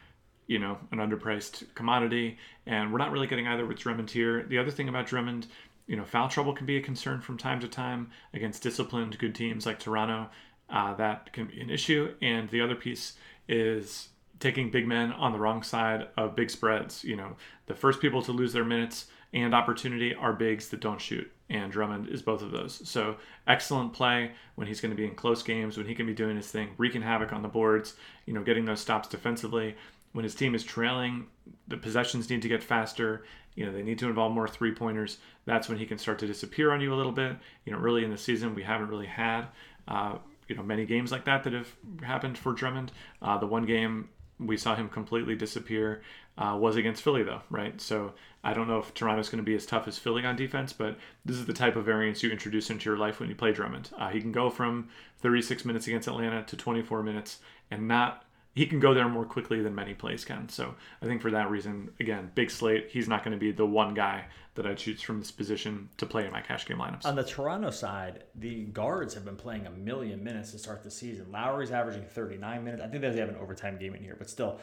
you 0.49 0.57
know, 0.57 0.79
an 0.91 0.97
underpriced 0.97 1.63
commodity. 1.75 2.37
And 2.65 2.91
we're 2.91 2.97
not 2.97 3.11
really 3.11 3.27
getting 3.27 3.47
either 3.47 3.67
with 3.67 3.77
Drummond 3.77 4.09
here. 4.09 4.43
The 4.43 4.57
other 4.57 4.71
thing 4.71 4.89
about 4.89 5.05
Drummond, 5.05 5.45
you 5.85 5.95
know, 5.95 6.03
foul 6.03 6.27
trouble 6.27 6.53
can 6.53 6.65
be 6.65 6.75
a 6.75 6.81
concern 6.81 7.21
from 7.21 7.37
time 7.37 7.59
to 7.59 7.67
time 7.67 8.09
against 8.33 8.63
disciplined, 8.63 9.19
good 9.19 9.35
teams 9.35 9.67
like 9.67 9.79
Toronto. 9.79 10.27
Uh, 10.67 10.95
that 10.95 11.31
can 11.33 11.45
be 11.45 11.61
an 11.61 11.69
issue. 11.69 12.15
And 12.23 12.49
the 12.49 12.61
other 12.61 12.73
piece 12.73 13.13
is 13.47 14.09
taking 14.39 14.71
big 14.71 14.87
men 14.87 15.11
on 15.11 15.33
the 15.33 15.39
wrong 15.39 15.61
side 15.61 16.07
of 16.17 16.35
big 16.35 16.49
spreads. 16.49 17.03
You 17.03 17.15
know, 17.15 17.35
the 17.67 17.75
first 17.75 18.01
people 18.01 18.23
to 18.23 18.31
lose 18.31 18.51
their 18.51 18.65
minutes 18.65 19.05
and 19.31 19.53
opportunity 19.53 20.15
are 20.15 20.33
bigs 20.33 20.69
that 20.69 20.79
don't 20.79 20.99
shoot. 20.99 21.31
And 21.47 21.71
Drummond 21.71 22.09
is 22.09 22.23
both 22.23 22.41
of 22.41 22.49
those. 22.49 22.87
So 22.89 23.17
excellent 23.47 23.93
play 23.93 24.31
when 24.55 24.67
he's 24.67 24.81
going 24.81 24.91
to 24.91 24.97
be 24.97 25.05
in 25.05 25.13
close 25.13 25.43
games, 25.43 25.77
when 25.77 25.85
he 25.85 25.93
can 25.93 26.07
be 26.07 26.13
doing 26.15 26.37
his 26.37 26.49
thing, 26.49 26.69
wreaking 26.77 27.03
havoc 27.03 27.33
on 27.33 27.43
the 27.43 27.47
boards, 27.47 27.93
you 28.25 28.33
know, 28.33 28.43
getting 28.43 28.65
those 28.65 28.79
stops 28.79 29.07
defensively. 29.07 29.75
When 30.11 30.23
his 30.23 30.35
team 30.35 30.55
is 30.55 30.63
trailing, 30.63 31.27
the 31.67 31.77
possessions 31.77 32.29
need 32.29 32.41
to 32.41 32.47
get 32.47 32.63
faster. 32.63 33.25
You 33.55 33.65
know, 33.65 33.71
they 33.71 33.83
need 33.83 33.99
to 33.99 34.07
involve 34.07 34.31
more 34.31 34.47
three 34.47 34.73
pointers. 34.73 35.17
That's 35.45 35.69
when 35.69 35.77
he 35.77 35.85
can 35.85 35.97
start 35.97 36.19
to 36.19 36.27
disappear 36.27 36.71
on 36.71 36.81
you 36.81 36.93
a 36.93 36.95
little 36.95 37.11
bit. 37.11 37.37
You 37.65 37.73
know, 37.73 37.79
really 37.79 38.03
in 38.03 38.11
the 38.11 38.17
season, 38.17 38.55
we 38.55 38.63
haven't 38.63 38.89
really 38.89 39.07
had, 39.07 39.47
uh, 39.87 40.17
you 40.47 40.55
know, 40.55 40.63
many 40.63 40.85
games 40.85 41.11
like 41.11 41.25
that 41.25 41.43
that 41.43 41.53
have 41.53 41.75
happened 42.01 42.37
for 42.37 42.53
Drummond. 42.53 42.91
Uh, 43.21 43.37
the 43.37 43.47
one 43.47 43.65
game 43.65 44.09
we 44.39 44.55
saw 44.55 44.75
him 44.75 44.87
completely 44.87 45.35
disappear 45.35 46.01
uh, 46.37 46.57
was 46.57 46.77
against 46.77 47.03
Philly, 47.03 47.23
though, 47.23 47.41
right? 47.49 47.79
So 47.81 48.13
I 48.43 48.53
don't 48.53 48.67
know 48.67 48.79
if 48.79 48.93
Toronto's 48.93 49.29
going 49.29 49.43
to 49.43 49.49
be 49.49 49.55
as 49.55 49.65
tough 49.65 49.87
as 49.87 49.97
Philly 49.97 50.25
on 50.25 50.37
defense, 50.37 50.71
but 50.71 50.97
this 51.25 51.35
is 51.35 51.45
the 51.45 51.53
type 51.53 51.75
of 51.75 51.85
variance 51.85 52.23
you 52.23 52.31
introduce 52.31 52.69
into 52.69 52.89
your 52.89 52.97
life 52.97 53.19
when 53.19 53.27
you 53.27 53.35
play 53.35 53.51
Drummond. 53.51 53.89
Uh, 53.97 54.09
he 54.09 54.21
can 54.21 54.31
go 54.31 54.49
from 54.49 54.87
36 55.21 55.65
minutes 55.65 55.87
against 55.87 56.07
Atlanta 56.07 56.43
to 56.43 56.55
24 56.55 57.03
minutes 57.03 57.39
and 57.69 57.87
not. 57.87 58.23
He 58.55 58.65
can 58.65 58.79
go 58.79 58.93
there 58.93 59.07
more 59.07 59.25
quickly 59.25 59.61
than 59.61 59.75
many 59.75 59.93
plays 59.93 60.25
can. 60.25 60.49
So 60.49 60.73
I 61.01 61.05
think 61.05 61.21
for 61.21 61.31
that 61.31 61.49
reason, 61.49 61.91
again, 61.99 62.31
big 62.35 62.51
slate. 62.51 62.87
He's 62.89 63.07
not 63.07 63.23
going 63.23 63.33
to 63.33 63.39
be 63.39 63.51
the 63.51 63.65
one 63.65 63.93
guy 63.93 64.25
that 64.55 64.65
I 64.65 64.73
choose 64.73 65.01
from 65.01 65.19
this 65.19 65.31
position 65.31 65.87
to 65.97 66.05
play 66.05 66.25
in 66.25 66.31
my 66.31 66.41
cash 66.41 66.65
game 66.65 66.77
lineups. 66.77 67.05
On 67.05 67.15
the 67.15 67.23
Toronto 67.23 67.69
side, 67.69 68.23
the 68.35 68.65
guards 68.65 69.13
have 69.13 69.23
been 69.23 69.37
playing 69.37 69.67
a 69.67 69.71
million 69.71 70.23
minutes 70.23 70.51
to 70.51 70.59
start 70.59 70.83
the 70.83 70.91
season. 70.91 71.31
Lowry's 71.31 71.71
averaging 71.71 72.03
39 72.03 72.63
minutes. 72.63 72.83
I 72.83 72.87
think 72.87 73.01
they 73.01 73.17
have 73.17 73.29
an 73.29 73.37
overtime 73.37 73.77
game 73.77 73.95
in 73.95 74.03
here, 74.03 74.15
but 74.17 74.29
still, 74.29 74.59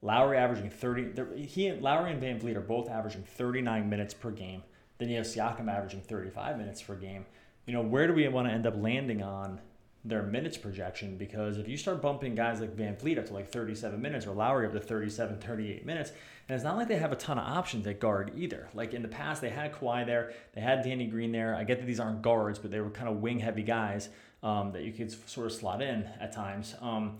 Lowry 0.00 0.38
averaging 0.38 0.70
30. 0.70 1.44
He 1.44 1.66
and 1.66 1.82
Lowry 1.82 2.12
and 2.12 2.22
VanVleet 2.22 2.56
are 2.56 2.60
both 2.60 2.88
averaging 2.88 3.24
39 3.24 3.88
minutes 3.88 4.14
per 4.14 4.30
game. 4.30 4.62
Then 4.98 5.08
you 5.08 5.16
have 5.16 5.26
Siakam 5.26 5.68
averaging 5.68 6.02
35 6.02 6.56
minutes 6.56 6.80
per 6.82 6.94
game. 6.94 7.26
You 7.66 7.72
know, 7.72 7.82
where 7.82 8.06
do 8.06 8.14
we 8.14 8.26
want 8.28 8.46
to 8.46 8.52
end 8.54 8.66
up 8.66 8.74
landing 8.76 9.22
on 9.22 9.60
their 10.04 10.22
minutes 10.22 10.56
projection? 10.56 11.16
Because 11.16 11.58
if 11.58 11.68
you 11.68 11.76
start 11.76 12.02
bumping 12.02 12.34
guys 12.34 12.60
like 12.60 12.76
VanVleet 12.76 13.18
up 13.18 13.26
to 13.26 13.34
like 13.34 13.50
37 13.50 14.00
minutes 14.00 14.26
or 14.26 14.34
Lowry 14.34 14.66
up 14.66 14.72
to 14.72 14.80
37, 14.80 15.38
38 15.38 15.86
minutes, 15.86 16.12
and 16.48 16.54
it's 16.54 16.64
not 16.64 16.76
like 16.76 16.88
they 16.88 16.96
have 16.96 17.12
a 17.12 17.16
ton 17.16 17.38
of 17.38 17.46
options 17.46 17.86
at 17.86 18.00
guard 18.00 18.32
either. 18.36 18.68
Like 18.74 18.92
in 18.92 19.02
the 19.02 19.08
past, 19.08 19.40
they 19.40 19.50
had 19.50 19.72
Kawhi 19.72 20.04
there, 20.04 20.32
they 20.54 20.60
had 20.60 20.82
Danny 20.82 21.06
Green 21.06 21.32
there. 21.32 21.54
I 21.54 21.64
get 21.64 21.78
that 21.78 21.86
these 21.86 22.00
aren't 22.00 22.22
guards, 22.22 22.58
but 22.58 22.70
they 22.70 22.80
were 22.80 22.90
kind 22.90 23.08
of 23.08 23.16
wing 23.22 23.38
heavy 23.38 23.62
guys 23.62 24.10
um, 24.42 24.72
that 24.72 24.82
you 24.82 24.92
could 24.92 25.10
sort 25.28 25.46
of 25.46 25.52
slot 25.52 25.80
in 25.80 26.06
at 26.20 26.32
times. 26.32 26.74
Um, 26.82 27.16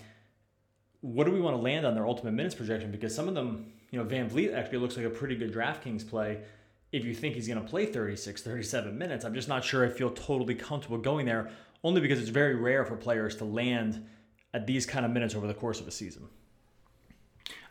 what 1.01 1.25
do 1.25 1.33
we 1.33 1.41
want 1.41 1.57
to 1.57 1.63
land 1.63 1.87
on 1.87 1.95
their 1.95 2.07
ultimate 2.07 2.33
minutes 2.33 2.55
projection? 2.55 2.91
Because 2.91 3.15
some 3.15 3.29
of 3.29 3.35
them, 3.35 3.73
you 3.91 3.99
know, 3.99 4.05
VanVleet 4.05 4.55
actually 4.55 4.79
looks 4.79 4.97
like 4.97 5.07
a 5.07 5.11
pretty 5.11 5.37
good 5.37 5.53
DraftKings 5.53 6.09
play 6.09 6.41
if 6.93 7.05
you 7.05 7.15
think 7.15 7.35
he's 7.35 7.49
going 7.49 7.61
to 7.61 7.69
play 7.69 7.87
36, 7.87 8.43
37 8.43 8.97
minutes. 8.97 9.25
I'm 9.25 9.35
just 9.35 9.49
not 9.49 9.65
sure 9.65 9.85
I 9.85 9.89
feel 9.89 10.11
totally 10.11 10.55
comfortable 10.55 10.99
going 10.99 11.27
there, 11.27 11.51
only 11.85 12.01
because 12.01 12.19
it's 12.19 12.31
very 12.31 12.57
rare 12.57 12.85
for 12.85 12.97
players 12.97 13.37
to 13.37 13.45
land 13.45 14.05
at 14.53 14.67
these 14.67 14.87
kind 14.87 15.05
of 15.05 15.13
minutes 15.13 15.35
over 15.35 15.47
the 15.47 15.55
course 15.55 15.81
of 15.81 15.87
a 15.87 15.91
season. 15.91 16.27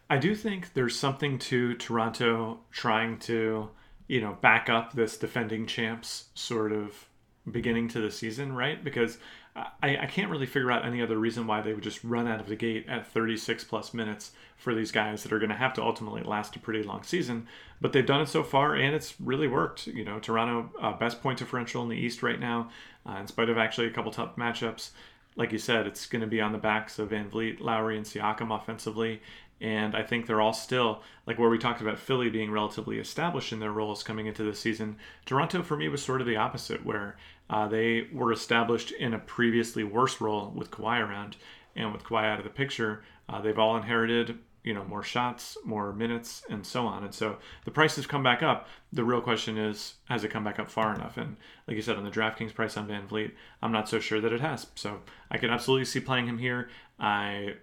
I 0.09 0.17
do 0.17 0.35
think 0.35 0.73
there's 0.73 0.97
something 0.97 1.39
to 1.39 1.73
Toronto 1.75 2.59
trying 2.71 3.17
to, 3.19 3.69
you 4.07 4.21
know, 4.21 4.37
back 4.41 4.69
up 4.69 4.93
this 4.93 5.17
defending 5.17 5.65
champs 5.65 6.25
sort 6.35 6.71
of 6.71 7.07
beginning 7.49 7.87
to 7.89 7.99
the 7.99 8.11
season, 8.11 8.53
right? 8.53 8.81
Because 8.83 9.17
I, 9.55 9.97
I 9.97 10.05
can't 10.07 10.31
really 10.31 10.45
figure 10.45 10.71
out 10.71 10.85
any 10.85 11.01
other 11.01 11.17
reason 11.17 11.45
why 11.45 11.61
they 11.61 11.73
would 11.73 11.83
just 11.83 12.03
run 12.03 12.27
out 12.27 12.39
of 12.39 12.47
the 12.47 12.55
gate 12.55 12.85
at 12.87 13.07
36 13.07 13.63
plus 13.65 13.93
minutes 13.93 14.31
for 14.57 14.73
these 14.73 14.91
guys 14.91 15.23
that 15.23 15.31
are 15.31 15.39
going 15.39 15.49
to 15.49 15.55
have 15.55 15.73
to 15.73 15.83
ultimately 15.83 16.23
last 16.23 16.55
a 16.55 16.59
pretty 16.59 16.83
long 16.83 17.03
season. 17.03 17.47
But 17.79 17.93
they've 17.93 18.05
done 18.05 18.21
it 18.21 18.29
so 18.29 18.43
far, 18.43 18.75
and 18.75 18.95
it's 18.95 19.19
really 19.19 19.47
worked. 19.47 19.87
You 19.87 20.05
know, 20.05 20.19
Toronto 20.19 20.71
uh, 20.81 20.93
best 20.93 21.21
point 21.21 21.39
differential 21.39 21.83
in 21.83 21.89
the 21.89 21.97
East 21.97 22.23
right 22.23 22.39
now, 22.39 22.69
uh, 23.07 23.17
in 23.19 23.27
spite 23.27 23.49
of 23.49 23.57
actually 23.57 23.87
a 23.87 23.91
couple 23.91 24.11
tough 24.11 24.35
matchups. 24.35 24.91
Like 25.35 25.51
you 25.51 25.57
said, 25.57 25.87
it's 25.87 26.05
going 26.05 26.21
to 26.21 26.27
be 26.27 26.41
on 26.41 26.51
the 26.51 26.57
backs 26.57 26.99
of 26.99 27.09
VanVleet, 27.09 27.59
Lowry, 27.59 27.97
and 27.97 28.05
Siakam 28.05 28.55
offensively. 28.55 29.21
And 29.61 29.95
I 29.95 30.03
think 30.03 30.27
they're 30.27 30.41
all 30.41 30.53
still, 30.53 31.01
like 31.25 31.39
where 31.39 31.49
we 31.49 31.57
talked 31.57 31.81
about 31.81 31.97
Philly 31.97 32.29
being 32.29 32.51
relatively 32.51 32.99
established 32.99 33.53
in 33.53 33.59
their 33.59 33.71
roles 33.71 34.03
coming 34.03 34.27
into 34.27 34.43
the 34.43 34.53
season, 34.53 34.97
Toronto 35.25 35.63
for 35.63 35.77
me 35.77 35.87
was 35.87 36.03
sort 36.03 36.21
of 36.21 36.27
the 36.27 36.35
opposite, 36.35 36.85
where 36.85 37.15
uh, 37.49 37.67
they 37.67 38.07
were 38.11 38.31
established 38.31 38.91
in 38.91 39.13
a 39.13 39.19
previously 39.19 39.83
worse 39.83 40.19
role 40.19 40.51
with 40.53 40.69
Kawhi 40.69 40.99
around. 40.99 41.37
And 41.75 41.93
with 41.93 42.03
Kawhi 42.03 42.25
out 42.25 42.39
of 42.39 42.43
the 42.43 42.49
picture, 42.51 43.03
uh, 43.29 43.41
they've 43.41 43.57
all 43.57 43.77
inherited, 43.77 44.37
you 44.63 44.73
know, 44.73 44.83
more 44.85 45.03
shots, 45.03 45.57
more 45.65 45.91
minutes, 45.93 46.43
and 46.49 46.65
so 46.65 46.85
on. 46.85 47.03
And 47.03 47.13
so 47.13 47.37
the 47.65 47.71
price 47.71 47.95
has 47.97 48.07
come 48.07 48.23
back 48.23 48.41
up. 48.41 48.67
The 48.91 49.03
real 49.03 49.21
question 49.21 49.57
is, 49.57 49.95
has 50.05 50.23
it 50.23 50.31
come 50.31 50.43
back 50.43 50.59
up 50.59 50.71
far 50.71 50.95
enough? 50.95 51.17
And 51.17 51.35
like 51.67 51.75
you 51.75 51.83
said, 51.83 51.97
on 51.97 52.03
the 52.05 52.09
DraftKings 52.09 52.53
price 52.53 52.77
on 52.77 52.87
VanVleet, 52.87 53.31
I'm 53.61 53.71
not 53.71 53.89
so 53.89 53.99
sure 53.99 54.21
that 54.21 54.33
it 54.33 54.41
has. 54.41 54.67
So 54.75 55.01
I 55.29 55.37
can 55.37 55.49
absolutely 55.49 55.85
see 55.85 55.99
playing 55.99 56.27
him 56.27 56.37
here. 56.37 56.69
I 56.99 57.55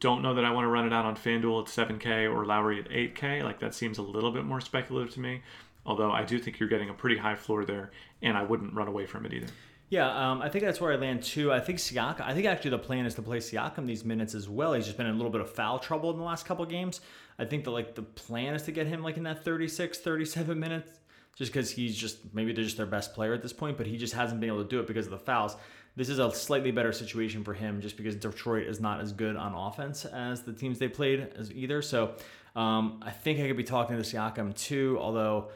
don't 0.00 0.22
know 0.22 0.34
that 0.34 0.44
I 0.44 0.50
want 0.50 0.64
to 0.64 0.70
run 0.70 0.86
it 0.86 0.92
out 0.92 1.04
on 1.04 1.16
FanDuel 1.16 1.62
at 1.62 1.88
7K 1.88 2.32
or 2.32 2.44
Lowry 2.44 2.80
at 2.80 2.88
8K. 2.88 3.42
Like 3.42 3.60
that 3.60 3.74
seems 3.74 3.98
a 3.98 4.02
little 4.02 4.30
bit 4.30 4.44
more 4.44 4.60
speculative 4.60 5.12
to 5.14 5.20
me. 5.20 5.42
Although 5.86 6.12
I 6.12 6.24
do 6.24 6.38
think 6.38 6.58
you're 6.58 6.68
getting 6.68 6.88
a 6.88 6.94
pretty 6.94 7.18
high 7.18 7.34
floor 7.36 7.66
there, 7.66 7.90
and 8.22 8.38
I 8.38 8.42
wouldn't 8.42 8.72
run 8.72 8.88
away 8.88 9.04
from 9.04 9.26
it 9.26 9.34
either. 9.34 9.48
Yeah, 9.90 10.30
um, 10.30 10.40
I 10.42 10.48
think 10.48 10.64
that's 10.64 10.80
where 10.80 10.92
I 10.92 10.96
land 10.96 11.22
too. 11.22 11.52
I 11.52 11.60
think 11.60 11.78
Siakam. 11.78 12.22
I 12.22 12.34
think 12.34 12.46
actually 12.46 12.70
the 12.70 12.78
plan 12.78 13.06
is 13.06 13.14
to 13.16 13.22
play 13.22 13.38
Siakam 13.38 13.86
these 13.86 14.04
minutes 14.04 14.34
as 14.34 14.48
well. 14.48 14.72
He's 14.72 14.86
just 14.86 14.96
been 14.96 15.06
in 15.06 15.12
a 15.12 15.16
little 15.16 15.30
bit 15.30 15.40
of 15.40 15.50
foul 15.50 15.78
trouble 15.78 16.10
in 16.10 16.16
the 16.16 16.22
last 16.22 16.46
couple 16.46 16.64
games. 16.64 17.00
I 17.38 17.44
think 17.44 17.64
that 17.64 17.70
like 17.70 17.94
the 17.94 18.02
plan 18.02 18.54
is 18.54 18.62
to 18.62 18.72
get 18.72 18.86
him 18.86 19.02
like 19.02 19.16
in 19.16 19.24
that 19.24 19.44
36, 19.44 19.98
37 19.98 20.58
minutes, 20.58 21.00
just 21.36 21.52
because 21.52 21.70
he's 21.70 21.96
just 21.96 22.34
maybe 22.34 22.52
they're 22.52 22.64
just 22.64 22.76
their 22.76 22.86
best 22.86 23.14
player 23.14 23.34
at 23.34 23.42
this 23.42 23.52
point, 23.52 23.76
but 23.76 23.86
he 23.86 23.96
just 23.96 24.14
hasn't 24.14 24.40
been 24.40 24.48
able 24.48 24.62
to 24.62 24.68
do 24.68 24.80
it 24.80 24.86
because 24.86 25.06
of 25.06 25.12
the 25.12 25.18
fouls. 25.18 25.56
This 25.96 26.08
is 26.08 26.18
a 26.18 26.32
slightly 26.32 26.72
better 26.72 26.92
situation 26.92 27.44
for 27.44 27.54
him 27.54 27.80
just 27.80 27.96
because 27.96 28.16
Detroit 28.16 28.66
is 28.66 28.80
not 28.80 29.00
as 29.00 29.12
good 29.12 29.36
on 29.36 29.54
offense 29.54 30.04
as 30.04 30.42
the 30.42 30.52
teams 30.52 30.78
they 30.78 30.88
played 30.88 31.28
as 31.36 31.52
either. 31.52 31.82
So 31.82 32.14
um, 32.56 33.00
I 33.02 33.10
think 33.10 33.38
I 33.38 33.46
could 33.46 33.56
be 33.56 33.64
talking 33.64 33.96
to 33.96 34.02
Siakam 34.02 34.56
too, 34.56 34.98
although 35.00 35.50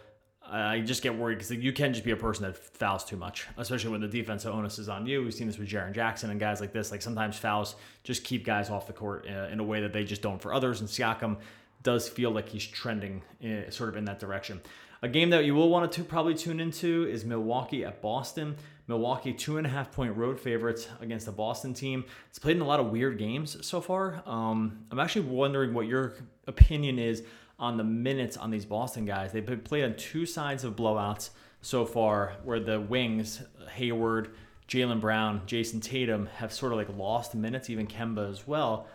I 0.51 0.81
just 0.81 1.03
get 1.03 1.17
worried 1.17 1.39
because 1.39 1.51
you 1.51 1.73
can 1.73 1.93
just 1.93 2.05
be 2.05 2.11
a 2.11 2.17
person 2.17 2.45
that 2.45 2.57
fouls 2.57 3.05
too 3.05 3.17
much, 3.17 3.47
especially 3.57 3.91
when 3.91 4.01
the 4.01 4.09
defensive 4.09 4.55
onus 4.55 4.79
is 4.79 4.89
on 4.89 5.07
you. 5.07 5.23
We've 5.23 5.35
seen 5.35 5.47
this 5.47 5.59
with 5.59 5.69
Jaren 5.69 5.93
Jackson 5.93 6.31
and 6.31 6.41
guys 6.41 6.61
like 6.61 6.73
this. 6.73 6.91
Like 6.91 7.03
sometimes 7.03 7.37
fouls 7.37 7.77
just 8.03 8.25
keep 8.25 8.45
guys 8.45 8.71
off 8.71 8.87
the 8.87 8.93
court 8.93 9.27
uh, 9.29 9.49
in 9.53 9.61
a 9.61 9.65
way 9.65 9.81
that 9.83 9.93
they 9.93 10.05
just 10.05 10.23
don't 10.23 10.41
for 10.41 10.55
others. 10.55 10.81
And 10.81 10.89
Siakam 10.89 11.37
does 11.83 12.09
feel 12.09 12.31
like 12.31 12.49
he's 12.49 12.67
trending 12.67 13.23
in, 13.41 13.65
uh, 13.65 13.71
sort 13.71 13.91
of 13.91 13.97
in 13.97 14.05
that 14.07 14.19
direction. 14.19 14.61
A 15.03 15.09
game 15.09 15.31
that 15.31 15.45
you 15.45 15.55
will 15.55 15.69
want 15.69 15.93
to 15.93 16.03
probably 16.03 16.35
tune 16.35 16.59
into 16.59 17.07
is 17.09 17.25
Milwaukee 17.25 17.85
at 17.85 18.03
Boston. 18.03 18.57
Milwaukee, 18.89 19.33
two 19.35 19.59
and 19.59 19.67
a 19.67 19.71
half 19.71 19.93
point 19.93 20.17
road 20.17 20.41
favorites 20.41 20.89
against 21.01 21.27
the 21.27 21.33
Boston 21.33 21.75
team. 21.75 22.05
It's 22.31 22.39
played 22.39 22.57
in 22.57 22.63
a 22.63 22.67
lot 22.67 22.81
of 22.81 22.87
weird 22.87 23.19
games 23.19 23.65
so 23.65 23.81
far. 23.81 24.23
Um, 24.27 24.87
I'm 24.91 24.99
actually 24.99 25.27
wondering 25.27 25.75
what 25.75 25.87
your 25.87 26.15
opinion 26.47 26.99
is 26.99 27.23
on 27.59 27.77
the 27.77 27.85
minutes 27.85 28.37
on 28.37 28.51
these 28.51 28.65
Boston 28.65 29.05
guys. 29.05 29.33
They've 29.33 29.45
been 29.45 29.61
played 29.61 29.85
on 29.85 29.95
two 29.97 30.27
sides 30.27 30.65
of 30.65 30.77
blowouts 30.77 31.31
so 31.61 31.85
far, 31.85 32.37
where 32.45 32.61
the 32.61 32.81
wings, 32.81 33.43
Hayward, 33.73 34.35
Jaylen 34.69 35.01
Brown, 35.01 35.43
Jayson 35.47 35.81
Tatum, 35.81 36.27
have 36.37 36.53
sort 36.53 36.73
of 36.73 36.79
like 36.79 36.89
lost 36.97 37.35
minutes, 37.35 37.69
even 37.69 37.87
Kemba 37.87 38.31
as 38.31 38.47
well. 38.47 38.87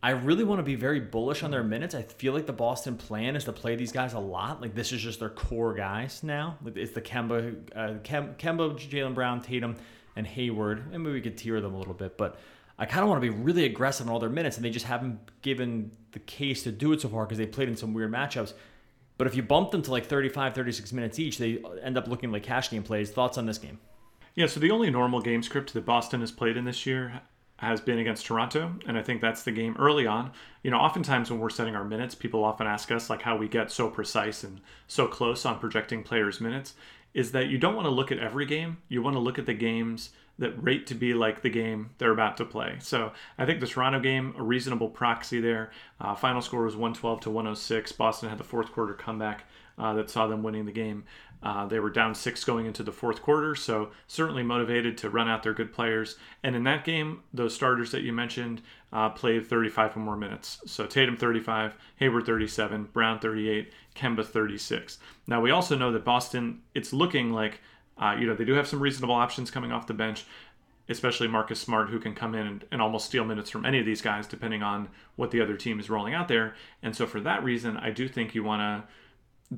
I 0.00 0.10
really 0.10 0.44
want 0.44 0.60
to 0.60 0.62
be 0.62 0.76
very 0.76 1.00
bullish 1.00 1.42
on 1.42 1.50
their 1.50 1.64
minutes. 1.64 1.94
I 1.94 2.02
feel 2.02 2.32
like 2.32 2.46
the 2.46 2.52
Boston 2.52 2.96
plan 2.96 3.34
is 3.34 3.44
to 3.44 3.52
play 3.52 3.74
these 3.74 3.90
guys 3.90 4.12
a 4.12 4.18
lot. 4.18 4.62
Like 4.62 4.74
this 4.74 4.92
is 4.92 5.02
just 5.02 5.18
their 5.18 5.28
core 5.28 5.74
guys 5.74 6.22
now. 6.22 6.56
It's 6.64 6.92
the 6.92 7.02
Kemba, 7.02 7.56
uh, 7.74 7.94
Kemba, 8.04 8.78
Jaylen 8.78 9.14
Brown, 9.14 9.42
Tatum, 9.42 9.74
and 10.14 10.24
Hayward. 10.24 10.84
And 10.92 11.02
maybe 11.02 11.14
we 11.14 11.20
could 11.20 11.36
tier 11.36 11.60
them 11.60 11.74
a 11.74 11.78
little 11.78 11.94
bit, 11.94 12.16
but 12.16 12.38
I 12.78 12.86
kind 12.86 13.02
of 13.02 13.08
want 13.08 13.20
to 13.22 13.30
be 13.30 13.36
really 13.36 13.64
aggressive 13.64 14.06
in 14.06 14.12
all 14.12 14.20
their 14.20 14.30
minutes, 14.30 14.56
and 14.56 14.64
they 14.64 14.70
just 14.70 14.86
haven't 14.86 15.18
given 15.42 15.90
the 16.12 16.20
case 16.20 16.62
to 16.62 16.72
do 16.72 16.92
it 16.92 17.00
so 17.00 17.08
far 17.08 17.24
because 17.24 17.38
they 17.38 17.46
played 17.46 17.68
in 17.68 17.76
some 17.76 17.92
weird 17.92 18.12
matchups. 18.12 18.52
But 19.16 19.26
if 19.26 19.34
you 19.34 19.42
bump 19.42 19.72
them 19.72 19.82
to 19.82 19.90
like 19.90 20.06
35, 20.06 20.54
36 20.54 20.92
minutes 20.92 21.18
each, 21.18 21.38
they 21.38 21.60
uh, 21.62 21.70
end 21.82 21.98
up 21.98 22.06
looking 22.06 22.30
like 22.30 22.44
cash 22.44 22.70
game 22.70 22.84
plays. 22.84 23.10
Thoughts 23.10 23.36
on 23.36 23.46
this 23.46 23.58
game? 23.58 23.80
Yeah, 24.36 24.46
so 24.46 24.60
the 24.60 24.70
only 24.70 24.90
normal 24.90 25.20
game 25.20 25.42
script 25.42 25.74
that 25.74 25.84
Boston 25.84 26.20
has 26.20 26.30
played 26.30 26.56
in 26.56 26.64
this 26.64 26.86
year 26.86 27.20
has 27.56 27.80
been 27.80 27.98
against 27.98 28.24
Toronto, 28.24 28.72
and 28.86 28.96
I 28.96 29.02
think 29.02 29.20
that's 29.20 29.42
the 29.42 29.50
game 29.50 29.74
early 29.80 30.06
on. 30.06 30.30
You 30.62 30.70
know, 30.70 30.78
oftentimes 30.78 31.28
when 31.28 31.40
we're 31.40 31.50
setting 31.50 31.74
our 31.74 31.84
minutes, 31.84 32.14
people 32.14 32.44
often 32.44 32.68
ask 32.68 32.92
us 32.92 33.10
like 33.10 33.22
how 33.22 33.36
we 33.36 33.48
get 33.48 33.72
so 33.72 33.90
precise 33.90 34.44
and 34.44 34.60
so 34.86 35.08
close 35.08 35.44
on 35.44 35.58
projecting 35.58 36.04
players' 36.04 36.40
minutes 36.40 36.74
is 37.14 37.32
that 37.32 37.48
you 37.48 37.58
don't 37.58 37.74
want 37.74 37.86
to 37.86 37.90
look 37.90 38.12
at 38.12 38.18
every 38.18 38.46
game. 38.46 38.78
You 38.88 39.02
want 39.02 39.14
to 39.14 39.20
look 39.20 39.38
at 39.38 39.46
the 39.46 39.54
games 39.54 40.10
that 40.38 40.62
rate 40.62 40.86
to 40.86 40.94
be 40.94 41.14
like 41.14 41.42
the 41.42 41.50
game 41.50 41.90
they're 41.98 42.12
about 42.12 42.36
to 42.36 42.44
play. 42.44 42.76
So 42.80 43.12
I 43.36 43.44
think 43.44 43.60
the 43.60 43.66
Toronto 43.66 43.98
game, 43.98 44.34
a 44.38 44.42
reasonable 44.42 44.88
proxy 44.88 45.40
there. 45.40 45.70
Uh, 46.00 46.14
final 46.14 46.40
score 46.40 46.64
was 46.64 46.76
112 46.76 47.20
to 47.22 47.30
106. 47.30 47.92
Boston 47.92 48.28
had 48.28 48.38
the 48.38 48.44
fourth 48.44 48.70
quarter 48.72 48.94
comeback 48.94 49.44
uh, 49.78 49.94
that 49.94 50.10
saw 50.10 50.26
them 50.26 50.42
winning 50.42 50.64
the 50.64 50.72
game. 50.72 51.04
Uh, 51.40 51.66
they 51.66 51.78
were 51.78 51.90
down 51.90 52.14
six 52.14 52.44
going 52.44 52.66
into 52.66 52.82
the 52.82 52.90
fourth 52.90 53.22
quarter, 53.22 53.54
so 53.54 53.90
certainly 54.08 54.42
motivated 54.42 54.98
to 54.98 55.08
run 55.08 55.28
out 55.28 55.44
their 55.44 55.54
good 55.54 55.72
players. 55.72 56.16
And 56.42 56.56
in 56.56 56.64
that 56.64 56.84
game, 56.84 57.22
those 57.32 57.54
starters 57.54 57.92
that 57.92 58.02
you 58.02 58.12
mentioned 58.12 58.60
uh, 58.92 59.10
played 59.10 59.46
35 59.46 59.96
or 59.96 60.00
more 60.00 60.16
minutes. 60.16 60.60
So 60.66 60.86
Tatum 60.86 61.16
35, 61.16 61.76
Hayward 61.96 62.26
37, 62.26 62.88
Brown 62.92 63.18
38, 63.18 63.72
Kemba 63.94 64.26
36. 64.26 64.98
Now 65.26 65.40
we 65.40 65.50
also 65.50 65.76
know 65.76 65.92
that 65.92 66.04
Boston, 66.04 66.62
it's 66.74 66.92
looking 66.92 67.32
like 67.32 67.60
uh, 68.00 68.16
you 68.18 68.26
know, 68.26 68.34
they 68.34 68.44
do 68.44 68.54
have 68.54 68.68
some 68.68 68.80
reasonable 68.80 69.14
options 69.14 69.50
coming 69.50 69.72
off 69.72 69.86
the 69.86 69.94
bench, 69.94 70.24
especially 70.88 71.28
Marcus 71.28 71.60
Smart, 71.60 71.90
who 71.90 71.98
can 71.98 72.14
come 72.14 72.34
in 72.34 72.46
and, 72.46 72.64
and, 72.70 72.80
almost 72.80 73.06
steal 73.06 73.24
minutes 73.24 73.50
from 73.50 73.66
any 73.66 73.80
of 73.80 73.86
these 73.86 74.00
guys, 74.00 74.26
depending 74.26 74.62
on 74.62 74.88
what 75.16 75.30
the 75.30 75.40
other 75.40 75.56
team 75.56 75.80
is 75.80 75.90
rolling 75.90 76.14
out 76.14 76.28
there. 76.28 76.54
And 76.82 76.94
so, 76.94 77.06
for 77.06 77.20
that 77.20 77.42
reason, 77.42 77.76
I 77.76 77.90
do 77.90 78.08
think 78.08 78.34
you 78.34 78.44
want 78.44 78.60
to 78.60 78.88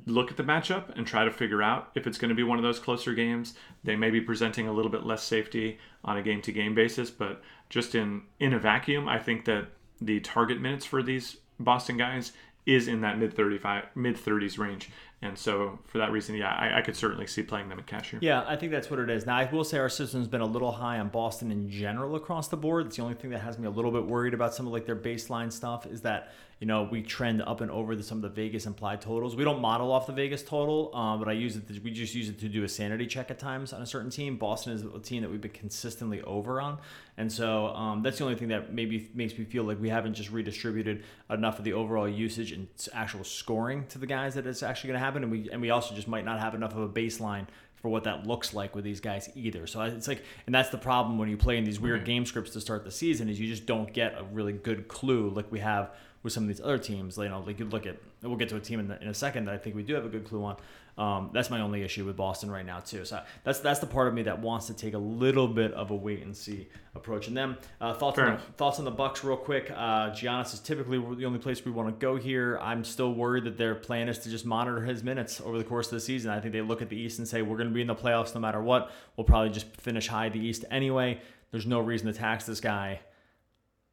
look 0.05 0.31
at 0.31 0.37
the 0.37 0.43
matchup 0.43 0.95
and 0.95 1.05
try 1.05 1.25
to 1.25 1.31
figure 1.31 1.61
out 1.61 1.91
if 1.95 2.07
it's 2.07 2.17
going 2.17 2.29
to 2.29 2.35
be 2.35 2.43
one 2.43 2.57
of 2.57 2.63
those 2.63 2.79
closer 2.79 3.13
games. 3.13 3.53
They 3.83 3.95
may 3.95 4.09
be 4.09 4.21
presenting 4.21 4.67
a 4.67 4.73
little 4.73 4.91
bit 4.91 5.05
less 5.05 5.23
safety 5.23 5.79
on 6.03 6.17
a 6.17 6.21
game 6.21 6.41
to 6.43 6.51
game 6.51 6.73
basis, 6.73 7.09
but 7.11 7.41
just 7.69 7.95
in 7.95 8.23
in 8.39 8.53
a 8.53 8.59
vacuum, 8.59 9.07
I 9.07 9.19
think 9.19 9.45
that 9.45 9.67
the 9.99 10.19
target 10.19 10.61
minutes 10.61 10.85
for 10.85 11.03
these 11.03 11.37
Boston 11.59 11.97
guys 11.97 12.31
is 12.65 12.87
in 12.87 13.01
that 13.01 13.17
mid 13.17 13.33
35 13.33 13.85
mid 13.95 14.15
30s 14.15 14.57
range 14.57 14.89
and 15.23 15.37
so 15.37 15.77
for 15.85 15.99
that 15.99 16.11
reason, 16.11 16.35
yeah, 16.35 16.49
I, 16.51 16.79
I, 16.79 16.81
could 16.81 16.95
certainly 16.95 17.27
see 17.27 17.43
playing 17.43 17.69
them 17.69 17.77
at 17.77 17.85
cashier. 17.85 18.19
Yeah, 18.23 18.43
I 18.47 18.55
think 18.55 18.71
that's 18.71 18.89
what 18.89 18.99
it 18.99 19.07
is. 19.07 19.27
Now 19.27 19.37
I 19.37 19.47
will 19.51 19.63
say 19.63 19.77
our 19.77 19.89
system's 19.89 20.27
been 20.27 20.41
a 20.41 20.45
little 20.45 20.71
high 20.71 20.97
on 20.97 21.09
Boston 21.09 21.51
in 21.51 21.69
general 21.69 22.15
across 22.15 22.47
the 22.47 22.57
board. 22.57 22.87
It's 22.87 22.95
the 22.95 23.03
only 23.03 23.13
thing 23.13 23.29
that 23.29 23.41
has 23.41 23.59
me 23.59 23.67
a 23.67 23.71
little 23.71 23.91
bit 23.91 24.03
worried 24.03 24.33
about 24.33 24.55
some 24.55 24.65
of 24.65 24.73
like 24.73 24.87
their 24.87 24.95
baseline 24.95 25.51
stuff 25.51 25.85
is 25.85 26.01
that 26.01 26.33
you 26.59 26.65
know 26.65 26.87
we 26.91 27.03
trend 27.03 27.43
up 27.43 27.61
and 27.61 27.69
over 27.69 27.99
some 28.01 28.17
of 28.17 28.21
the 28.23 28.29
Vegas 28.29 28.65
implied 28.65 28.99
totals. 28.99 29.35
We 29.35 29.43
don't 29.43 29.61
model 29.61 29.91
off 29.91 30.07
the 30.07 30.13
Vegas 30.13 30.41
total, 30.41 30.95
um, 30.95 31.19
but 31.19 31.27
I 31.27 31.33
use 31.33 31.55
it. 31.55 31.67
To, 31.67 31.79
we 31.81 31.91
just 31.91 32.15
use 32.15 32.27
it 32.27 32.39
to 32.39 32.49
do 32.49 32.63
a 32.63 32.69
sanity 32.69 33.05
check 33.05 33.29
at 33.29 33.37
times 33.37 33.73
on 33.73 33.81
a 33.83 33.85
certain 33.85 34.09
team. 34.09 34.37
Boston 34.37 34.73
is 34.73 34.83
a 34.83 34.99
team 34.99 35.21
that 35.21 35.29
we've 35.29 35.41
been 35.41 35.51
consistently 35.51 36.21
over 36.23 36.59
on, 36.59 36.79
and 37.17 37.31
so 37.31 37.67
um, 37.67 38.01
that's 38.01 38.17
the 38.17 38.23
only 38.23 38.37
thing 38.37 38.47
that 38.47 38.73
maybe 38.73 39.09
makes 39.13 39.37
me 39.37 39.45
feel 39.45 39.65
like 39.65 39.79
we 39.79 39.89
haven't 39.89 40.15
just 40.15 40.31
redistributed 40.31 41.03
enough 41.29 41.59
of 41.59 41.65
the 41.65 41.73
overall 41.73 42.09
usage 42.09 42.51
and 42.51 42.67
actual 42.93 43.23
scoring 43.23 43.85
to 43.87 43.99
the 43.99 44.07
guys 44.07 44.33
that 44.33 44.47
it's 44.47 44.63
actually 44.63 44.87
going 44.89 44.99
to 44.99 45.05
happen 45.05 45.10
happen, 45.11 45.23
and 45.23 45.31
we 45.31 45.49
and 45.51 45.61
we 45.61 45.69
also 45.69 45.93
just 45.93 46.07
might 46.07 46.25
not 46.25 46.39
have 46.39 46.55
enough 46.55 46.71
of 46.71 46.79
a 46.79 46.89
baseline 46.89 47.47
for 47.81 47.89
what 47.89 48.03
that 48.03 48.27
looks 48.27 48.53
like 48.53 48.75
with 48.75 48.83
these 48.83 48.99
guys 48.99 49.29
either. 49.35 49.65
So 49.65 49.81
it's 49.81 50.07
like, 50.07 50.23
and 50.45 50.53
that's 50.53 50.69
the 50.69 50.77
problem 50.77 51.17
when 51.17 51.29
you 51.29 51.37
play 51.37 51.57
in 51.57 51.63
these 51.63 51.79
weird 51.79 51.99
right. 51.99 52.05
game 52.05 52.25
scripts 52.25 52.51
to 52.51 52.61
start 52.61 52.83
the 52.83 52.91
season 52.91 53.27
is 53.27 53.39
you 53.39 53.47
just 53.47 53.65
don't 53.65 53.91
get 53.91 54.13
a 54.17 54.23
really 54.23 54.53
good 54.53 54.87
clue 54.87 55.29
like 55.29 55.51
we 55.51 55.59
have 55.59 55.91
with 56.21 56.31
some 56.31 56.43
of 56.43 56.47
these 56.47 56.61
other 56.61 56.77
teams. 56.77 57.17
You 57.17 57.29
know, 57.29 57.43
like 57.45 57.57
you 57.57 57.65
look 57.65 57.87
at, 57.87 57.97
we'll 58.21 58.35
get 58.35 58.49
to 58.49 58.55
a 58.55 58.59
team 58.59 58.79
in, 58.79 58.87
the, 58.87 59.01
in 59.01 59.07
a 59.07 59.13
second 59.15 59.45
that 59.45 59.55
I 59.55 59.57
think 59.57 59.75
we 59.75 59.81
do 59.81 59.95
have 59.95 60.05
a 60.05 60.09
good 60.09 60.25
clue 60.25 60.43
on. 60.43 60.57
Um, 60.97 61.29
that's 61.33 61.49
my 61.49 61.61
only 61.61 61.83
issue 61.83 62.05
with 62.05 62.17
Boston 62.17 62.51
right 62.51 62.65
now 62.65 62.79
too. 62.79 63.05
So 63.05 63.21
that's 63.43 63.59
that's 63.59 63.79
the 63.79 63.87
part 63.87 64.07
of 64.07 64.13
me 64.13 64.23
that 64.23 64.39
wants 64.39 64.67
to 64.67 64.73
take 64.73 64.93
a 64.93 64.99
little 64.99 65.47
bit 65.47 65.73
of 65.73 65.91
a 65.91 65.95
wait 65.95 66.23
and 66.23 66.35
see 66.35 66.67
approach. 66.95 67.27
And 67.27 67.37
then 67.37 67.57
uh, 67.79 67.93
thoughts 67.93 68.19
on 68.19 68.35
the, 68.35 68.41
thoughts 68.57 68.79
on 68.79 68.85
the 68.85 68.91
Bucks 68.91 69.23
real 69.23 69.37
quick. 69.37 69.71
Uh, 69.71 70.11
Giannis 70.11 70.53
is 70.53 70.59
typically 70.59 70.99
the 71.15 71.25
only 71.25 71.39
place 71.39 71.63
we 71.63 71.71
want 71.71 71.87
to 71.87 72.05
go 72.05 72.17
here. 72.17 72.59
I'm 72.61 72.83
still 72.83 73.13
worried 73.13 73.45
that 73.45 73.57
their 73.57 73.75
plan 73.75 74.09
is 74.09 74.19
to 74.19 74.29
just 74.29 74.45
monitor 74.45 74.81
his 74.81 75.03
minutes 75.03 75.41
over 75.41 75.57
the 75.57 75.63
course 75.63 75.87
of 75.87 75.93
the 75.93 76.01
season. 76.01 76.31
I 76.31 76.39
think 76.39 76.53
they 76.53 76.61
look 76.61 76.81
at 76.81 76.89
the 76.89 76.97
East 76.97 77.19
and 77.19 77.27
say 77.27 77.41
we're 77.41 77.57
going 77.57 77.69
to 77.69 77.73
be 77.73 77.81
in 77.81 77.87
the 77.87 77.95
playoffs 77.95 78.35
no 78.35 78.41
matter 78.41 78.61
what. 78.61 78.91
We'll 79.15 79.25
probably 79.25 79.51
just 79.51 79.75
finish 79.77 80.07
high 80.07 80.29
the 80.29 80.39
East 80.39 80.65
anyway. 80.69 81.21
There's 81.51 81.65
no 81.65 81.79
reason 81.79 82.07
to 82.07 82.13
tax 82.13 82.45
this 82.45 82.59
guy 82.61 83.01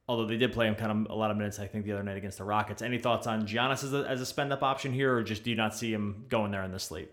although 0.09 0.25
they 0.25 0.37
did 0.37 0.53
play 0.53 0.66
him 0.66 0.75
kind 0.75 0.90
of 0.90 1.12
a 1.12 1.14
lot 1.14 1.31
of 1.31 1.37
minutes, 1.37 1.59
I 1.59 1.66
think, 1.66 1.85
the 1.85 1.92
other 1.92 2.03
night 2.03 2.16
against 2.16 2.38
the 2.38 2.44
Rockets. 2.44 2.83
Any 2.83 2.99
thoughts 2.99 3.27
on 3.27 3.47
Giannis 3.47 3.85
as 3.85 3.92
a, 3.92 4.07
as 4.09 4.21
a 4.21 4.27
spend 4.27 4.53
up 4.53 4.62
option 4.62 4.92
here, 4.92 5.14
or 5.14 5.23
just 5.23 5.44
do 5.44 5.51
you 5.51 5.57
not 5.57 5.75
see 5.75 5.92
him 5.92 6.25
going 6.29 6.51
there 6.51 6.62
in 6.62 6.73
the 6.73 6.79
slate? 6.79 7.12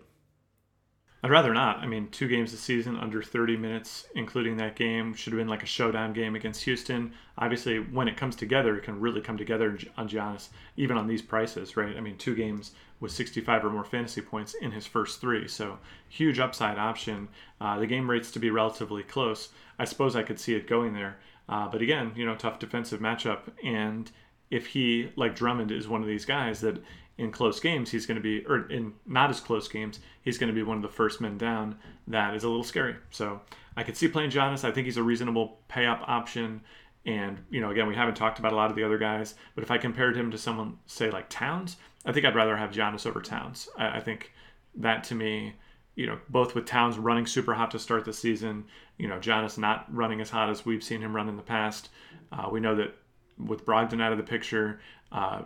I'd 1.22 1.30
rather 1.30 1.52
not. 1.52 1.78
I 1.78 1.86
mean, 1.86 2.08
two 2.10 2.28
games 2.28 2.52
this 2.52 2.60
season 2.60 2.96
under 2.96 3.22
30 3.22 3.56
minutes, 3.56 4.06
including 4.14 4.58
that 4.58 4.76
game, 4.76 5.12
should 5.12 5.32
have 5.32 5.38
been 5.38 5.48
like 5.48 5.62
a 5.62 5.66
showdown 5.66 6.12
game 6.12 6.36
against 6.36 6.62
Houston. 6.64 7.12
Obviously, 7.38 7.78
when 7.78 8.06
it 8.06 8.16
comes 8.16 8.36
together, 8.36 8.76
it 8.76 8.84
can 8.84 9.00
really 9.00 9.20
come 9.20 9.36
together 9.36 9.76
on 9.96 10.08
Giannis, 10.08 10.50
even 10.76 10.96
on 10.96 11.06
these 11.06 11.22
prices, 11.22 11.76
right? 11.76 11.96
I 11.96 12.00
mean, 12.00 12.16
two 12.16 12.34
games 12.34 12.72
with 13.00 13.12
65 13.12 13.64
or 13.64 13.70
more 13.70 13.84
fantasy 13.84 14.20
points 14.20 14.54
in 14.54 14.70
his 14.70 14.86
first 14.86 15.20
three. 15.20 15.48
So, 15.48 15.78
huge 16.08 16.38
upside 16.38 16.78
option. 16.78 17.28
Uh, 17.60 17.78
the 17.78 17.86
game 17.86 18.08
rates 18.08 18.30
to 18.30 18.38
be 18.38 18.50
relatively 18.50 19.02
close. 19.02 19.48
I 19.78 19.84
suppose 19.84 20.14
I 20.14 20.22
could 20.22 20.38
see 20.38 20.54
it 20.54 20.68
going 20.68 20.94
there. 20.94 21.18
Uh, 21.48 21.68
but 21.68 21.82
again, 21.82 22.12
you 22.16 22.26
know, 22.26 22.34
tough 22.34 22.58
defensive 22.58 23.00
matchup. 23.00 23.42
And 23.64 24.10
if 24.50 24.66
he, 24.66 25.10
like 25.16 25.36
Drummond, 25.36 25.70
is 25.70 25.88
one 25.88 26.02
of 26.02 26.08
these 26.08 26.24
guys 26.24 26.60
that 26.60 26.82
in 27.18 27.30
close 27.30 27.60
games 27.60 27.90
he's 27.90 28.06
going 28.06 28.16
to 28.16 28.22
be, 28.22 28.44
or 28.46 28.68
in 28.68 28.92
not 29.06 29.30
as 29.30 29.40
close 29.40 29.68
games, 29.68 30.00
he's 30.22 30.38
going 30.38 30.48
to 30.48 30.54
be 30.54 30.62
one 30.62 30.76
of 30.76 30.82
the 30.82 30.88
first 30.88 31.20
men 31.20 31.38
down, 31.38 31.76
that 32.08 32.34
is 32.34 32.44
a 32.44 32.48
little 32.48 32.64
scary. 32.64 32.96
So 33.10 33.40
I 33.76 33.82
could 33.82 33.96
see 33.96 34.08
playing 34.08 34.30
Giannis. 34.30 34.64
I 34.64 34.72
think 34.72 34.86
he's 34.86 34.96
a 34.96 35.02
reasonable 35.02 35.58
pay 35.68 35.86
up 35.86 36.02
option. 36.06 36.60
And, 37.04 37.38
you 37.50 37.60
know, 37.60 37.70
again, 37.70 37.86
we 37.86 37.94
haven't 37.94 38.16
talked 38.16 38.38
about 38.38 38.52
a 38.52 38.56
lot 38.56 38.70
of 38.70 38.76
the 38.76 38.82
other 38.82 38.98
guys, 38.98 39.36
but 39.54 39.62
if 39.62 39.70
I 39.70 39.78
compared 39.78 40.16
him 40.16 40.30
to 40.32 40.38
someone, 40.38 40.78
say, 40.86 41.10
like 41.10 41.28
Towns, 41.28 41.76
I 42.04 42.12
think 42.12 42.26
I'd 42.26 42.34
rather 42.34 42.56
have 42.56 42.72
Giannis 42.72 43.06
over 43.06 43.20
Towns. 43.20 43.68
I, 43.78 43.98
I 43.98 44.00
think 44.00 44.32
that 44.74 45.04
to 45.04 45.14
me, 45.14 45.54
you 45.96 46.06
know, 46.06 46.18
both 46.28 46.54
with 46.54 46.66
Towns 46.66 46.98
running 46.98 47.26
super 47.26 47.54
hot 47.54 47.70
to 47.72 47.78
start 47.78 48.04
the 48.04 48.12
season, 48.12 48.64
you 48.98 49.08
know, 49.08 49.18
Giannis 49.18 49.58
not 49.58 49.92
running 49.92 50.20
as 50.20 50.30
hot 50.30 50.50
as 50.50 50.64
we've 50.64 50.84
seen 50.84 51.00
him 51.00 51.16
run 51.16 51.28
in 51.28 51.36
the 51.36 51.42
past. 51.42 51.88
Uh, 52.30 52.48
we 52.50 52.60
know 52.60 52.76
that 52.76 52.94
with 53.38 53.64
Brogdon 53.66 54.00
out 54.00 54.12
of 54.12 54.18
the 54.18 54.24
picture, 54.24 54.80
uh, 55.10 55.42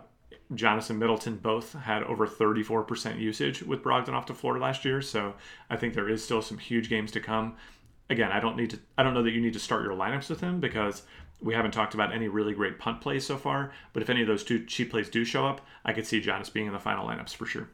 Giannis 0.53 0.89
and 0.89 0.99
Middleton 0.99 1.37
both 1.37 1.73
had 1.73 2.03
over 2.03 2.27
34% 2.27 3.19
usage 3.19 3.63
with 3.63 3.81
Brogdon 3.81 4.13
off 4.13 4.27
the 4.27 4.33
floor 4.33 4.59
last 4.59 4.83
year. 4.83 5.01
So 5.01 5.33
I 5.69 5.77
think 5.77 5.93
there 5.93 6.09
is 6.09 6.23
still 6.23 6.41
some 6.41 6.57
huge 6.57 6.89
games 6.89 7.11
to 7.11 7.19
come. 7.19 7.55
again, 8.09 8.31
I 8.31 8.41
don't 8.41 8.57
need 8.57 8.71
to. 8.71 8.79
I 8.97 9.03
don't 9.03 9.13
know 9.13 9.23
that 9.23 9.31
you 9.31 9.39
need 9.39 9.53
to 9.53 9.59
start 9.59 9.83
your 9.83 9.93
lineups 9.93 10.29
with 10.29 10.41
him 10.41 10.59
because 10.59 11.03
we 11.39 11.53
haven't 11.53 11.71
talked 11.71 11.93
about 11.93 12.13
any 12.13 12.27
really 12.27 12.53
great 12.53 12.77
punt 12.77 12.99
plays 12.99 13.25
so 13.25 13.37
far. 13.37 13.71
But 13.93 14.03
if 14.03 14.09
any 14.09 14.21
of 14.21 14.27
those 14.27 14.43
two 14.43 14.65
cheap 14.65 14.91
plays 14.91 15.09
do 15.09 15.23
show 15.23 15.45
up, 15.45 15.61
I 15.85 15.93
could 15.93 16.05
see 16.05 16.21
Giannis 16.21 16.51
being 16.51 16.67
in 16.67 16.73
the 16.73 16.79
final 16.79 17.07
lineups 17.07 17.33
for 17.33 17.45
sure. 17.45 17.69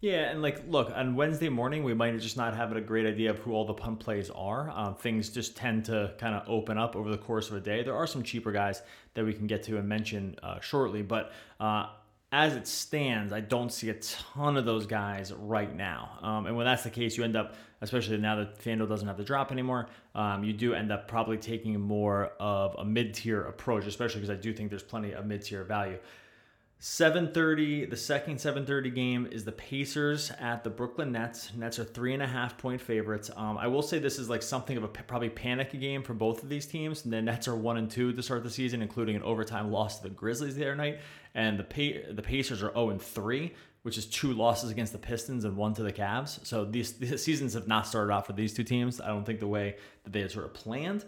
Yeah, 0.00 0.30
and 0.30 0.42
like, 0.42 0.62
look, 0.68 0.92
on 0.94 1.16
Wednesday 1.16 1.48
morning, 1.48 1.82
we 1.82 1.94
might 1.94 2.18
just 2.20 2.36
not 2.36 2.54
have 2.54 2.74
a 2.76 2.80
great 2.80 3.06
idea 3.06 3.30
of 3.30 3.38
who 3.38 3.52
all 3.52 3.64
the 3.64 3.74
punt 3.74 3.98
plays 3.98 4.28
are. 4.30 4.70
Um, 4.70 4.94
things 4.94 5.30
just 5.30 5.56
tend 5.56 5.86
to 5.86 6.12
kind 6.18 6.34
of 6.34 6.46
open 6.48 6.76
up 6.76 6.96
over 6.96 7.10
the 7.10 7.16
course 7.16 7.48
of 7.48 7.56
a 7.56 7.60
day. 7.60 7.82
There 7.82 7.94
are 7.94 8.06
some 8.06 8.22
cheaper 8.22 8.52
guys 8.52 8.82
that 9.14 9.24
we 9.24 9.32
can 9.32 9.46
get 9.46 9.62
to 9.64 9.78
and 9.78 9.88
mention 9.88 10.36
uh, 10.42 10.60
shortly, 10.60 11.00
but 11.00 11.32
uh, 11.60 11.86
as 12.30 12.54
it 12.54 12.66
stands, 12.66 13.32
I 13.32 13.40
don't 13.40 13.72
see 13.72 13.88
a 13.88 13.94
ton 13.94 14.58
of 14.58 14.66
those 14.66 14.84
guys 14.84 15.32
right 15.32 15.74
now. 15.74 16.18
Um, 16.20 16.46
and 16.46 16.56
when 16.56 16.66
that's 16.66 16.82
the 16.82 16.90
case, 16.90 17.16
you 17.16 17.24
end 17.24 17.34
up, 17.34 17.54
especially 17.80 18.18
now 18.18 18.36
that 18.36 18.58
FanDuel 18.58 18.88
doesn't 18.88 19.08
have 19.08 19.16
the 19.16 19.24
drop 19.24 19.50
anymore, 19.50 19.88
um, 20.14 20.44
you 20.44 20.52
do 20.52 20.74
end 20.74 20.92
up 20.92 21.08
probably 21.08 21.38
taking 21.38 21.80
more 21.80 22.32
of 22.38 22.74
a 22.78 22.84
mid 22.84 23.14
tier 23.14 23.44
approach, 23.44 23.86
especially 23.86 24.20
because 24.20 24.36
I 24.36 24.40
do 24.40 24.52
think 24.52 24.68
there's 24.68 24.82
plenty 24.82 25.12
of 25.12 25.24
mid 25.24 25.42
tier 25.42 25.64
value. 25.64 25.98
7:30. 26.78 27.88
The 27.88 27.96
second 27.96 28.38
7:30 28.38 28.90
game 28.94 29.26
is 29.30 29.44
the 29.44 29.52
Pacers 29.52 30.30
at 30.38 30.62
the 30.62 30.68
Brooklyn 30.68 31.10
Nets. 31.10 31.54
Nets 31.54 31.78
are 31.78 31.84
three 31.84 32.12
and 32.12 32.22
a 32.22 32.26
half 32.26 32.58
point 32.58 32.82
favorites. 32.82 33.30
Um, 33.34 33.56
I 33.56 33.66
will 33.66 33.80
say 33.80 33.98
this 33.98 34.18
is 34.18 34.28
like 34.28 34.42
something 34.42 34.76
of 34.76 34.84
a 34.84 34.88
probably 34.88 35.30
panic 35.30 35.72
game 35.80 36.02
for 36.02 36.12
both 36.12 36.42
of 36.42 36.50
these 36.50 36.66
teams. 36.66 37.02
The 37.02 37.22
Nets 37.22 37.48
are 37.48 37.56
one 37.56 37.78
and 37.78 37.90
two 37.90 38.12
to 38.12 38.22
start 38.22 38.42
the 38.42 38.50
season, 38.50 38.82
including 38.82 39.16
an 39.16 39.22
overtime 39.22 39.72
loss 39.72 39.98
to 39.98 40.02
the 40.04 40.10
Grizzlies 40.10 40.54
the 40.54 40.64
other 40.64 40.76
night, 40.76 40.98
and 41.34 41.58
the 41.58 41.64
pa- 41.64 42.12
the 42.12 42.22
Pacers 42.22 42.62
are 42.62 42.72
0 42.74 42.90
and 42.90 43.00
three, 43.00 43.54
which 43.82 43.96
is 43.96 44.04
two 44.04 44.34
losses 44.34 44.70
against 44.70 44.92
the 44.92 44.98
Pistons 44.98 45.46
and 45.46 45.56
one 45.56 45.72
to 45.74 45.82
the 45.82 45.92
Cavs. 45.92 46.44
So 46.44 46.66
these, 46.66 46.92
these 46.98 47.24
seasons 47.24 47.54
have 47.54 47.66
not 47.66 47.86
started 47.86 48.12
off 48.12 48.26
for 48.26 48.34
these 48.34 48.52
two 48.52 48.64
teams. 48.64 49.00
I 49.00 49.08
don't 49.08 49.24
think 49.24 49.40
the 49.40 49.48
way 49.48 49.76
that 50.04 50.12
they 50.12 50.20
had 50.20 50.30
sort 50.30 50.44
of 50.44 50.52
planned. 50.52 51.06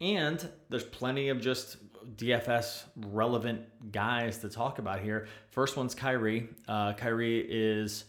And 0.00 0.48
there's 0.70 0.84
plenty 0.84 1.28
of 1.28 1.42
just 1.42 1.76
DFS 2.16 2.84
relevant 2.96 3.92
guys 3.92 4.38
to 4.38 4.48
talk 4.48 4.78
about 4.78 5.00
here. 5.00 5.26
First 5.50 5.76
one's 5.76 5.94
Kyrie. 5.94 6.48
Uh, 6.68 6.92
Kyrie 6.94 7.40
is 7.40 8.04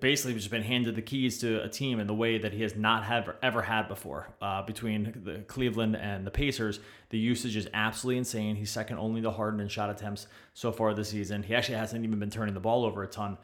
basically 0.00 0.34
just 0.34 0.50
been 0.50 0.62
handed 0.62 0.94
the 0.94 1.02
keys 1.02 1.38
to 1.38 1.62
a 1.62 1.68
team 1.68 1.98
in 1.98 2.06
the 2.06 2.14
way 2.14 2.38
that 2.38 2.52
he 2.52 2.62
has 2.62 2.76
not 2.76 3.04
have, 3.04 3.30
ever 3.42 3.62
had 3.62 3.88
before. 3.88 4.28
Uh, 4.40 4.62
between 4.62 5.22
the 5.24 5.38
Cleveland 5.40 5.96
and 5.96 6.26
the 6.26 6.30
Pacers, 6.30 6.80
the 7.10 7.18
usage 7.18 7.56
is 7.56 7.68
absolutely 7.72 8.18
insane. 8.18 8.56
He's 8.56 8.70
second 8.70 8.98
only 8.98 9.22
to 9.22 9.30
Harden 9.30 9.60
in 9.60 9.68
shot 9.68 9.90
attempts 9.90 10.26
so 10.54 10.72
far 10.72 10.94
this 10.94 11.08
season. 11.08 11.42
He 11.42 11.54
actually 11.54 11.78
hasn't 11.78 12.04
even 12.04 12.18
been 12.18 12.30
turning 12.30 12.54
the 12.54 12.60
ball 12.60 12.84
over 12.84 13.02
a 13.02 13.08
ton 13.08 13.38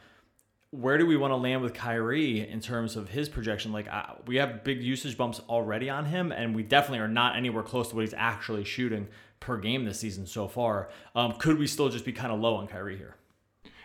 where 0.71 0.99
do 0.99 1.07
we 1.07 1.17
want 1.17 1.31
to 1.31 1.37
land 1.37 1.63
with 1.63 1.73
Kyrie 1.73 2.47
in 2.47 2.61
terms 2.61 2.97
of 2.97 3.09
his 3.09 3.29
projection? 3.29 3.73
Like, 3.73 3.89
uh, 3.89 4.15
we 4.27 4.37
have 4.37 4.65
big 4.65 4.83
usage 4.83 5.17
bumps 5.17 5.41
already 5.49 5.89
on 5.89 6.05
him, 6.05 6.31
and 6.31 6.55
we 6.55 6.63
definitely 6.63 6.99
are 6.99 7.09
not 7.09 7.37
anywhere 7.37 7.63
close 7.63 7.89
to 7.89 7.95
what 7.97 8.03
he's 8.03 8.15
actually 8.15 8.65
shooting 8.65 9.09
per 9.41 9.57
game 9.57 9.85
this 9.85 10.01
season 10.01 10.27
so 10.27 10.47
far. 10.47 10.91
Um, 11.15 11.33
could 11.33 11.59
we 11.59 11.67
still 11.67 11.89
just 11.89 12.05
be 12.05 12.13
kind 12.13 12.33
of 12.33 12.41
low 12.41 12.57
on 12.57 12.67
Kyrie 12.67 12.99
here? 12.99 13.17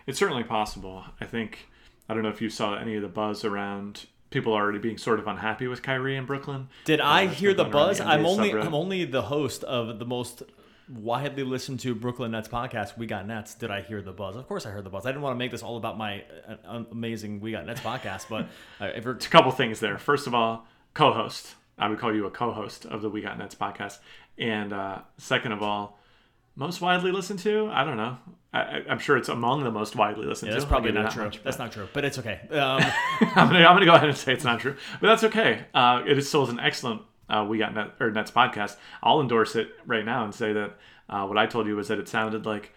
It's 0.06 0.20
certainly 0.20 0.44
possible. 0.44 1.06
I 1.22 1.26
think, 1.26 1.70
I 2.10 2.14
don't 2.14 2.24
know 2.24 2.30
if 2.30 2.42
you 2.42 2.50
saw 2.50 2.76
any 2.76 2.96
of 2.96 3.02
the 3.02 3.08
buzz 3.08 3.46
around 3.46 4.06
people 4.30 4.52
already 4.52 4.80
being 4.80 4.98
sort 4.98 5.20
of 5.20 5.28
unhappy 5.28 5.68
with 5.68 5.82
Kyrie 5.82 6.18
in 6.18 6.26
Brooklyn. 6.26 6.68
Did 6.84 7.00
uh, 7.00 7.06
I 7.06 7.28
hear 7.28 7.54
the 7.54 7.64
buzz? 7.64 8.00
The 8.00 8.08
I'm 8.08 8.26
only 8.26 8.52
I'm 8.52 8.74
only 8.74 9.06
the 9.06 9.22
host 9.22 9.64
of 9.64 10.00
the 10.00 10.06
most 10.06 10.44
widely 10.90 11.44
listened 11.44 11.80
to 11.82 11.96
Brooklyn 11.96 12.32
Nets 12.32 12.48
podcast, 12.48 12.98
We 12.98 13.06
Got 13.06 13.28
Nets, 13.28 13.56
did 13.56 13.72
I 13.72 13.82
hear 13.82 14.02
the 14.02 14.12
buzz? 14.12 14.36
Of 14.36 14.48
course 14.48 14.66
I 14.66 14.70
heard 14.70 14.84
the 14.84 14.90
buzz. 14.90 15.06
I 15.06 15.10
didn't 15.10 15.22
want 15.22 15.36
to 15.36 15.40
make 15.40 15.52
this 15.52 15.64
all 15.64 15.78
about 15.78 15.98
my 15.98 16.24
uh, 16.48 16.84
amazing 16.92 17.40
We 17.40 17.52
Got 17.52 17.66
Nets 17.66 17.82
podcast, 17.82 18.26
but 18.30 18.48
uh, 18.82 18.92
if 18.96 19.06
a 19.06 19.14
couple 19.16 19.52
things 19.52 19.80
there. 19.80 19.98
First 19.98 20.28
of 20.28 20.34
all, 20.34 20.68
co-host. 20.94 21.56
I 21.78 21.90
would 21.90 21.98
call 21.98 22.14
you 22.14 22.26
a 22.28 22.32
co-host 22.32 22.86
of 22.86 23.02
the 23.02 23.10
We 23.10 23.22
Got 23.22 23.38
Nets 23.38 23.56
podcast. 23.56 24.00
And 24.38 24.74
uh, 24.74 25.00
second 25.18 25.54
of 25.54 25.64
all, 25.64 26.00
most 26.56 26.82
widely 26.82 27.12
listened 27.12 27.40
to? 27.40 27.68
I 27.72 27.84
don't 27.84 27.98
know. 27.98 28.18
I, 28.54 28.84
am 28.88 29.00
sure 29.00 29.18
it's 29.18 29.30
among 29.30 29.64
the 29.64 29.72
most 29.72 29.96
widely 29.96 30.28
listened 30.28 30.50
yeah, 30.50 30.56
to. 30.56 30.60
That's 30.60 30.70
probably 30.70 30.92
not 30.92 31.12
true. 31.12 31.26
Much, 31.26 31.44
that's 31.44 31.58
not 31.58 31.72
true, 31.72 31.88
but 31.94 32.06
it's 32.06 32.20
okay. 32.20 32.42
Um, 32.52 32.82
I'm 33.36 33.50
going 33.50 33.80
to 33.80 33.86
go 33.86 33.96
ahead 33.96 34.10
and 34.10 34.18
say 34.18 34.34
it's 34.34 34.44
not 34.44 34.60
true, 34.60 34.76
but 35.02 35.08
that's 35.08 35.24
okay. 35.24 35.66
Uh, 35.74 36.04
it 36.06 36.18
is 36.18 36.28
still 36.28 36.44
is 36.44 36.50
an 36.50 36.60
excellent 36.60 37.02
uh, 37.30 37.46
we 37.48 37.58
got 37.58 37.74
Net, 37.74 37.92
or 38.00 38.12
Nets 38.12 38.32
podcast, 38.32 38.78
I'll 39.02 39.22
endorse 39.22 39.56
it 39.56 39.70
right 39.86 40.06
now 40.06 40.24
and 40.24 40.34
say 40.34 40.54
that 40.54 40.76
uh, 41.10 41.26
what 41.26 41.38
I 41.38 41.46
told 41.46 41.68
you 41.68 41.76
was 41.76 41.88
that 41.88 42.00
it 42.00 42.08
sounded 42.08 42.46
like 42.46 42.74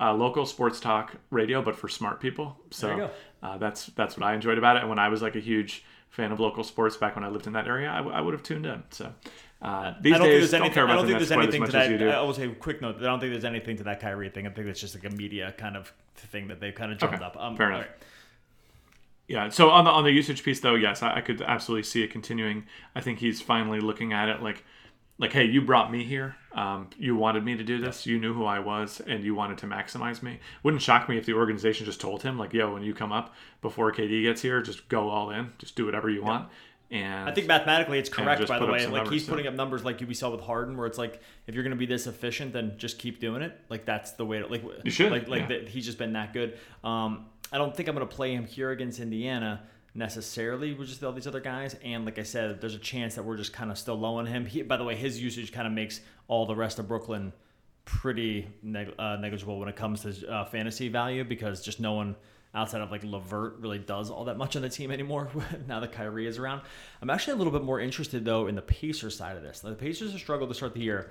uh, 0.00 0.14
local 0.14 0.46
sports 0.46 0.80
talk 0.80 1.14
radio, 1.30 1.62
but 1.62 1.76
for 1.76 1.88
smart 1.88 2.20
people. 2.20 2.58
So 2.70 3.10
uh, 3.42 3.58
that's 3.58 3.86
that's 3.86 4.16
what 4.16 4.26
I 4.26 4.34
enjoyed 4.34 4.58
about 4.58 4.76
it. 4.76 4.80
And 4.80 4.88
when 4.88 4.98
I 4.98 5.08
was 5.08 5.22
like 5.22 5.36
a 5.36 5.40
huge 5.40 5.84
fan 6.08 6.32
of 6.32 6.40
local 6.40 6.64
sports 6.64 6.96
back 6.96 7.14
when 7.14 7.24
I 7.24 7.28
lived 7.28 7.46
in 7.46 7.52
that 7.52 7.66
area, 7.66 7.90
I, 7.90 7.98
w- 7.98 8.14
I 8.14 8.20
would 8.20 8.34
have 8.34 8.42
tuned 8.42 8.66
in. 8.66 8.82
So 8.90 9.12
uh, 9.62 9.94
these 10.00 10.14
I 10.14 10.18
don't 10.18 10.26
days, 10.26 10.50
think 10.50 10.72
care 10.72 10.84
about 10.84 10.92
I 10.92 10.96
don't 10.96 11.06
think 11.06 11.18
there's 11.18 11.32
anything 11.32 11.64
to 11.64 11.72
that. 11.72 12.14
I 12.14 12.22
will 12.22 12.34
say 12.34 12.46
a 12.46 12.54
quick 12.54 12.80
note. 12.80 12.96
I 12.96 13.02
don't 13.02 13.20
think 13.20 13.32
there's 13.32 13.44
anything 13.44 13.76
to 13.76 13.84
that 13.84 14.00
Kyrie 14.00 14.30
thing. 14.30 14.46
I 14.46 14.50
think 14.50 14.66
it's 14.68 14.80
just 14.80 14.94
like 14.94 15.04
a 15.04 15.14
media 15.14 15.54
kind 15.58 15.76
of 15.76 15.92
thing 16.16 16.48
that 16.48 16.60
they've 16.60 16.74
kind 16.74 16.92
of 16.92 16.98
jumped 16.98 17.16
okay. 17.16 17.24
up. 17.24 17.36
Um, 17.38 17.56
Fair 17.56 17.68
enough. 17.68 17.82
Right. 17.82 17.90
Yeah. 19.30 19.48
So 19.48 19.70
on 19.70 19.84
the 19.84 19.92
on 19.92 20.02
the 20.02 20.10
usage 20.10 20.42
piece 20.42 20.58
though, 20.58 20.74
yes, 20.74 21.04
I, 21.04 21.18
I, 21.18 21.20
could 21.20 21.40
absolutely 21.40 21.84
see 21.84 22.02
it 22.02 22.10
continuing. 22.10 22.66
I 22.96 23.00
think 23.00 23.20
he's 23.20 23.40
finally 23.40 23.78
looking 23.78 24.12
at 24.12 24.28
it 24.28 24.42
like 24.42 24.64
like, 25.20 25.32
hey, 25.32 25.44
you 25.44 25.62
brought 25.62 25.92
me 25.92 26.02
here. 26.02 26.34
Um, 26.52 26.90
you 26.98 27.14
wanted 27.14 27.44
me 27.44 27.56
to 27.56 27.62
do 27.62 27.78
this. 27.78 28.06
You 28.06 28.18
knew 28.18 28.34
who 28.34 28.44
I 28.44 28.58
was, 28.58 29.00
and 29.06 29.22
you 29.22 29.36
wanted 29.36 29.58
to 29.58 29.66
maximize 29.66 30.20
me. 30.20 30.40
Wouldn't 30.64 30.82
shock 30.82 31.08
me 31.08 31.16
if 31.16 31.26
the 31.26 31.34
organization 31.34 31.86
just 31.86 32.00
told 32.00 32.24
him, 32.24 32.38
like, 32.38 32.52
yo, 32.52 32.72
when 32.72 32.82
you 32.82 32.92
come 32.92 33.12
up 33.12 33.32
before 33.62 33.92
KD 33.92 34.22
gets 34.22 34.42
here, 34.42 34.62
just 34.62 34.88
go 34.88 35.10
all 35.10 35.30
in, 35.30 35.52
just 35.58 35.76
do 35.76 35.84
whatever 35.84 36.10
you 36.10 36.24
want. 36.24 36.48
And 36.90 37.28
I 37.28 37.32
think 37.32 37.46
mathematically 37.46 38.00
it's 38.00 38.08
correct, 38.08 38.48
by 38.48 38.58
the 38.58 38.66
way. 38.66 38.84
Like 38.86 39.08
he's 39.08 39.28
putting 39.28 39.46
up 39.46 39.54
numbers 39.54 39.84
like 39.84 40.00
you 40.00 40.08
we 40.08 40.14
saw 40.14 40.30
with 40.30 40.40
Harden, 40.40 40.76
where 40.76 40.88
it's 40.88 40.98
like 40.98 41.20
if 41.46 41.54
you're 41.54 41.62
going 41.62 41.70
to 41.70 41.78
be 41.78 41.86
this 41.86 42.08
efficient, 42.08 42.52
then 42.52 42.74
just 42.78 42.98
keep 42.98 43.20
doing 43.20 43.42
it. 43.42 43.56
Like 43.68 43.84
that's 43.84 44.12
the 44.12 44.26
way 44.26 44.40
to 44.40 44.48
like. 44.48 44.64
You 44.84 44.90
should. 44.90 45.12
Like 45.12 45.28
like 45.28 45.48
yeah. 45.48 45.68
he's 45.68 45.86
just 45.86 45.98
been 45.98 46.14
that 46.14 46.32
good. 46.32 46.58
Um, 46.82 47.26
I 47.52 47.58
don't 47.58 47.76
think 47.76 47.88
I'm 47.88 47.94
going 47.94 48.06
to 48.06 48.14
play 48.14 48.34
him 48.34 48.46
here 48.46 48.70
against 48.70 49.00
Indiana 49.00 49.62
necessarily 49.94 50.72
with 50.72 50.88
just 50.88 51.02
all 51.02 51.12
these 51.12 51.26
other 51.26 51.40
guys. 51.40 51.76
And 51.82 52.04
like 52.04 52.18
I 52.18 52.22
said, 52.22 52.60
there's 52.60 52.74
a 52.74 52.78
chance 52.78 53.16
that 53.16 53.24
we're 53.24 53.36
just 53.36 53.52
kind 53.52 53.70
of 53.70 53.78
still 53.78 53.98
low 53.98 54.16
on 54.16 54.26
him. 54.26 54.46
He, 54.46 54.62
by 54.62 54.76
the 54.76 54.84
way, 54.84 54.94
his 54.94 55.20
usage 55.20 55.52
kind 55.52 55.66
of 55.66 55.72
makes 55.72 56.00
all 56.28 56.46
the 56.46 56.54
rest 56.54 56.78
of 56.78 56.86
Brooklyn 56.86 57.32
pretty 57.84 58.48
neg- 58.62 58.94
uh, 58.98 59.16
negligible 59.16 59.58
when 59.58 59.68
it 59.68 59.76
comes 59.76 60.02
to 60.02 60.30
uh, 60.30 60.44
fantasy 60.44 60.88
value 60.88 61.24
because 61.24 61.62
just 61.62 61.80
no 61.80 61.94
one 61.94 62.14
outside 62.54 62.80
of 62.80 62.90
like 62.90 63.04
LeVert 63.04 63.58
really 63.58 63.78
does 63.78 64.10
all 64.10 64.24
that 64.24 64.36
much 64.36 64.56
on 64.56 64.62
the 64.62 64.68
team 64.68 64.90
anymore 64.90 65.30
now 65.68 65.80
that 65.80 65.92
Kyrie 65.92 66.26
is 66.26 66.38
around. 66.38 66.62
I'm 67.00 67.10
actually 67.10 67.34
a 67.34 67.36
little 67.36 67.52
bit 67.52 67.62
more 67.62 67.80
interested 67.80 68.24
though 68.24 68.46
in 68.46 68.54
the 68.54 68.62
Pacers 68.62 69.16
side 69.16 69.36
of 69.36 69.42
this. 69.42 69.60
the 69.60 69.72
Pacers 69.74 70.12
have 70.12 70.20
struggled 70.20 70.50
to 70.50 70.54
start 70.54 70.74
the 70.74 70.80
year. 70.80 71.10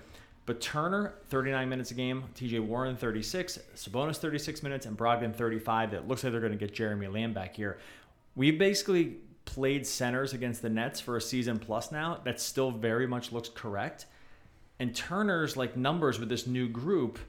But 0.50 0.62
Turner, 0.62 1.14
39 1.28 1.70
minutes 1.70 1.92
a 1.92 1.94
game. 1.94 2.24
TJ 2.34 2.60
Warren, 2.66 2.96
36. 2.96 3.60
Sabonis, 3.76 4.16
36 4.16 4.64
minutes. 4.64 4.88
And 4.88 4.98
Brogdon, 4.98 5.32
35. 5.32 5.94
It 5.94 6.08
looks 6.08 6.24
like 6.24 6.32
they're 6.32 6.42
going 6.42 6.54
to 6.54 6.58
get 6.58 6.74
Jeremy 6.74 7.06
Lamb 7.06 7.34
back 7.34 7.56
here. 7.56 7.78
We 8.36 8.50
basically 8.50 9.18
played 9.46 9.86
centers 9.86 10.34
against 10.34 10.64
the 10.64 10.70
Nets 10.72 11.00
for 11.00 11.18
a 11.18 11.22
season 11.22 11.60
plus 11.60 11.92
now. 11.92 12.22
That 12.24 12.42
still 12.42 12.72
very 12.72 13.06
much 13.06 13.32
looks 13.32 13.50
correct. 13.50 14.08
And 14.80 14.96
Turner's 14.96 15.56
like 15.56 15.78
numbers 15.78 16.20
with 16.20 16.30
this 16.30 16.48
new 16.48 16.68
group 16.68 17.20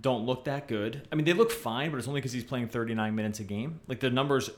don't 0.00 0.26
look 0.26 0.46
that 0.46 0.66
good. 0.66 1.06
I 1.12 1.14
mean, 1.14 1.24
they 1.24 1.34
look 1.34 1.52
fine, 1.52 1.92
but 1.92 1.98
it's 1.98 2.08
only 2.08 2.18
because 2.18 2.32
he's 2.32 2.42
playing 2.42 2.66
39 2.70 3.14
minutes 3.14 3.38
a 3.38 3.44
game. 3.44 3.78
Like 3.86 4.00
the 4.00 4.10
numbers 4.10 4.50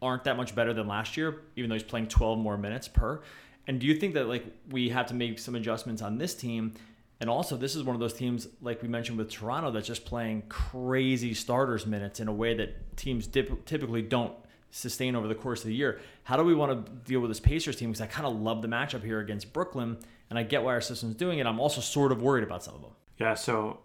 aren't 0.00 0.22
that 0.22 0.36
much 0.36 0.54
better 0.54 0.72
than 0.72 0.86
last 0.86 1.16
year, 1.16 1.40
even 1.56 1.70
though 1.70 1.74
he's 1.74 1.82
playing 1.82 2.06
12 2.06 2.38
more 2.38 2.56
minutes 2.56 2.86
per. 2.86 3.20
And 3.66 3.80
do 3.80 3.88
you 3.88 3.96
think 3.96 4.14
that 4.14 4.28
like 4.28 4.44
we 4.70 4.90
have 4.90 5.06
to 5.06 5.14
make 5.14 5.40
some 5.40 5.56
adjustments 5.56 6.02
on 6.02 6.18
this 6.18 6.36
team? 6.36 6.74
And 7.20 7.28
also, 7.28 7.56
this 7.56 7.74
is 7.74 7.82
one 7.82 7.96
of 7.96 8.00
those 8.00 8.12
teams, 8.12 8.46
like 8.60 8.80
we 8.80 8.88
mentioned 8.88 9.18
with 9.18 9.30
Toronto, 9.30 9.70
that's 9.72 9.86
just 9.86 10.04
playing 10.04 10.42
crazy 10.48 11.34
starters 11.34 11.84
minutes 11.84 12.20
in 12.20 12.28
a 12.28 12.32
way 12.32 12.54
that 12.54 12.96
teams 12.96 13.26
dip- 13.26 13.64
typically 13.64 14.02
don't 14.02 14.32
sustain 14.70 15.16
over 15.16 15.26
the 15.26 15.34
course 15.34 15.62
of 15.62 15.68
the 15.68 15.74
year. 15.74 16.00
How 16.24 16.36
do 16.36 16.44
we 16.44 16.54
want 16.54 16.86
to 16.86 16.92
deal 17.08 17.20
with 17.20 17.30
this 17.30 17.40
Pacers 17.40 17.76
team? 17.76 17.90
Because 17.90 18.02
I 18.02 18.06
kind 18.06 18.26
of 18.26 18.40
love 18.40 18.62
the 18.62 18.68
matchup 18.68 19.02
here 19.02 19.18
against 19.18 19.52
Brooklyn, 19.52 19.98
and 20.30 20.38
I 20.38 20.44
get 20.44 20.62
why 20.62 20.72
our 20.72 20.80
system's 20.80 21.16
doing 21.16 21.40
it. 21.40 21.46
I'm 21.46 21.58
also 21.58 21.80
sort 21.80 22.12
of 22.12 22.22
worried 22.22 22.44
about 22.44 22.62
some 22.62 22.74
of 22.74 22.82
them. 22.82 22.92
Yeah, 23.18 23.34
so 23.34 23.80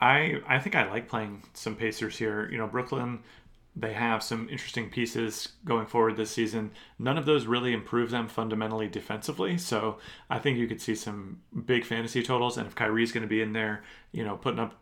I 0.00 0.42
I 0.46 0.58
think 0.58 0.74
I 0.74 0.90
like 0.90 1.08
playing 1.08 1.42
some 1.54 1.76
Pacers 1.76 2.18
here. 2.18 2.50
You 2.50 2.58
know, 2.58 2.66
Brooklyn 2.66 3.20
they 3.78 3.92
have 3.92 4.22
some 4.22 4.48
interesting 4.48 4.88
pieces 4.88 5.50
going 5.66 5.86
forward 5.86 6.16
this 6.16 6.30
season. 6.30 6.70
None 6.98 7.18
of 7.18 7.26
those 7.26 7.44
really 7.44 7.74
improve 7.74 8.10
them 8.10 8.26
fundamentally 8.26 8.88
defensively. 8.88 9.58
So 9.58 9.98
I 10.30 10.38
think 10.38 10.56
you 10.56 10.66
could 10.66 10.80
see 10.80 10.94
some 10.94 11.42
big 11.66 11.84
fantasy 11.84 12.22
totals. 12.22 12.56
And 12.56 12.66
if 12.66 12.74
Kyrie's 12.74 13.12
going 13.12 13.22
to 13.22 13.28
be 13.28 13.42
in 13.42 13.52
there, 13.52 13.84
you 14.12 14.24
know, 14.24 14.36
putting 14.36 14.60
up 14.60 14.80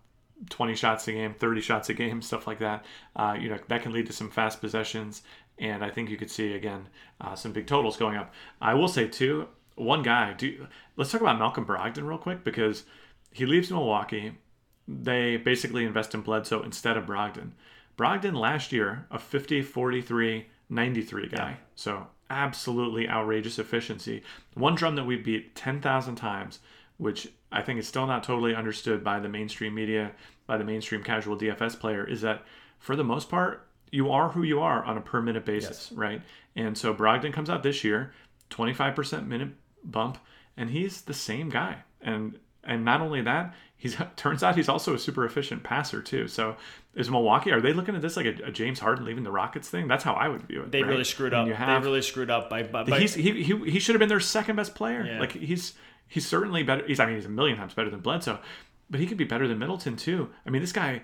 20 0.49 0.77
shots 0.77 1.09
a 1.09 1.13
game, 1.13 1.35
30 1.35 1.61
shots 1.61 1.89
a 1.89 1.95
game, 1.95 2.23
stuff 2.23 2.47
like 2.47 2.61
that. 2.61 2.85
Uh, 3.17 3.37
you 3.39 3.49
know, 3.49 3.59
that 3.67 3.83
can 3.83 3.93
lead 3.93 4.07
to 4.07 4.13
some 4.13 4.31
fast 4.31 4.61
possessions. 4.61 5.23
And 5.59 5.85
I 5.85 5.91
think 5.91 6.09
you 6.09 6.17
could 6.17 6.31
see, 6.31 6.53
again, 6.53 6.89
uh, 7.21 7.35
some 7.35 7.53
big 7.53 7.67
totals 7.67 7.97
going 7.97 8.17
up. 8.17 8.33
I 8.61 8.75
will 8.75 8.89
say, 8.89 9.09
too, 9.09 9.49
one 9.75 10.03
guy, 10.03 10.35
do, 10.35 10.69
let's 10.97 11.11
talk 11.11 11.21
about 11.21 11.39
Malcolm 11.39 11.67
Brogdon 11.67 12.07
real 12.07 12.19
quick 12.19 12.45
because 12.45 12.85
he 13.33 13.45
leaves 13.45 13.71
Milwaukee. 13.71 14.39
They 14.87 15.37
basically 15.37 15.85
invest 15.85 16.15
in 16.15 16.21
Bledsoe 16.21 16.63
instead 16.63 16.97
of 16.97 17.07
Brogdon. 17.07 17.53
Brogdon 17.97 18.35
last 18.35 18.73
year, 18.73 19.07
a 19.11 19.19
50, 19.19 19.63
43, 19.63 20.47
93 20.69 21.29
guy. 21.29 21.51
Yeah. 21.51 21.57
So 21.75 22.07
absolutely 22.31 23.09
outrageous 23.09 23.59
efficiency. 23.59 24.23
One 24.55 24.75
drum 24.75 24.97
that 24.97 25.05
we 25.05 25.17
beat 25.17 25.55
10,000 25.55 26.17
times, 26.17 26.61
which 26.97 27.29
I 27.53 27.63
think 27.63 27.79
is 27.79 27.87
still 27.87 28.07
not 28.07 28.25
totally 28.25 28.55
understood 28.55 29.05
by 29.05 29.21
the 29.21 29.29
mainstream 29.29 29.75
media, 29.75 30.13
by 30.47 30.57
the 30.57 30.65
mainstream 30.65 31.03
casual 31.03 31.37
DFS 31.37 31.79
player, 31.79 32.05
is 32.05 32.23
that 32.23 32.43
for 32.79 32.97
the 32.97 33.05
most 33.05 33.29
part, 33.29 33.67
you 33.91 34.11
are 34.11 34.31
who 34.31 34.43
you 34.43 34.61
are 34.61 34.85
on 34.85 34.97
a 34.97 35.01
per 35.01 35.23
minute 35.23 35.45
basis, 35.45 35.89
yes. 35.91 35.93
right? 35.93 36.23
And 36.57 36.77
so 36.77 36.93
Brogdon 36.93 37.33
comes 37.33 37.49
out 37.49 37.63
this 37.63 37.85
year, 37.85 38.13
25% 38.51 39.27
minute 39.27 39.51
bump, 39.85 40.19
and 40.57 40.71
he's 40.71 41.03
the 41.03 41.15
same 41.15 41.49
guy. 41.49 41.79
And 42.01 42.39
and 42.67 42.85
not 42.85 43.01
only 43.01 43.21
that, 43.21 43.55
he's 43.85 43.97
turns 44.17 44.43
out 44.43 44.57
he's 44.57 44.69
also 44.69 44.95
a 44.95 44.99
super 44.99 45.25
efficient 45.25 45.63
passer 45.63 46.01
too. 46.01 46.27
So 46.27 46.57
is 46.95 47.11
Milwaukee 47.11 47.53
are 47.53 47.61
they 47.61 47.75
looking 47.75 47.95
at 47.95 48.03
this 48.03 48.17
like 48.17 48.27
a, 48.27 48.47
a 48.47 48.51
James 48.51 48.81
Harden 48.81 49.05
leaving 49.05 49.23
the 49.23 49.31
Rockets 49.31 49.69
thing? 49.69 49.87
That's 49.87 50.03
how 50.03 50.15
I 50.15 50.29
would 50.29 50.43
view 50.45 50.63
it. 50.63 50.73
They 50.73 50.83
right? 50.83 50.89
really 50.89 51.05
screwed 51.05 51.35
up. 51.35 51.47
Have, 51.47 51.83
they 51.83 51.87
really 51.87 52.03
screwed 52.03 52.31
up 52.31 52.49
by. 52.49 52.63
by, 52.63 52.85
by 52.85 52.99
he's, 52.99 53.15
he, 53.15 53.43
he 53.43 53.71
he 53.71 53.79
should 53.79 53.95
have 53.95 54.01
been 54.01 54.09
their 54.09 54.21
second 54.21 54.57
best 54.57 54.75
player. 54.75 55.05
Yeah. 55.05 55.21
Like 55.21 55.33
he's 55.33 55.75
he's 56.09 56.27
certainly 56.27 56.63
better. 56.63 56.85
He's 56.87 56.99
I 56.99 57.07
mean 57.07 57.17
he's 57.17 57.27
a 57.27 57.31
million 57.31 57.59
times 57.59 57.75
better 57.75 57.91
than 57.91 58.01
Bledsoe, 58.01 58.41
but 58.89 59.01
he 59.01 59.07
could 59.07 59.19
be 59.19 59.25
better 59.25 59.47
than 59.47 59.59
Middleton 59.59 59.97
too. 59.97 60.31
I 60.47 60.51
mean 60.51 60.63
this 60.63 60.73
guy, 60.73 61.03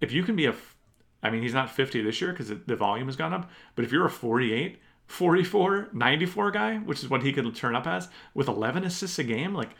if 0.00 0.12
you 0.12 0.22
can 0.22 0.36
be 0.36 0.46
a, 0.46 0.54
I 1.24 1.30
mean 1.30 1.42
he's 1.42 1.54
not 1.54 1.68
50 1.68 2.00
this 2.02 2.20
year 2.20 2.30
because 2.30 2.48
the 2.48 2.76
volume 2.76 3.08
has 3.08 3.16
gone 3.16 3.34
up, 3.34 3.50
but 3.74 3.84
if 3.84 3.92
you're 3.92 4.06
a 4.06 4.10
48. 4.10 4.78
44, 5.06 5.88
94 5.92 6.50
guy, 6.52 6.76
which 6.76 7.02
is 7.02 7.10
what 7.10 7.24
he 7.24 7.32
could 7.32 7.52
turn 7.56 7.74
up 7.74 7.84
as, 7.84 8.08
with 8.32 8.46
11 8.46 8.84
assists 8.84 9.18
a 9.18 9.24
game, 9.24 9.52
like 9.52 9.70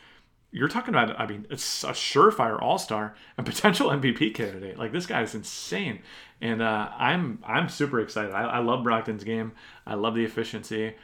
you're 0.53 0.69
talking 0.69 0.95
about 0.95 1.19
i 1.21 1.27
mean 1.27 1.47
it's 1.51 1.85
a 1.85 1.91
surefire 1.91 2.61
all-star 2.61 3.15
and 3.37 3.47
potential 3.53 3.91
mvp 3.91 4.35
candidate. 4.35 4.79
Like 4.79 4.93
this 4.93 5.07
guy 5.07 5.23
is 5.23 5.35
insane. 5.35 6.01
And 6.41 6.63
uh, 6.63 6.89
i'm 6.97 7.43
i'm 7.47 7.69
super 7.69 8.01
excited. 8.01 8.33
I, 8.33 8.43
I, 8.43 8.59
love 8.61 8.85
Brogdon's 8.85 9.25
game. 9.25 9.53
I 9.87 9.95
love 9.95 10.15
the 10.15 10.25
efficiency 10.25 10.95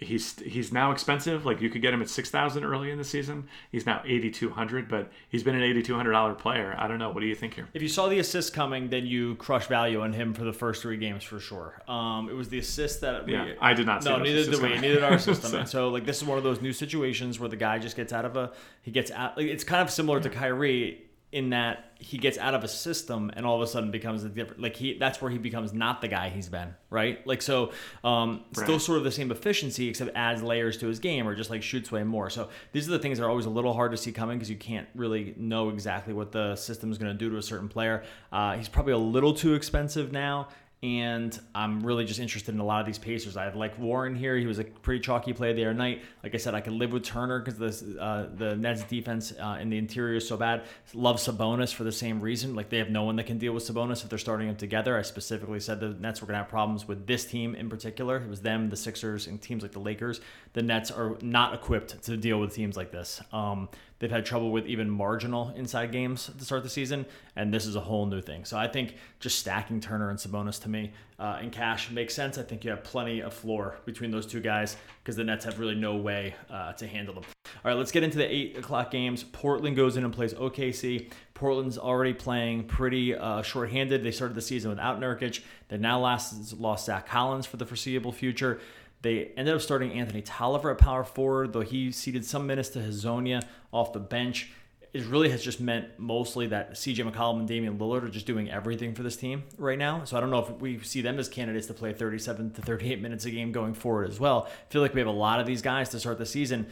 he's 0.00 0.38
he's 0.40 0.72
now 0.72 0.90
expensive. 0.90 1.44
Like 1.44 1.60
you 1.60 1.68
could 1.70 1.82
get 1.82 1.92
him 1.94 2.02
at 2.02 2.08
six 2.08 2.30
thousand 2.30 2.64
early 2.64 2.90
in 2.90 2.98
the 2.98 3.04
season. 3.04 3.46
He's 3.70 3.86
now 3.86 4.02
eighty 4.04 4.30
two 4.30 4.50
hundred, 4.50 4.88
but 4.88 5.10
he's 5.28 5.42
been 5.42 5.54
an 5.54 5.62
eighty 5.62 5.82
two 5.82 5.94
hundred 5.94 6.12
dollar 6.12 6.34
player. 6.34 6.74
I 6.78 6.88
don't 6.88 6.98
know. 6.98 7.10
What 7.10 7.20
do 7.20 7.26
you 7.26 7.34
think 7.34 7.54
here? 7.54 7.68
If 7.74 7.82
you 7.82 7.88
saw 7.88 8.08
the 8.08 8.18
assist 8.18 8.54
coming, 8.54 8.88
then 8.88 9.06
you 9.06 9.36
crush 9.36 9.66
value 9.66 10.00
on 10.00 10.12
him 10.12 10.34
for 10.34 10.44
the 10.44 10.52
first 10.52 10.82
three 10.82 10.96
games 10.96 11.22
for 11.22 11.38
sure. 11.38 11.80
Um, 11.86 12.28
it 12.28 12.34
was 12.34 12.48
the 12.48 12.58
assist 12.58 13.02
that 13.02 13.26
we, 13.26 13.34
yeah, 13.34 13.52
I 13.60 13.74
did 13.74 13.86
not. 13.86 14.04
No, 14.04 14.18
neither 14.18 14.50
did 14.50 14.62
we. 14.62 14.68
Neither 14.70 14.94
did 14.94 15.04
our 15.04 15.18
system. 15.18 15.50
so. 15.50 15.58
And 15.58 15.68
so 15.68 15.88
like 15.90 16.06
this 16.06 16.16
is 16.16 16.24
one 16.24 16.38
of 16.38 16.44
those 16.44 16.60
new 16.60 16.72
situations 16.72 17.38
where 17.38 17.48
the 17.48 17.56
guy 17.56 17.78
just 17.78 17.96
gets 17.96 18.12
out 18.12 18.24
of 18.24 18.36
a 18.36 18.52
he 18.82 18.90
gets 18.90 19.10
out. 19.10 19.36
Like, 19.36 19.46
it's 19.46 19.64
kind 19.64 19.82
of 19.82 19.90
similar 19.90 20.20
to 20.20 20.30
Kyrie 20.30 21.02
in 21.32 21.50
that 21.50 21.92
he 22.00 22.18
gets 22.18 22.38
out 22.38 22.54
of 22.54 22.64
a 22.64 22.68
system 22.68 23.30
and 23.34 23.46
all 23.46 23.54
of 23.54 23.62
a 23.62 23.66
sudden 23.66 23.90
becomes 23.90 24.24
a 24.24 24.28
different 24.28 24.60
like 24.60 24.74
he 24.74 24.98
that's 24.98 25.22
where 25.22 25.30
he 25.30 25.38
becomes 25.38 25.72
not 25.72 26.00
the 26.00 26.08
guy 26.08 26.28
he's 26.28 26.48
been 26.48 26.74
right? 26.88 27.24
Like 27.26 27.40
so 27.40 27.72
um 28.02 28.44
right. 28.56 28.64
still 28.64 28.80
sort 28.80 28.98
of 28.98 29.04
the 29.04 29.12
same 29.12 29.30
efficiency 29.30 29.88
except 29.88 30.10
adds 30.16 30.42
layers 30.42 30.76
to 30.78 30.88
his 30.88 30.98
game 30.98 31.28
or 31.28 31.34
just 31.36 31.48
like 31.48 31.62
shoots 31.62 31.92
way 31.92 32.02
more. 32.02 32.30
So 32.30 32.48
these 32.72 32.88
are 32.88 32.90
the 32.92 32.98
things 32.98 33.18
that 33.18 33.24
are 33.24 33.30
always 33.30 33.46
a 33.46 33.50
little 33.50 33.72
hard 33.72 33.92
to 33.92 33.96
see 33.96 34.10
coming 34.10 34.38
because 34.38 34.50
you 34.50 34.56
can't 34.56 34.88
really 34.94 35.34
know 35.36 35.68
exactly 35.68 36.12
what 36.12 36.32
the 36.32 36.56
system 36.56 36.90
is 36.90 36.98
going 36.98 37.12
to 37.12 37.18
do 37.18 37.30
to 37.30 37.36
a 37.36 37.42
certain 37.42 37.68
player. 37.68 38.02
Uh, 38.32 38.56
he's 38.56 38.68
probably 38.68 38.92
a 38.92 38.98
little 38.98 39.32
too 39.34 39.54
expensive 39.54 40.10
now 40.10 40.48
and 40.82 41.38
I'm 41.54 41.80
really 41.80 42.06
just 42.06 42.20
interested 42.20 42.54
in 42.54 42.60
a 42.60 42.64
lot 42.64 42.80
of 42.80 42.86
these 42.86 42.96
Pacers. 42.96 43.36
I 43.36 43.52
like 43.52 43.78
Warren 43.78 44.14
here; 44.14 44.36
he 44.36 44.46
was 44.46 44.58
a 44.58 44.64
pretty 44.64 45.00
chalky 45.00 45.34
play 45.34 45.52
the 45.52 45.62
other 45.64 45.74
night. 45.74 46.02
Like 46.22 46.34
I 46.34 46.38
said, 46.38 46.54
I 46.54 46.62
could 46.62 46.72
live 46.72 46.92
with 46.92 47.04
Turner 47.04 47.40
because 47.40 47.58
the 47.58 48.00
uh, 48.00 48.28
the 48.34 48.56
Nets 48.56 48.84
defense 48.84 49.32
uh, 49.38 49.58
in 49.60 49.68
the 49.68 49.76
interior 49.76 50.16
is 50.16 50.26
so 50.26 50.38
bad. 50.38 50.64
Love 50.94 51.16
Sabonis 51.16 51.74
for 51.74 51.84
the 51.84 51.92
same 51.92 52.20
reason. 52.20 52.54
Like 52.54 52.70
they 52.70 52.78
have 52.78 52.88
no 52.88 53.02
one 53.02 53.16
that 53.16 53.26
can 53.26 53.36
deal 53.36 53.52
with 53.52 53.64
Sabonis 53.64 54.02
if 54.02 54.08
they're 54.08 54.18
starting 54.18 54.46
them 54.46 54.56
together. 54.56 54.96
I 54.96 55.02
specifically 55.02 55.60
said 55.60 55.80
the 55.80 55.90
Nets 55.90 56.22
were 56.22 56.28
to 56.28 56.34
have 56.34 56.48
problems 56.48 56.88
with 56.88 57.06
this 57.06 57.26
team 57.26 57.54
in 57.54 57.68
particular. 57.68 58.16
It 58.16 58.30
was 58.30 58.40
them, 58.40 58.70
the 58.70 58.76
Sixers, 58.76 59.26
and 59.26 59.40
teams 59.40 59.62
like 59.62 59.72
the 59.72 59.80
Lakers. 59.80 60.22
The 60.52 60.62
Nets 60.62 60.90
are 60.90 61.16
not 61.22 61.54
equipped 61.54 62.02
to 62.04 62.16
deal 62.16 62.40
with 62.40 62.54
teams 62.54 62.76
like 62.76 62.90
this. 62.90 63.22
Um, 63.32 63.68
They've 64.00 64.10
had 64.10 64.24
trouble 64.24 64.50
with 64.50 64.66
even 64.66 64.88
marginal 64.88 65.52
inside 65.56 65.92
games 65.92 66.30
to 66.36 66.44
start 66.44 66.62
the 66.62 66.70
season, 66.70 67.04
and 67.36 67.52
this 67.52 67.66
is 67.66 67.76
a 67.76 67.80
whole 67.80 68.06
new 68.06 68.22
thing. 68.22 68.46
So 68.46 68.56
I 68.56 68.66
think 68.66 68.94
just 69.20 69.38
stacking 69.38 69.78
Turner 69.78 70.08
and 70.08 70.18
Sabonis 70.18 70.60
to 70.62 70.70
me 70.70 70.92
uh, 71.18 71.38
in 71.42 71.50
cash 71.50 71.90
makes 71.90 72.14
sense. 72.14 72.38
I 72.38 72.42
think 72.42 72.64
you 72.64 72.70
have 72.70 72.82
plenty 72.82 73.20
of 73.20 73.34
floor 73.34 73.76
between 73.84 74.10
those 74.10 74.26
two 74.26 74.40
guys 74.40 74.78
because 75.04 75.16
the 75.16 75.24
Nets 75.24 75.44
have 75.44 75.58
really 75.58 75.74
no 75.74 75.96
way 75.96 76.34
uh, 76.48 76.72
to 76.72 76.86
handle 76.86 77.12
them. 77.12 77.24
All 77.62 77.70
right, 77.70 77.76
let's 77.76 77.92
get 77.92 78.02
into 78.02 78.16
the 78.16 78.34
eight 78.34 78.56
o'clock 78.56 78.90
games. 78.90 79.22
Portland 79.22 79.76
goes 79.76 79.98
in 79.98 80.04
and 80.04 80.14
plays 80.14 80.32
OKC. 80.32 81.10
Portland's 81.34 81.76
already 81.76 82.14
playing 82.14 82.64
pretty 82.64 83.14
uh, 83.14 83.42
shorthanded. 83.42 84.02
They 84.02 84.12
started 84.12 84.34
the 84.34 84.40
season 84.40 84.70
without 84.70 84.98
Nurkic. 84.98 85.42
They 85.68 85.76
now 85.76 86.00
lost, 86.00 86.58
lost 86.58 86.86
Zach 86.86 87.06
Collins 87.06 87.44
for 87.44 87.58
the 87.58 87.66
foreseeable 87.66 88.12
future. 88.12 88.60
They 89.02 89.32
ended 89.36 89.54
up 89.54 89.60
starting 89.60 89.92
Anthony 89.92 90.22
Tolliver 90.22 90.70
at 90.70 90.78
power 90.78 91.04
forward, 91.04 91.52
though 91.52 91.62
he 91.62 91.90
ceded 91.90 92.24
some 92.24 92.46
minutes 92.46 92.68
to 92.70 92.80
Hezonja 92.80 93.42
off 93.72 93.92
the 93.92 94.00
bench. 94.00 94.50
It 94.92 95.04
really 95.06 95.30
has 95.30 95.42
just 95.42 95.60
meant 95.60 95.86
mostly 95.98 96.48
that 96.48 96.72
CJ 96.72 97.10
McCollum 97.10 97.38
and 97.38 97.48
Damian 97.48 97.78
Lillard 97.78 98.02
are 98.02 98.08
just 98.08 98.26
doing 98.26 98.50
everything 98.50 98.94
for 98.94 99.02
this 99.02 99.16
team 99.16 99.44
right 99.56 99.78
now. 99.78 100.04
So 100.04 100.16
I 100.16 100.20
don't 100.20 100.30
know 100.30 100.40
if 100.40 100.50
we 100.60 100.80
see 100.80 101.00
them 101.00 101.18
as 101.18 101.28
candidates 101.28 101.68
to 101.68 101.74
play 101.74 101.92
37 101.92 102.52
to 102.52 102.62
38 102.62 103.00
minutes 103.00 103.24
a 103.24 103.30
game 103.30 103.52
going 103.52 103.72
forward 103.72 104.10
as 104.10 104.18
well. 104.18 104.48
I 104.48 104.72
feel 104.72 104.82
like 104.82 104.92
we 104.92 105.00
have 105.00 105.06
a 105.06 105.12
lot 105.12 105.38
of 105.38 105.46
these 105.46 105.62
guys 105.62 105.88
to 105.90 106.00
start 106.00 106.18
the 106.18 106.26
season. 106.26 106.66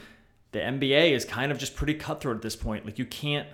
The 0.51 0.59
NBA 0.59 1.11
is 1.11 1.23
kind 1.23 1.51
of 1.51 1.57
just 1.57 1.75
pretty 1.75 1.93
cutthroat 1.93 2.35
at 2.35 2.41
this 2.41 2.57
point. 2.57 2.85
Like 2.85 2.99
you 2.99 3.05
can't 3.05 3.47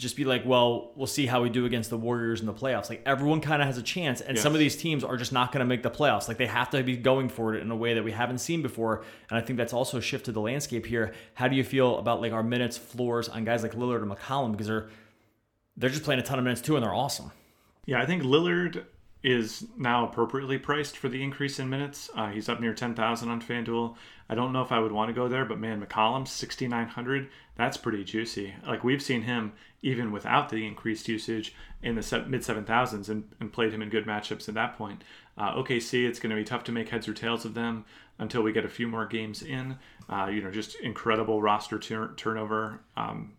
just 0.00 0.16
be 0.16 0.24
like, 0.24 0.44
well, 0.44 0.92
we'll 0.96 1.06
see 1.06 1.26
how 1.26 1.42
we 1.42 1.50
do 1.50 1.66
against 1.66 1.90
the 1.90 1.96
Warriors 1.96 2.40
in 2.40 2.46
the 2.46 2.54
playoffs. 2.54 2.88
Like 2.88 3.02
everyone 3.04 3.40
kind 3.40 3.60
of 3.62 3.66
has 3.66 3.78
a 3.78 3.82
chance, 3.82 4.20
and 4.20 4.36
yes. 4.36 4.42
some 4.42 4.54
of 4.54 4.58
these 4.58 4.74
teams 4.74 5.04
are 5.04 5.16
just 5.16 5.32
not 5.32 5.52
going 5.52 5.60
to 5.60 5.66
make 5.66 5.82
the 5.82 5.90
playoffs. 5.90 6.26
Like 6.26 6.38
they 6.38 6.46
have 6.46 6.70
to 6.70 6.82
be 6.82 6.96
going 6.96 7.28
for 7.28 7.54
it 7.54 7.62
in 7.62 7.70
a 7.70 7.76
way 7.76 7.94
that 7.94 8.02
we 8.02 8.12
haven't 8.12 8.38
seen 8.38 8.62
before, 8.62 9.04
and 9.28 9.38
I 9.38 9.42
think 9.42 9.58
that's 9.58 9.72
also 9.72 10.00
shifted 10.00 10.32
the 10.32 10.40
landscape 10.40 10.86
here. 10.86 11.12
How 11.34 11.48
do 11.48 11.54
you 11.54 11.64
feel 11.64 11.98
about 11.98 12.20
like 12.20 12.32
our 12.32 12.42
minutes 12.42 12.78
floors 12.78 13.28
on 13.28 13.44
guys 13.44 13.62
like 13.62 13.74
Lillard 13.74 14.02
and 14.02 14.10
McCollum 14.10 14.52
because 14.52 14.66
they're 14.66 14.88
they're 15.76 15.90
just 15.90 16.02
playing 16.02 16.20
a 16.20 16.24
ton 16.24 16.38
of 16.38 16.44
minutes 16.44 16.62
too, 16.62 16.76
and 16.76 16.84
they're 16.84 16.94
awesome. 16.94 17.30
Yeah, 17.86 18.00
I 18.00 18.06
think 18.06 18.22
Lillard 18.22 18.84
is 19.22 19.66
now 19.76 20.06
appropriately 20.06 20.58
priced 20.58 20.96
for 20.96 21.08
the 21.08 21.22
increase 21.22 21.58
in 21.58 21.68
minutes. 21.68 22.08
Uh, 22.14 22.28
he's 22.28 22.48
up 22.48 22.60
near 22.60 22.72
10,000 22.72 23.28
on 23.28 23.42
FanDuel. 23.42 23.94
I 24.28 24.34
don't 24.34 24.52
know 24.52 24.62
if 24.62 24.72
I 24.72 24.78
would 24.78 24.92
want 24.92 25.08
to 25.08 25.14
go 25.14 25.28
there, 25.28 25.44
but 25.44 25.58
man, 25.58 25.84
McCollum, 25.84 26.26
6,900, 26.26 27.28
that's 27.56 27.76
pretty 27.76 28.04
juicy. 28.04 28.54
Like 28.66 28.82
we've 28.82 29.02
seen 29.02 29.22
him 29.22 29.52
even 29.82 30.12
without 30.12 30.48
the 30.48 30.66
increased 30.66 31.08
usage 31.08 31.54
in 31.82 31.96
the 31.96 32.24
mid 32.28 32.42
7,000s 32.42 33.08
and, 33.08 33.24
and 33.40 33.52
played 33.52 33.72
him 33.72 33.82
in 33.82 33.90
good 33.90 34.06
matchups 34.06 34.48
at 34.48 34.54
that 34.54 34.76
point. 34.78 35.04
Uh, 35.36 35.54
OKC, 35.54 36.06
it's 36.06 36.18
going 36.18 36.30
to 36.30 36.36
be 36.36 36.44
tough 36.44 36.64
to 36.64 36.72
make 36.72 36.88
heads 36.88 37.08
or 37.08 37.14
tails 37.14 37.44
of 37.44 37.54
them 37.54 37.84
until 38.18 38.42
we 38.42 38.52
get 38.52 38.64
a 38.64 38.68
few 38.68 38.86
more 38.86 39.06
games 39.06 39.42
in. 39.42 39.76
Uh, 40.08 40.26
you 40.26 40.42
know, 40.42 40.50
just 40.50 40.76
incredible 40.76 41.42
roster 41.42 41.78
tur- 41.78 42.14
turnover. 42.16 42.80
Um, 42.96 43.32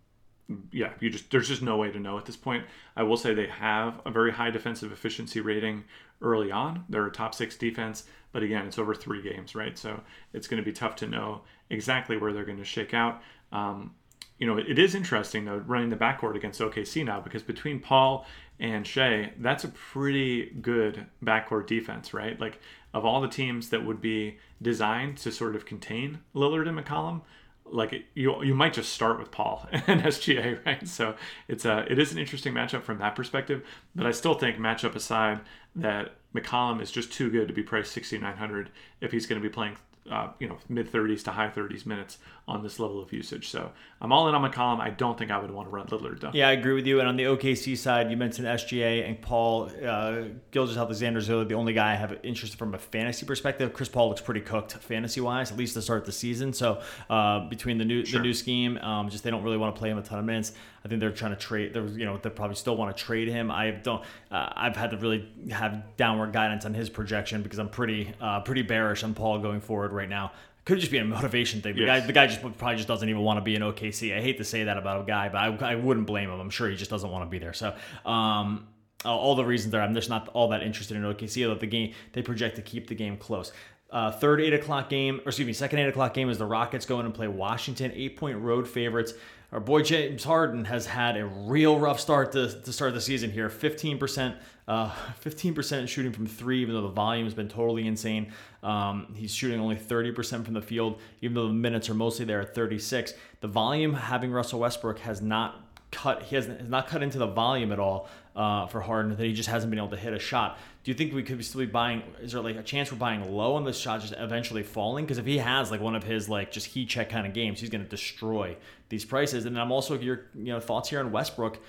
yeah, 0.72 0.94
you 1.00 1.10
just 1.10 1.32
there's 1.32 1.48
just 1.48 1.62
no 1.62 1.78
way 1.78 1.92
to 1.92 2.00
know 2.00 2.18
at 2.18 2.26
this 2.26 2.38
point. 2.38 2.66
I 2.96 3.04
will 3.04 3.18
say 3.18 3.34
they 3.34 3.48
have 3.48 4.02
a 4.06 4.12
very 4.12 4.32
high 4.32 4.50
defensive 4.50 4.92
efficiency 4.92 5.42
rating 5.42 5.84
early 6.22 6.52
on. 6.52 6.86
They're 6.90 7.08
a 7.08 7.12
top 7.12 7.34
six 7.34 7.56
defense, 7.56 8.06
but 8.32 8.44
again, 8.44 8.66
it's 8.68 8.78
over 8.78 8.94
three 8.94 9.22
games, 9.22 9.56
right? 9.56 9.78
So 9.78 10.02
it's 10.34 10.48
going 10.48 10.62
to 10.62 10.66
be 10.66 10.74
tough 10.74 10.96
to 10.98 11.08
know 11.08 11.42
exactly 11.70 12.18
where 12.18 12.34
they're 12.34 12.46
going 12.46 12.58
to 12.58 12.66
shake 12.66 12.94
out. 12.94 13.22
Um, 13.52 13.96
you 14.38 14.48
know, 14.48 14.58
it 14.58 14.80
is 14.80 14.96
interesting 14.96 15.46
though 15.46 15.58
running 15.58 15.90
the 15.90 15.96
backcourt 15.96 16.36
against 16.36 16.60
OKC 16.60 17.06
now 17.06 17.22
because 17.22 17.44
between 17.44 17.80
Paul 17.80 18.26
and 18.60 18.86
Shai, 18.88 19.34
that's 19.38 19.64
a 19.64 19.70
pretty 19.70 20.50
good 20.62 21.06
backcourt 21.24 21.68
defense, 21.68 22.14
right? 22.14 22.40
Like 22.40 22.60
of 22.94 23.06
all 23.06 23.22
the 23.22 23.28
teams 23.28 23.70
that 23.70 23.86
would 23.86 24.02
be 24.02 24.40
designed 24.62 25.18
to 25.20 25.32
sort 25.32 25.56
of 25.56 25.66
contain 25.66 26.20
Lillard 26.34 26.68
and 26.68 26.78
McCollum, 26.78 27.22
like 27.66 28.06
you 28.14 28.44
you 28.44 28.54
might 28.54 28.74
just 28.74 28.94
start 28.94 29.20
with 29.20 29.32
Paul 29.32 29.68
and 29.72 30.02
SGA, 30.02 30.66
right? 30.66 30.88
So 30.88 31.16
it's 31.48 31.66
a 31.66 31.86
it 31.90 32.00
is 32.00 32.12
an 32.12 32.18
interesting 32.18 32.54
matchup 32.54 32.84
from 32.84 33.00
that 33.00 33.16
perspective, 33.16 33.64
but 33.96 34.06
I 34.06 34.12
still 34.12 34.34
think 34.34 34.58
matchup 34.58 34.96
aside 34.96 35.42
that 35.76 36.16
McCollum 36.36 36.82
is 36.82 36.92
just 36.92 37.12
too 37.12 37.30
good 37.30 37.48
to 37.48 37.54
be 37.54 37.64
priced 37.64 37.92
6900 37.92 38.70
if 39.00 39.12
he's 39.12 39.26
going 39.26 39.42
to 39.42 39.48
be 39.48 39.52
playing 39.52 39.78
uh, 40.10 40.30
you 40.40 40.48
know 40.48 40.58
mid 40.68 40.92
30s 40.92 41.24
to 41.24 41.32
high 41.32 41.50
30s 41.50 41.86
minutes 41.86 42.18
on 42.48 42.64
this 42.64 42.80
level 42.80 43.02
of 43.02 43.14
usage. 43.14 43.50
So 43.50 43.72
I'm 44.02 44.12
all 44.12 44.28
in 44.28 44.36
on 44.36 44.50
McCollum. 44.50 44.80
I 44.80 44.90
don't 44.90 45.18
think 45.18 45.32
I 45.32 45.38
would 45.38 45.52
want 45.52 45.68
to 45.70 45.72
run 45.74 45.88
Lillard 45.88 46.20
though. 46.20 46.32
Yeah, 46.34 46.50
I 46.50 46.54
agree 46.54 46.74
with 46.74 46.88
you. 46.88 47.00
And 47.00 47.08
on 47.08 47.16
the 47.16 47.24
OKC 47.24 47.78
side, 47.78 48.10
you 48.10 48.18
mentioned 48.18 48.48
SGA 48.48 49.08
and 49.08 49.22
Paul 49.22 49.72
uh, 49.86 50.24
Gilgeous-Alexander 50.50 51.20
is 51.20 51.30
really 51.30 51.46
the 51.46 51.54
only 51.54 51.74
guy 51.74 51.92
I 51.92 51.96
have 51.96 52.18
interest 52.24 52.56
from 52.56 52.74
a 52.74 52.80
fantasy 52.80 53.26
perspective. 53.26 53.74
Chris 53.74 53.90
Paul 53.90 54.10
looks 54.10 54.22
pretty 54.22 54.42
cooked 54.42 54.74
fantasy 54.74 55.22
wise, 55.22 55.52
at 55.52 55.58
least 55.58 55.76
to 55.76 55.82
start 55.82 56.06
the 56.06 56.12
season. 56.12 56.52
So 56.52 56.82
uh, 57.10 57.48
between 57.48 57.78
the 57.78 57.86
new 57.86 58.04
sure. 58.04 58.20
the 58.20 58.24
new 58.24 58.34
scheme, 58.34 58.78
um, 58.80 59.10
just 59.10 59.24
they 59.24 59.30
don't 59.30 59.44
really 59.44 59.58
want 59.58 59.76
to 59.76 59.80
play 59.80 59.90
him 59.90 59.98
a 59.98 60.02
ton 60.02 60.20
of 60.20 60.26
minutes. 60.26 60.54
I 60.84 60.88
think 60.88 61.00
they're 61.00 61.12
trying 61.12 61.32
to 61.32 61.38
trade. 61.38 61.74
There 61.74 61.84
was, 61.84 61.96
you 61.96 62.06
know, 62.06 62.18
they 62.18 62.30
probably 62.30 62.56
still 62.56 62.76
want 62.76 62.96
to 62.96 63.04
trade 63.04 63.28
him. 63.28 63.52
I 63.52 63.72
don't. 63.72 64.04
Uh, 64.32 64.52
I've 64.56 64.76
had 64.76 64.92
to 64.92 64.98
really 64.98 65.30
have 65.52 65.96
downward 65.96 66.34
guidance 66.34 66.66
on 66.66 66.74
his 66.74 66.90
projection 66.90 67.44
because 67.44 67.60
I'm 67.60 67.70
pretty, 67.70 68.14
uh, 68.20 68.42
pretty 68.42 68.64
bearish 68.64 69.04
on 69.04 69.14
Paul 69.14 69.40
going 69.40 69.62
forward 69.62 69.92
right 69.92 70.10
now. 70.10 70.32
Could 70.66 70.80
just 70.80 70.92
be 70.92 70.98
a 71.00 71.06
motivation 71.06 71.62
thing. 71.62 71.76
The 71.76 71.82
yes. 71.82 72.02
guy, 72.02 72.08
the 72.08 72.14
guy 72.14 72.28
just 72.28 72.42
probably 72.42 72.76
just 72.76 72.88
doesn't 72.88 73.08
even 73.08 73.22
want 73.22 73.38
to 73.38 73.42
be 73.42 73.56
in 73.56 73.62
OKC. 73.62 74.16
I 74.16 74.22
hate 74.22 74.38
to 74.38 74.44
say 74.44 74.64
that 74.64 74.78
about 74.78 75.02
a 75.02 75.04
guy, 75.06 75.30
but 75.30 75.38
I, 75.38 75.72
I 75.72 75.76
wouldn't 75.76 76.08
blame 76.08 76.30
him. 76.30 76.40
I'm 76.40 76.50
sure 76.50 76.70
he 76.70 76.76
just 76.76 76.92
doesn't 76.92 77.10
want 77.10 77.26
to 77.26 77.30
be 77.30 77.40
there. 77.40 77.54
So, 77.54 77.76
um, 78.06 78.68
all 79.04 79.36
the 79.36 79.46
reasons 79.46 79.72
there. 79.72 79.82
I'm 79.82 79.96
just 79.96 80.10
not 80.10 80.28
all 80.30 80.50
that 80.50 80.62
interested 80.62 80.98
in 80.98 81.04
OKC. 81.04 81.48
That 81.48 81.60
the 81.60 81.66
game 81.66 81.94
they 82.14 82.22
project 82.22 82.56
to 82.58 82.62
keep 82.62 82.88
the 82.88 82.96
game 82.96 83.18
close. 83.18 83.52
Uh, 83.90 84.12
third 84.12 84.40
eight 84.40 84.54
o'clock 84.54 84.90
game, 84.90 85.20
or 85.26 85.30
excuse 85.30 85.46
me, 85.46 85.54
second 85.54 85.80
eight 85.80 85.90
o'clock 85.90 86.14
game 86.14 86.30
is 86.30 86.38
the 86.38 86.46
Rockets 86.46 86.86
going 86.86 87.06
and 87.06 87.14
play 87.14 87.28
Washington, 87.28 87.92
eight 87.94 88.18
point 88.18 88.38
road 88.38 88.68
favorites. 88.68 89.14
Our 89.52 89.60
boy 89.60 89.82
James 89.82 90.24
Harden 90.24 90.64
has 90.64 90.86
had 90.86 91.18
a 91.18 91.26
real 91.26 91.78
rough 91.78 92.00
start 92.00 92.32
to, 92.32 92.62
to 92.62 92.72
start 92.72 92.94
the 92.94 93.02
season 93.02 93.32
here. 93.32 93.50
15%, 93.50 94.38
uh, 94.70 94.90
15% 95.26 95.90
shooting 95.90 96.14
from 96.14 96.26
three, 96.26 96.62
even 96.62 96.74
though 96.74 96.84
the 96.84 96.88
volume 96.88 97.26
has 97.26 97.34
been 97.34 97.50
totally 97.50 97.86
insane. 97.86 98.32
Um, 98.64 99.14
he's 99.14 99.36
shooting 99.36 99.60
only 99.60 99.76
30% 99.76 100.46
from 100.46 100.54
the 100.54 100.62
field, 100.62 101.02
even 101.20 101.36
though 101.36 101.48
the 101.48 101.54
minutes 101.54 101.90
are 101.90 101.94
mostly 101.94 102.24
there 102.24 102.40
at 102.40 102.56
36. 102.56 103.14
The 103.42 103.48
volume 103.50 103.94
having 103.94 104.32
Russell 104.32 104.62
Westbrook 104.62 105.00
has 105.00 105.22
not 105.22 105.68
cut. 105.92 106.24
He 106.24 106.38
has, 106.38 106.46
has 106.46 106.70
not 106.70 106.88
cut 106.88 107.04
into 107.04 107.18
the 107.18 107.28
volume 107.28 107.74
at 107.74 107.80
all 107.80 108.08
uh, 108.36 108.68
for 108.68 108.82
Harden. 108.82 109.16
That 109.16 109.26
he 109.26 109.34
just 109.34 109.50
hasn't 109.50 109.70
been 109.70 109.80
able 109.80 109.90
to 109.90 109.98
hit 109.98 110.14
a 110.14 110.20
shot. 110.20 110.58
Do 110.84 110.92
you 110.92 110.96
think 110.96 111.14
we 111.14 111.24
could 111.24 111.44
still 111.46 111.60
be 111.60 111.68
buying? 111.68 112.04
Is 112.22 112.32
there 112.32 112.42
like 112.42 112.56
a 112.56 112.64
chance 112.64 112.92
we're 112.92 112.98
buying 112.98 113.32
low 113.32 113.56
on 113.56 113.64
this 113.64 113.78
shot, 113.78 114.02
just 114.02 114.14
eventually 114.18 114.64
falling? 114.64 115.06
Because 115.06 115.18
if 115.18 115.26
he 115.26 115.38
has 115.38 115.72
like 115.72 115.82
one 115.82 115.96
of 115.96 116.04
his 116.04 116.28
like 116.30 116.52
just 116.52 116.68
heat 116.68 116.90
check 116.90 117.10
kind 117.10 117.28
of 117.28 117.34
games, 117.34 117.60
he's 117.60 117.70
going 117.70 117.84
to 117.84 117.90
destroy 117.90 118.56
these 118.90 119.06
prices. 119.06 119.46
And 119.46 119.60
I'm 119.60 119.72
also 119.72 119.98
your 120.00 120.26
you 120.36 120.54
know 120.54 120.60
thoughts 120.60 120.90
here 120.90 121.00
on 121.00 121.12
Westbrook, 121.12 121.60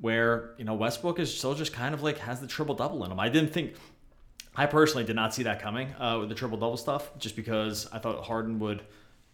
where 0.00 0.54
you 0.58 0.64
know 0.64 0.74
Westbrook 0.74 1.18
is 1.18 1.36
still 1.36 1.54
just 1.54 1.72
kind 1.72 1.94
of 1.94 2.02
like 2.02 2.18
has 2.18 2.40
the 2.40 2.46
triple 2.46 2.74
double 2.74 3.04
in 3.04 3.12
him. 3.12 3.20
I 3.20 3.28
didn't 3.28 3.52
think. 3.52 3.74
I 4.58 4.64
personally 4.64 5.04
did 5.04 5.16
not 5.16 5.34
see 5.34 5.42
that 5.42 5.60
coming 5.60 5.92
uh, 5.98 6.16
with 6.20 6.30
the 6.30 6.34
triple 6.34 6.56
double 6.56 6.78
stuff, 6.78 7.10
just 7.18 7.36
because 7.36 7.86
I 7.92 7.98
thought 7.98 8.24
Harden 8.24 8.58
would, 8.60 8.82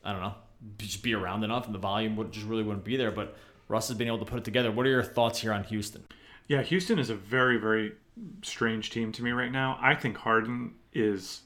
I 0.04 0.10
don't 0.10 0.20
know, 0.20 0.34
just 0.78 1.00
be 1.02 1.14
around 1.14 1.44
enough 1.44 1.66
and 1.66 1.74
the 1.74 1.78
volume 1.78 2.16
would 2.16 2.32
just 2.32 2.44
really 2.44 2.64
wouldn't 2.64 2.84
be 2.84 2.96
there. 2.96 3.12
But 3.12 3.36
Russ 3.68 3.88
has 3.88 3.96
been 3.96 4.08
able 4.08 4.18
to 4.18 4.24
put 4.24 4.38
it 4.38 4.44
together. 4.44 4.72
What 4.72 4.84
are 4.84 4.90
your 4.90 5.04
thoughts 5.04 5.40
here 5.40 5.52
on 5.52 5.64
Houston? 5.64 6.04
Yeah, 6.48 6.62
Houston 6.62 6.98
is 6.98 7.10
a 7.10 7.14
very, 7.14 7.56
very 7.58 7.92
strange 8.42 8.90
team 8.90 9.12
to 9.12 9.22
me 9.22 9.30
right 9.30 9.52
now. 9.52 9.78
I 9.80 9.94
think 9.94 10.18
Harden 10.18 10.74
is 10.92 11.42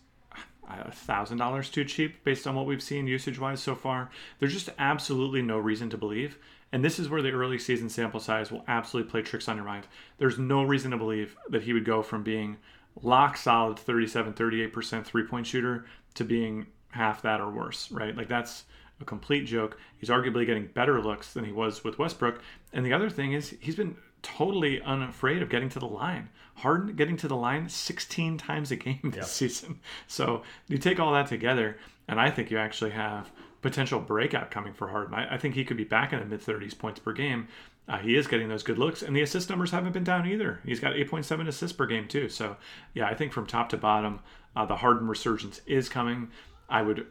a 0.69 0.91
thousand 0.91 1.39
dollars 1.39 1.71
too 1.71 1.85
cheap 1.85 2.25
based 2.25 2.47
on 2.47 2.55
what 2.55 2.67
we've 2.67 2.83
seen 2.83 3.07
usage 3.07 3.39
wise 3.39 3.63
so 3.63 3.75
far. 3.75 4.11
There's 4.39 4.53
just 4.53 4.71
absolutely 4.79 5.43
no 5.43 5.59
reason 5.59 5.91
to 5.91 5.99
believe. 5.99 6.39
And 6.73 6.85
this 6.85 6.99
is 6.99 7.09
where 7.09 7.23
the 7.23 7.31
early 7.31 7.59
season 7.59 7.89
sample 7.89 8.21
size 8.21 8.51
will 8.51 8.65
absolutely 8.67 9.11
play 9.11 9.23
tricks 9.23 9.49
on 9.49 9.57
your 9.57 9.65
mind. 9.65 9.87
There's 10.19 10.39
no 10.39 10.65
reason 10.65 10.91
to 10.91 10.97
believe 10.97 11.37
that 11.49 11.63
he 11.63 11.73
would 11.73 11.85
go 11.85 12.03
from 12.03 12.23
being 12.23 12.57
lock 13.03 13.37
solid 13.37 13.79
37, 13.79 14.33
38% 14.35 15.05
three 15.05 15.25
point 15.25 15.47
shooter 15.47 15.87
to 16.15 16.25
being 16.25 16.67
half 16.91 17.23
that 17.23 17.41
or 17.41 17.51
worse, 17.51 17.91
right? 17.93 18.17
Like 18.17 18.29
that's 18.29 18.65
a 19.01 19.05
complete 19.05 19.47
joke. 19.47 19.79
He's 19.99 20.09
arguably 20.09 20.47
getting 20.47 20.67
better 20.67 21.01
looks 21.01 21.33
than 21.33 21.45
he 21.45 21.53
was 21.53 21.85
with 21.85 21.99
Westbrook. 21.99 22.41
And 22.73 22.85
the 22.85 22.93
other 22.93 23.11
thing 23.11 23.33
is 23.33 23.55
he's 23.61 23.77
been 23.77 23.97
totally 24.27 24.83
unafraid 24.83 25.41
of 25.41 25.49
getting 25.49 25.69
to 25.71 25.79
the 25.79 25.87
line. 25.87 26.29
Harden 26.57 26.97
getting 26.97 27.17
to 27.19 27.29
the 27.29 27.37
line 27.37 27.69
16 27.69 28.39
times 28.39 28.71
a 28.71 28.77
game 28.77 29.01
this 29.05 29.17
yep. 29.17 29.25
season. 29.27 29.81
So 30.07 30.43
you 30.69 30.79
take 30.79 30.99
all 30.99 31.13
that 31.13 31.29
together, 31.29 31.77
and 32.09 32.21
I 32.21 32.31
think 32.31 32.51
you 32.51 32.59
actually 32.59 32.91
have 32.91 33.31
potential 33.63 34.01
breakout 34.01 34.51
coming 34.51 34.73
for 34.73 34.89
Harden. 34.89 35.15
I, 35.15 35.35
I 35.35 35.39
think 35.39 35.55
he 35.55 35.65
could 35.65 35.77
be 35.77 35.85
back 35.85 36.13
in 36.13 36.19
the 36.19 36.25
mid 36.25 36.41
30s 36.41 36.77
points 36.77 36.99
per 36.99 37.13
game. 37.13 37.49
Uh, 37.89 37.99
he 37.99 38.17
is 38.17 38.27
getting 38.27 38.49
those 38.49 38.65
good 38.65 38.79
looks, 38.79 39.03
and 39.03 39.15
the 39.15 39.23
assist 39.23 39.49
numbers 39.49 39.71
haven't 39.71 39.93
been 39.93 40.03
down 40.03 40.27
either. 40.27 40.61
He's 40.65 40.81
got 40.81 40.95
8.7 40.95 41.47
assists 41.47 41.77
per 41.77 41.87
game 41.87 42.09
too. 42.09 42.29
So 42.29 42.57
yeah, 42.95 43.07
I 43.07 43.15
think 43.15 43.33
from 43.33 43.47
top 43.47 43.69
to 43.69 43.77
bottom, 43.77 44.21
uh, 44.57 44.67
the 44.67 44.77
Harden 44.77 45.07
resurgence 45.07 45.61
is 45.67 45.89
coming. 45.89 46.31
I 46.69 46.83
would 46.83 47.07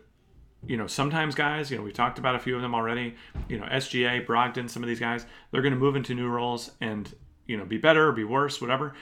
you 0.68 0.78
know, 0.78 0.88
sometimes 0.88 1.36
guys, 1.36 1.70
you 1.70 1.78
know, 1.78 1.84
we 1.84 1.92
talked 1.92 2.20
about 2.20 2.36
a 2.36 2.40
few 2.40 2.56
of 2.56 2.62
them 2.62 2.74
already. 2.74 3.16
You 3.50 3.60
know, 3.60 3.66
SGA, 3.66 4.26
Brogdon, 4.26 4.70
some 4.70 4.84
of 4.84 4.90
these 4.90 5.00
guys, 5.00 5.26
they're 5.52 5.62
going 5.62 5.74
to 5.74 5.80
move 5.80 5.96
into 5.96 6.14
new 6.16 6.28
roles 6.28 6.72
and 6.82 7.14
you 7.46 7.58
know 7.58 7.66
be 7.66 7.78
better, 7.78 8.12
be 8.12 8.24
worse, 8.24 8.60
whatever. 8.62 8.94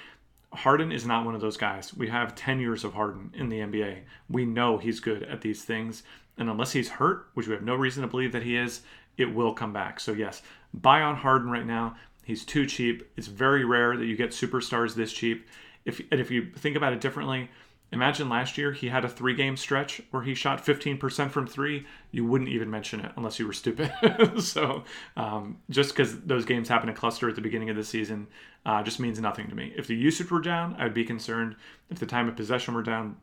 Harden 0.51 0.91
is 0.91 1.05
not 1.05 1.25
one 1.25 1.35
of 1.35 1.41
those 1.41 1.57
guys. 1.57 1.93
We 1.95 2.09
have 2.09 2.35
10 2.35 2.59
years 2.59 2.83
of 2.83 2.93
Harden 2.93 3.31
in 3.33 3.49
the 3.49 3.59
NBA. 3.59 4.01
We 4.29 4.45
know 4.45 4.77
he's 4.77 4.99
good 4.99 5.23
at 5.23 5.41
these 5.41 5.63
things. 5.63 6.03
And 6.37 6.49
unless 6.49 6.71
he's 6.71 6.89
hurt, 6.89 7.27
which 7.33 7.47
we 7.47 7.53
have 7.53 7.63
no 7.63 7.75
reason 7.75 8.01
to 8.03 8.07
believe 8.07 8.31
that 8.33 8.43
he 8.43 8.55
is, 8.55 8.81
it 9.17 9.33
will 9.33 9.53
come 9.53 9.73
back. 9.73 9.99
So, 9.99 10.13
yes, 10.13 10.41
buy 10.73 11.01
on 11.01 11.15
Harden 11.15 11.49
right 11.49 11.65
now. 11.65 11.95
He's 12.23 12.45
too 12.45 12.65
cheap. 12.65 13.09
It's 13.17 13.27
very 13.27 13.65
rare 13.65 13.97
that 13.97 14.05
you 14.05 14.15
get 14.15 14.29
superstars 14.29 14.95
this 14.95 15.11
cheap. 15.11 15.47
If, 15.85 16.01
and 16.11 16.21
if 16.21 16.31
you 16.31 16.51
think 16.55 16.75
about 16.75 16.93
it 16.93 17.01
differently, 17.01 17.49
Imagine 17.93 18.27
last 18.27 18.57
year 18.57 18.71
he 18.71 18.89
had 18.89 19.05
a 19.05 19.09
three 19.09 19.35
game 19.35 19.55
stretch 19.55 20.01
where 20.11 20.23
he 20.23 20.33
shot 20.33 20.65
15% 20.65 21.29
from 21.29 21.47
three. 21.47 21.85
You 22.11 22.25
wouldn't 22.25 22.49
even 22.49 22.69
mention 22.69 22.99
it 22.99 23.11
unless 23.15 23.39
you 23.39 23.47
were 23.47 23.53
stupid. 23.53 23.93
so 24.39 24.83
um, 25.15 25.59
just 25.69 25.91
because 25.91 26.19
those 26.21 26.43
games 26.43 26.67
happen 26.67 26.87
to 26.87 26.93
cluster 26.93 27.29
at 27.29 27.35
the 27.35 27.41
beginning 27.41 27.69
of 27.69 27.75
the 27.75 27.83
season 27.83 28.27
uh, 28.65 28.81
just 28.81 28.99
means 28.99 29.19
nothing 29.19 29.47
to 29.47 29.55
me. 29.55 29.73
If 29.77 29.87
the 29.87 29.95
usage 29.95 30.31
were 30.31 30.41
down, 30.41 30.75
I'd 30.79 30.93
be 30.93 31.05
concerned. 31.05 31.55
If 31.89 31.99
the 31.99 32.05
time 32.05 32.27
of 32.27 32.35
possession 32.35 32.73
were 32.73 32.83
down, 32.83 33.17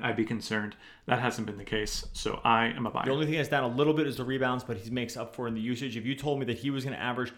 I'd 0.00 0.16
be 0.16 0.24
concerned. 0.24 0.76
That 1.06 1.20
hasn't 1.20 1.46
been 1.46 1.58
the 1.58 1.64
case, 1.64 2.06
so 2.12 2.40
I 2.44 2.66
am 2.66 2.86
a 2.86 2.90
buyer. 2.90 3.06
The 3.06 3.12
only 3.12 3.26
thing 3.26 3.36
that's 3.36 3.48
down 3.48 3.64
a 3.64 3.74
little 3.74 3.94
bit 3.94 4.06
is 4.06 4.16
the 4.16 4.24
rebounds, 4.24 4.64
but 4.64 4.76
he 4.76 4.90
makes 4.90 5.16
up 5.16 5.34
for 5.34 5.48
in 5.48 5.54
the 5.54 5.60
usage. 5.60 5.96
If 5.96 6.04
you 6.04 6.14
told 6.14 6.38
me 6.38 6.46
that 6.46 6.58
he 6.58 6.70
was 6.70 6.84
going 6.84 6.96
to 6.96 7.02
average 7.02 7.32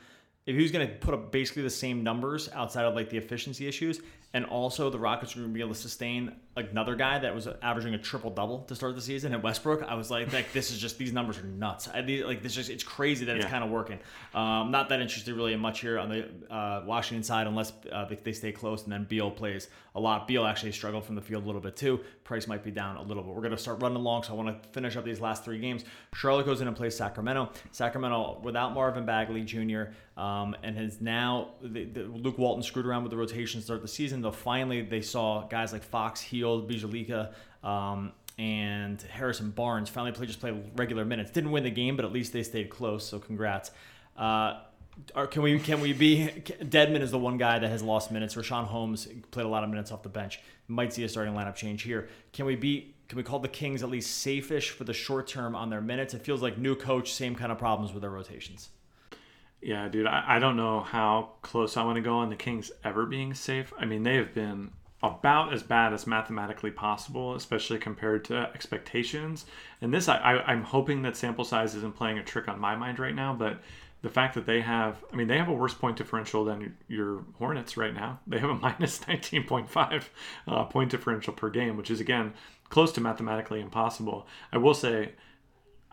if 0.47 0.57
he 0.57 0.63
was 0.63 0.73
going 0.73 0.87
to 0.87 0.95
put 0.95 1.15
up 1.15 1.31
basically 1.31 1.63
the 1.63 1.71
same 1.71 2.03
numbers 2.03 2.49
outside 2.53 2.85
of 2.85 2.95
like 2.95 3.09
the 3.11 3.17
efficiency 3.17 3.69
issues, 3.69 4.01
and 4.35 4.45
also 4.47 4.91
the 4.91 4.99
Rockets 4.99 5.35
were 5.35 5.43
going 5.43 5.53
to 5.53 5.55
be 5.55 5.61
able 5.61 5.75
to 5.75 5.81
sustain 5.81 6.35
another 6.57 6.95
guy 6.95 7.19
that 7.19 7.35
was 7.35 7.49
averaging 7.63 7.95
a 7.95 7.99
triple 7.99 8.31
double 8.31 8.61
to 8.61 8.75
start 8.75 8.95
the 8.95 9.01
season 9.01 9.33
at 9.33 9.43
Westbrook, 9.43 9.83
I 9.83 9.95
was 9.95 10.11
like, 10.11 10.33
like 10.33 10.53
this 10.53 10.71
is 10.71 10.79
just 10.79 10.99
these 10.99 11.13
numbers 11.13 11.39
are 11.39 11.45
nuts. 11.45 11.89
I 11.89 12.01
like 12.01 12.43
this 12.43 12.55
just 12.55 12.69
it's 12.69 12.85
crazy 12.85 13.25
that 13.27 13.37
it's 13.37 13.45
yeah. 13.45 13.51
kind 13.51 13.65
of 13.65 13.71
working. 13.71 13.99
Um, 14.35 14.71
not 14.71 14.89
that 14.91 15.01
interested 15.01 15.35
really 15.35 15.55
in 15.55 15.61
much 15.61 15.81
here 15.81 15.99
on 15.99 16.09
the 16.09 16.29
uh, 16.55 16.83
Washington 16.87 17.23
side 17.23 17.47
unless 17.47 17.73
uh, 17.91 18.07
they 18.23 18.33
stay 18.33 18.53
close, 18.53 18.85
and 18.85 18.93
then 18.93 19.05
Beal 19.05 19.31
plays 19.31 19.69
a 19.95 20.01
lot. 20.01 20.27
Beal 20.27 20.45
actually 20.45 20.73
struggled 20.73 21.05
from 21.05 21.15
the 21.15 21.23
field 21.23 21.45
a 21.45 21.47
little 21.47 21.61
bit 21.61 21.77
too. 21.77 22.01
Price 22.25 22.47
might 22.47 22.63
be 22.63 22.71
down 22.71 22.97
a 22.97 23.03
little 23.03 23.23
bit. 23.23 23.35
We're 23.35 23.43
going 23.43 23.53
to 23.53 23.59
start 23.59 23.81
running 23.83 23.97
along, 23.97 24.25
so 24.25 24.33
I 24.33 24.37
want 24.37 24.63
to 24.63 24.69
finish 24.71 24.97
up 24.97 25.05
these 25.05 25.21
last 25.21 25.45
three 25.45 25.59
games. 25.59 25.85
Charlotte 26.15 26.47
goes 26.47 26.61
in 26.61 26.69
and 26.69 26.77
plays 26.77 26.97
Sacramento. 26.97 27.51
Sacramento 27.73 28.41
without 28.43 28.75
Marvin 28.75 29.05
Bagley 29.05 29.43
Jr. 29.43 29.85
Um, 30.17 30.55
and 30.63 30.77
has 30.77 31.01
now 31.01 31.55
the, 31.63 31.85
the, 31.85 32.03
Luke 32.03 32.37
Walton 32.37 32.63
screwed 32.63 32.85
around 32.85 33.03
with 33.03 33.11
the 33.11 33.17
rotation 33.17 33.61
to 33.61 33.65
start 33.65 33.81
the 33.81 33.89
season. 33.89 34.22
Though 34.23 34.33
finally 34.33 34.83
they 34.83 35.03
saw 35.03 35.47
guys 35.47 35.73
like 35.73 35.83
Fox, 35.83 36.21
Hield, 36.21 36.71
Bjelica, 36.71 37.33
um, 37.63 38.13
and 38.39 39.01
Harrison 39.03 39.51
Barnes 39.51 39.89
finally 39.89 40.13
play 40.13 40.27
just 40.27 40.41
play 40.41 40.59
regular 40.77 41.05
minutes. 41.05 41.31
Didn't 41.31 41.51
win 41.51 41.65
the 41.65 41.71
game, 41.71 41.97
but 41.97 42.05
at 42.05 42.13
least 42.13 42.33
they 42.33 42.43
stayed 42.43 42.71
close. 42.71 43.07
So 43.07 43.19
congrats. 43.19 43.71
Uh, 44.17 44.61
can 45.31 45.43
we 45.43 45.59
can 45.59 45.81
we 45.81 45.93
be 45.93 46.27
Dedmon 46.61 47.01
is 47.01 47.11
the 47.11 47.19
one 47.19 47.39
guy 47.39 47.59
that 47.59 47.69
has 47.69 47.83
lost 47.83 48.11
minutes. 48.11 48.35
Richaun 48.35 48.65
Holmes 48.65 49.09
played 49.31 49.47
a 49.47 49.49
lot 49.49 49.65
of 49.65 49.71
minutes 49.71 49.93
off 49.93 50.03
the 50.03 50.09
bench. 50.09 50.41
Might 50.69 50.93
see 50.93 51.05
a 51.05 51.09
starting 51.09 51.35
lineup 51.35 51.55
change 51.55 51.83
here. 51.83 52.09
Can 52.33 52.47
we 52.47 52.57
be 52.57 52.95
can 53.09 53.19
we 53.19 53.23
call 53.23 53.41
the 53.41 53.49
Kings 53.49 53.83
at 53.83 53.91
least 53.91 54.19
safe-ish 54.19 54.71
for 54.71 54.85
the 54.85 54.95
short 54.95 55.27
term 55.27 55.55
on 55.55 55.69
their 55.69 55.83
minutes? 55.83 56.15
It 56.15 56.23
feels 56.23 56.41
like 56.41 56.57
new 56.57 56.75
coach, 56.75 57.13
same 57.13 57.35
kind 57.35 57.53
of 57.53 57.59
problems 57.59 57.93
with 57.93 58.01
their 58.01 58.11
rotations. 58.11 58.71
Yeah, 59.63 59.89
dude, 59.89 60.07
I, 60.07 60.25
I 60.27 60.39
don't 60.41 60.57
know 60.57 60.81
how 60.81 61.31
close 61.43 61.77
I 61.77 61.85
want 61.85 61.97
to 61.97 62.03
go 62.03 62.17
on 62.17 62.31
the 62.31 62.37
Kings 62.37 62.73
ever 62.83 63.07
being 63.07 63.33
safe. 63.33 63.73
I 63.79 63.85
mean, 63.85 64.03
they 64.03 64.17
have 64.17 64.35
been 64.35 64.73
about 65.03 65.53
as 65.53 65.63
bad 65.63 65.93
as 65.93 66.07
mathematically 66.07 66.71
possible, 66.71 67.35
especially 67.35 67.79
compared 67.79 68.25
to 68.25 68.37
expectations. 68.55 69.47
And 69.81 69.95
this, 69.95 70.09
I, 70.09 70.17
I, 70.17 70.53
am 70.53 70.63
hoping 70.63 71.03
that 71.03 71.17
sample 71.17 71.45
size 71.45 71.75
isn't 71.75 71.97
playing 71.97 72.19
a 72.19 72.25
trick 72.25 72.49
on 72.49 72.61
my 72.61 72.77
mind 72.77 72.99
right 72.99 73.15
now, 73.15 73.35
but 73.35 73.61
the 74.03 74.09
fact 74.09 74.35
that 74.35 74.47
they 74.47 74.61
have, 74.61 75.03
I 75.13 75.17
mean, 75.17 75.29
they 75.29 75.39
have 75.39 75.49
a 75.49 75.53
worse 75.53 75.75
point 75.75 75.97
differential 75.97 76.45
than 76.45 76.77
your 76.89 77.25
Hornets 77.39 77.77
right 77.77 77.95
now. 77.95 78.21
They 78.27 78.39
have 78.39 78.51
a 78.51 78.55
minus 78.61 78.99
19.5 79.01 80.05
uh, 80.47 80.65
point 80.65 80.91
differential 80.91 81.33
per 81.33 81.51
game, 81.51 81.77
which 81.77 81.91
is, 81.91 82.01
again, 82.01 82.35
close 82.69 82.93
to 82.93 83.01
mathematically 83.01 83.61
impossible. 83.61 84.27
I 84.53 84.59
will 84.59 84.75
say, 84.75 85.13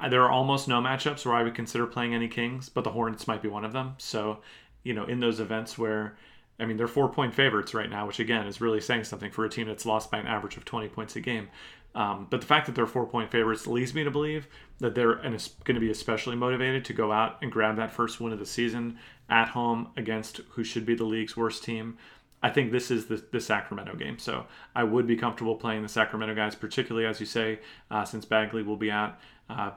there 0.07 0.23
are 0.23 0.31
almost 0.31 0.67
no 0.67 0.81
matchups 0.81 1.25
where 1.25 1.35
I 1.35 1.43
would 1.43 1.55
consider 1.55 1.85
playing 1.85 2.13
any 2.13 2.27
Kings, 2.27 2.69
but 2.69 2.83
the 2.83 2.91
Hornets 2.91 3.27
might 3.27 3.41
be 3.41 3.49
one 3.49 3.65
of 3.65 3.73
them. 3.73 3.95
So, 3.97 4.39
you 4.83 4.93
know, 4.93 5.05
in 5.05 5.19
those 5.19 5.39
events 5.39 5.77
where, 5.77 6.17
I 6.59 6.65
mean, 6.65 6.77
they're 6.77 6.87
four 6.87 7.09
point 7.09 7.33
favorites 7.33 7.73
right 7.73 7.89
now, 7.89 8.07
which 8.07 8.19
again 8.19 8.47
is 8.47 8.61
really 8.61 8.79
saying 8.79 9.03
something 9.03 9.31
for 9.31 9.43
a 9.43 9.49
team 9.49 9.67
that's 9.67 9.85
lost 9.85 10.09
by 10.09 10.19
an 10.19 10.27
average 10.27 10.55
of 10.55 10.65
20 10.65 10.87
points 10.89 11.15
a 11.15 11.21
game. 11.21 11.49
Um, 11.95 12.27
but 12.29 12.41
the 12.41 12.47
fact 12.47 12.67
that 12.67 12.75
they're 12.75 12.85
four 12.85 13.07
point 13.07 13.31
favorites 13.31 13.67
leads 13.67 13.93
me 13.93 14.03
to 14.03 14.11
believe 14.11 14.47
that 14.79 14.95
they're 14.95 15.15
going 15.15 15.35
to 15.39 15.79
be 15.79 15.89
especially 15.89 16.35
motivated 16.35 16.85
to 16.85 16.93
go 16.93 17.11
out 17.11 17.37
and 17.41 17.51
grab 17.51 17.75
that 17.77 17.91
first 17.91 18.21
win 18.21 18.31
of 18.31 18.39
the 18.39 18.45
season 18.45 18.97
at 19.29 19.49
home 19.49 19.89
against 19.97 20.41
who 20.51 20.63
should 20.63 20.85
be 20.85 20.95
the 20.95 21.03
league's 21.03 21.35
worst 21.35 21.63
team. 21.63 21.97
I 22.41 22.49
think 22.49 22.71
this 22.71 22.89
is 22.89 23.07
the, 23.07 23.23
the 23.31 23.41
Sacramento 23.41 23.95
game. 23.95 24.17
So 24.17 24.45
I 24.75 24.83
would 24.83 25.07
be 25.07 25.17
comfortable 25.17 25.55
playing 25.55 25.81
the 25.81 25.89
Sacramento 25.89 26.35
guys, 26.35 26.55
particularly 26.55 27.05
as 27.05 27.19
you 27.19 27.25
say, 27.25 27.59
uh, 27.91 28.05
since 28.05 28.23
Bagley 28.23 28.63
will 28.63 28.77
be 28.77 28.91
out. 28.91 29.19
Uh, 29.49 29.71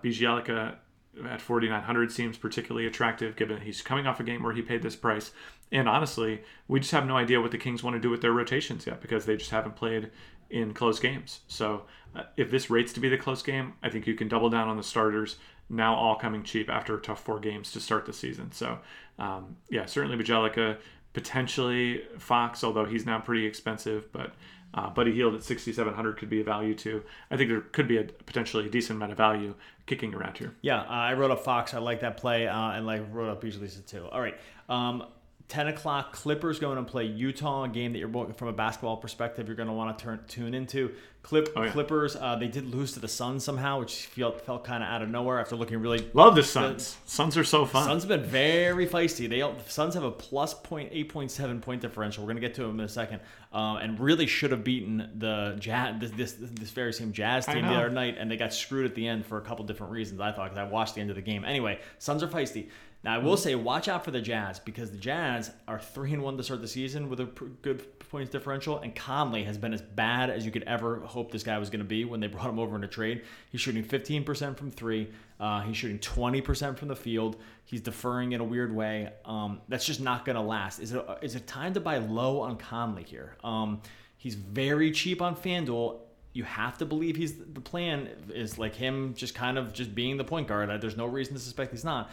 at 1.29 1.41
4,900 1.41 2.11
seems 2.11 2.39
particularly 2.39 2.87
attractive 2.87 3.37
given 3.37 3.61
he's 3.61 3.83
coming 3.83 4.07
off 4.07 4.21
a 4.21 4.25
game 4.25 4.43
where 4.43 4.55
he 4.55 4.63
paid 4.63 4.83
this 4.83 4.97
price. 4.97 5.33
And 5.71 5.89
honestly, 5.89 6.43
we 6.69 6.81
just 6.81 6.93
have 6.93 7.07
no 7.07 7.17
idea 7.17 7.41
what 7.41 7.51
the 7.51 7.59
Kings 7.59 7.83
want 7.83 7.95
to 7.95 8.01
do 8.01 8.11
with 8.11 8.23
their 8.23 8.33
rotations 8.33 8.87
yet 8.87 9.01
because 9.01 9.27
they 9.27 9.37
just 9.37 9.51
haven't 9.51 9.77
played 9.77 10.11
in 10.51 10.75
close 10.75 11.01
games. 11.01 11.41
So 11.49 11.85
uh, 12.15 12.25
if 12.37 12.51
this 12.51 12.71
rates 12.71 12.93
to 12.95 13.01
be 13.01 13.09
the 13.09 13.19
close 13.19 13.43
game, 13.43 13.75
I 13.83 13.89
think 13.89 14.07
you 14.07 14.15
can 14.15 14.29
double 14.29 14.51
down 14.51 14.69
on 14.69 14.77
the 14.77 14.83
starters 14.83 15.37
now 15.69 15.95
all 15.95 16.17
coming 16.17 16.43
cheap 16.43 16.69
after 16.69 16.97
a 16.97 17.01
tough 17.01 17.23
four 17.23 17.41
games 17.41 17.73
to 17.73 17.81
start 17.81 18.05
the 18.05 18.13
season. 18.13 18.53
So 18.53 18.79
um, 19.19 19.57
yeah, 19.71 19.87
certainly 19.87 20.23
Bjelica 20.23 20.79
potentially 21.13 22.03
Fox, 22.19 22.65
although 22.65 22.85
he's 22.85 23.07
now 23.07 23.19
pretty 23.19 23.47
expensive, 23.47 24.11
but 24.13 24.35
uh, 24.75 24.91
Buddy 24.91 25.13
Hield 25.13 25.35
at 25.35 25.43
6,700 25.43 26.17
could 26.17 26.31
be 26.31 26.41
a 26.41 26.45
value 26.45 26.75
too. 26.75 27.03
I 27.31 27.37
think 27.37 27.51
there 27.51 27.61
could 27.61 27.89
be 27.89 27.99
a 27.99 28.05
potentially 28.05 28.67
a 28.67 28.71
decent 28.71 28.97
amount 28.97 29.13
of 29.13 29.19
value 29.19 29.55
kicking 29.87 30.15
around 30.15 30.39
here. 30.39 30.55
Yeah, 30.63 30.81
uh, 30.81 30.87
I 30.89 31.15
wrote 31.15 31.31
up 31.31 31.45
Fox. 31.45 31.75
I 31.75 31.79
like 31.79 32.01
that 32.01 32.17
play, 32.17 32.49
uh, 32.49 32.71
and 32.71 32.87
like 32.87 33.03
wrote 33.11 33.31
up 33.31 33.41
Beasley's 33.41 33.81
too. 33.87 34.07
All 34.11 34.21
right. 34.21 34.37
Um, 34.69 35.05
10 35.53 35.69
o'clock, 35.69 36.15
Clippers 36.15 36.59
going 36.59 36.79
to 36.79 36.83
play 36.83 37.05
Utah, 37.05 37.65
a 37.65 37.69
game 37.69 37.93
that 37.93 37.99
you're 37.99 38.33
from 38.33 38.49
a 38.49 38.55
basketball 38.55 38.97
perspective, 38.97 39.49
you're 39.49 39.55
going 39.55 39.69
to 39.69 39.75
want 39.75 39.99
to 39.99 40.03
turn 40.03 40.21
tune 40.27 40.55
into. 40.55 40.95
Clip 41.23 41.53
oh, 41.55 41.63
yeah. 41.63 41.71
Clippers, 41.71 42.17
uh, 42.17 42.37
they 42.37 42.49
did 42.49 42.75
lose 42.75 42.95
to 42.95 43.01
the 43.01 43.07
Suns 43.07 43.45
somehow, 43.45 43.79
which 43.79 44.07
felt 44.07 44.41
felt 44.41 44.65
kind 44.65 44.83
of 44.83 44.89
out 44.89 45.03
of 45.03 45.11
nowhere 45.11 45.39
after 45.39 45.55
looking 45.55 45.79
really. 45.79 46.09
Love 46.15 46.37
the 46.37 46.43
Suns. 46.43 46.95
The, 47.05 47.11
Suns 47.11 47.37
are 47.37 47.45
so 47.45 47.67
fun. 47.67 47.85
Suns 47.85 48.05
have 48.05 48.09
been 48.09 48.25
very 48.25 48.87
feisty. 48.87 49.29
They 49.29 49.41
the 49.41 49.71
Suns 49.71 49.93
have 49.93 50.05
a 50.05 50.11
plus 50.11 50.55
point 50.55 50.89
eight 50.91 51.11
point 51.11 51.31
seven 51.31 51.61
point 51.61 51.83
differential. 51.83 52.25
We're 52.25 52.33
going 52.33 52.41
to 52.41 52.49
get 52.49 52.55
to 52.55 52.63
them 52.63 52.81
in 52.81 52.87
a 52.87 52.89
second, 52.89 53.21
um, 53.53 53.77
and 53.77 54.01
really 54.01 54.27
should 54.27 54.53
have 54.53 54.65
beaten 54.65 55.11
the 55.19 55.57
Jazz 55.61 56.01
this, 56.01 56.13
this, 56.13 56.33
this 56.33 56.71
very 56.71 56.95
same 56.95 57.13
Jazz 57.13 57.45
team 57.45 57.67
the 57.67 57.75
other 57.75 57.91
night, 57.91 58.17
and 58.19 58.31
they 58.31 58.39
got 58.39 58.55
screwed 58.55 58.87
at 58.87 58.95
the 58.95 59.07
end 59.07 59.27
for 59.27 59.37
a 59.37 59.43
couple 59.43 59.67
different 59.67 59.93
reasons. 59.93 60.19
I 60.19 60.33
thought 60.33 60.45
because 60.45 60.59
I 60.59 60.65
watched 60.65 60.95
the 60.95 61.03
end 61.03 61.11
of 61.11 61.17
the 61.17 61.23
game. 61.23 61.45
Anyway, 61.45 61.79
Suns 61.99 62.23
are 62.23 62.29
feisty. 62.29 62.69
Now 63.05 63.15
I 63.15 63.19
will 63.19 63.37
say, 63.37 63.55
watch 63.55 63.89
out 63.89 64.05
for 64.05 64.13
the 64.13 64.21
Jazz 64.21 64.61
because 64.61 64.91
the 64.91 64.97
Jazz 64.97 65.51
are 65.67 65.81
three 65.81 66.13
and 66.13 66.23
one 66.23 66.37
to 66.37 66.43
start 66.43 66.61
the 66.61 66.69
season 66.69 67.09
with 67.09 67.21
a 67.21 67.25
good 67.25 67.99
points 67.99 68.31
differential, 68.31 68.79
and 68.79 68.95
Conley 68.95 69.43
has 69.45 69.59
been 69.59 69.75
as 69.75 69.83
bad 69.83 70.31
as 70.31 70.45
you 70.45 70.53
could 70.53 70.63
ever 70.65 71.01
hope 71.01 71.33
this 71.33 71.43
guy 71.43 71.59
was 71.59 71.69
going 71.69 71.81
to 71.81 71.85
be 71.85 72.05
when 72.05 72.21
they 72.21 72.29
brought 72.29 72.49
him 72.49 72.59
over 72.59 72.77
in 72.77 72.85
a 72.85 72.89
trade. 72.89 73.23
He's 73.51 73.61
shooting 73.61 73.83
15% 73.83 74.57
from 74.57 74.71
three. 74.71 75.09
Uh, 75.41 75.63
he's 75.63 75.77
shooting 75.77 75.99
20% 75.99 76.79
from 76.79 76.89
the 76.89 76.97
field. 76.97 77.37
He's 77.65 77.81
deferring 77.81 78.33
in 78.33 78.41
a 78.41 78.45
weird 78.45 78.73
way. 78.73 79.11
Um, 79.25 79.61
that's 79.69 79.85
just 79.85 80.01
not 80.01 80.25
going 80.25 80.37
to 80.37 80.43
last. 80.43 80.79
Is 80.79 80.93
it 80.93 81.05
is 81.23 81.35
it 81.35 81.47
time 81.49 81.75
to 81.75 81.81
buy 81.81 81.99
low 81.99 82.41
on 82.41 82.57
Conley 82.57 83.03
here? 83.03 83.37
Um, 83.43 83.83
he's 84.17 84.37
very 84.37 84.93
cheap 84.93 85.21
on 85.21 85.35
FanDuel 85.35 85.99
you 86.35 86.45
have 86.45 86.79
to 86.79 86.87
believe 86.87 87.15
he's 87.15 87.35
the 87.35 87.61
plan 87.61 88.09
is 88.35 88.59
like 88.59 88.75
him 88.75 89.13
just 89.15 89.35
kind 89.35 89.59
of 89.59 89.73
just 89.73 89.95
being 89.95 90.17
the 90.17 90.25
point 90.25 90.49
guard. 90.49 90.81
There's 90.81 90.97
no 90.97 91.05
reason 91.05 91.35
to 91.35 91.41
suspect 91.41 91.73
he's 91.73 91.85
not 91.85 92.11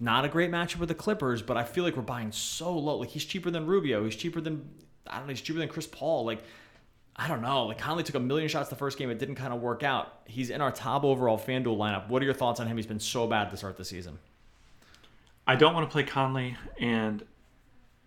not 0.00 0.24
a 0.24 0.28
great 0.28 0.50
matchup 0.50 0.78
with 0.78 0.88
the 0.88 0.94
Clippers, 0.94 1.42
but 1.42 1.56
I 1.56 1.64
feel 1.64 1.84
like 1.84 1.96
we're 1.96 2.02
buying 2.02 2.32
so 2.32 2.76
low. 2.76 2.96
Like 2.96 3.10
he's 3.10 3.24
cheaper 3.24 3.50
than 3.50 3.66
Rubio. 3.66 4.04
He's 4.04 4.16
cheaper 4.16 4.40
than 4.40 4.68
I 5.06 5.18
don't 5.18 5.26
know. 5.26 5.32
He's 5.32 5.40
cheaper 5.40 5.58
than 5.58 5.68
Chris 5.68 5.86
Paul. 5.86 6.24
Like 6.24 6.42
I 7.16 7.26
don't 7.26 7.42
know. 7.42 7.66
Like 7.66 7.78
Conley 7.78 8.04
took 8.04 8.14
a 8.14 8.20
million 8.20 8.48
shots 8.48 8.68
the 8.68 8.76
first 8.76 8.96
game. 8.96 9.10
It 9.10 9.18
didn't 9.18 9.34
kind 9.34 9.52
of 9.52 9.60
work 9.60 9.82
out. 9.82 10.20
He's 10.26 10.50
in 10.50 10.60
our 10.60 10.70
top 10.70 11.02
overall 11.02 11.36
FanDuel 11.36 11.76
lineup. 11.76 12.08
What 12.08 12.22
are 12.22 12.24
your 12.24 12.34
thoughts 12.34 12.60
on 12.60 12.68
him? 12.68 12.76
He's 12.76 12.86
been 12.86 13.00
so 13.00 13.26
bad 13.26 13.50
to 13.50 13.56
start 13.56 13.76
the 13.76 13.84
season. 13.84 14.18
I 15.46 15.56
don't 15.56 15.74
want 15.74 15.88
to 15.88 15.90
play 15.90 16.04
Conley, 16.04 16.56
and 16.78 17.24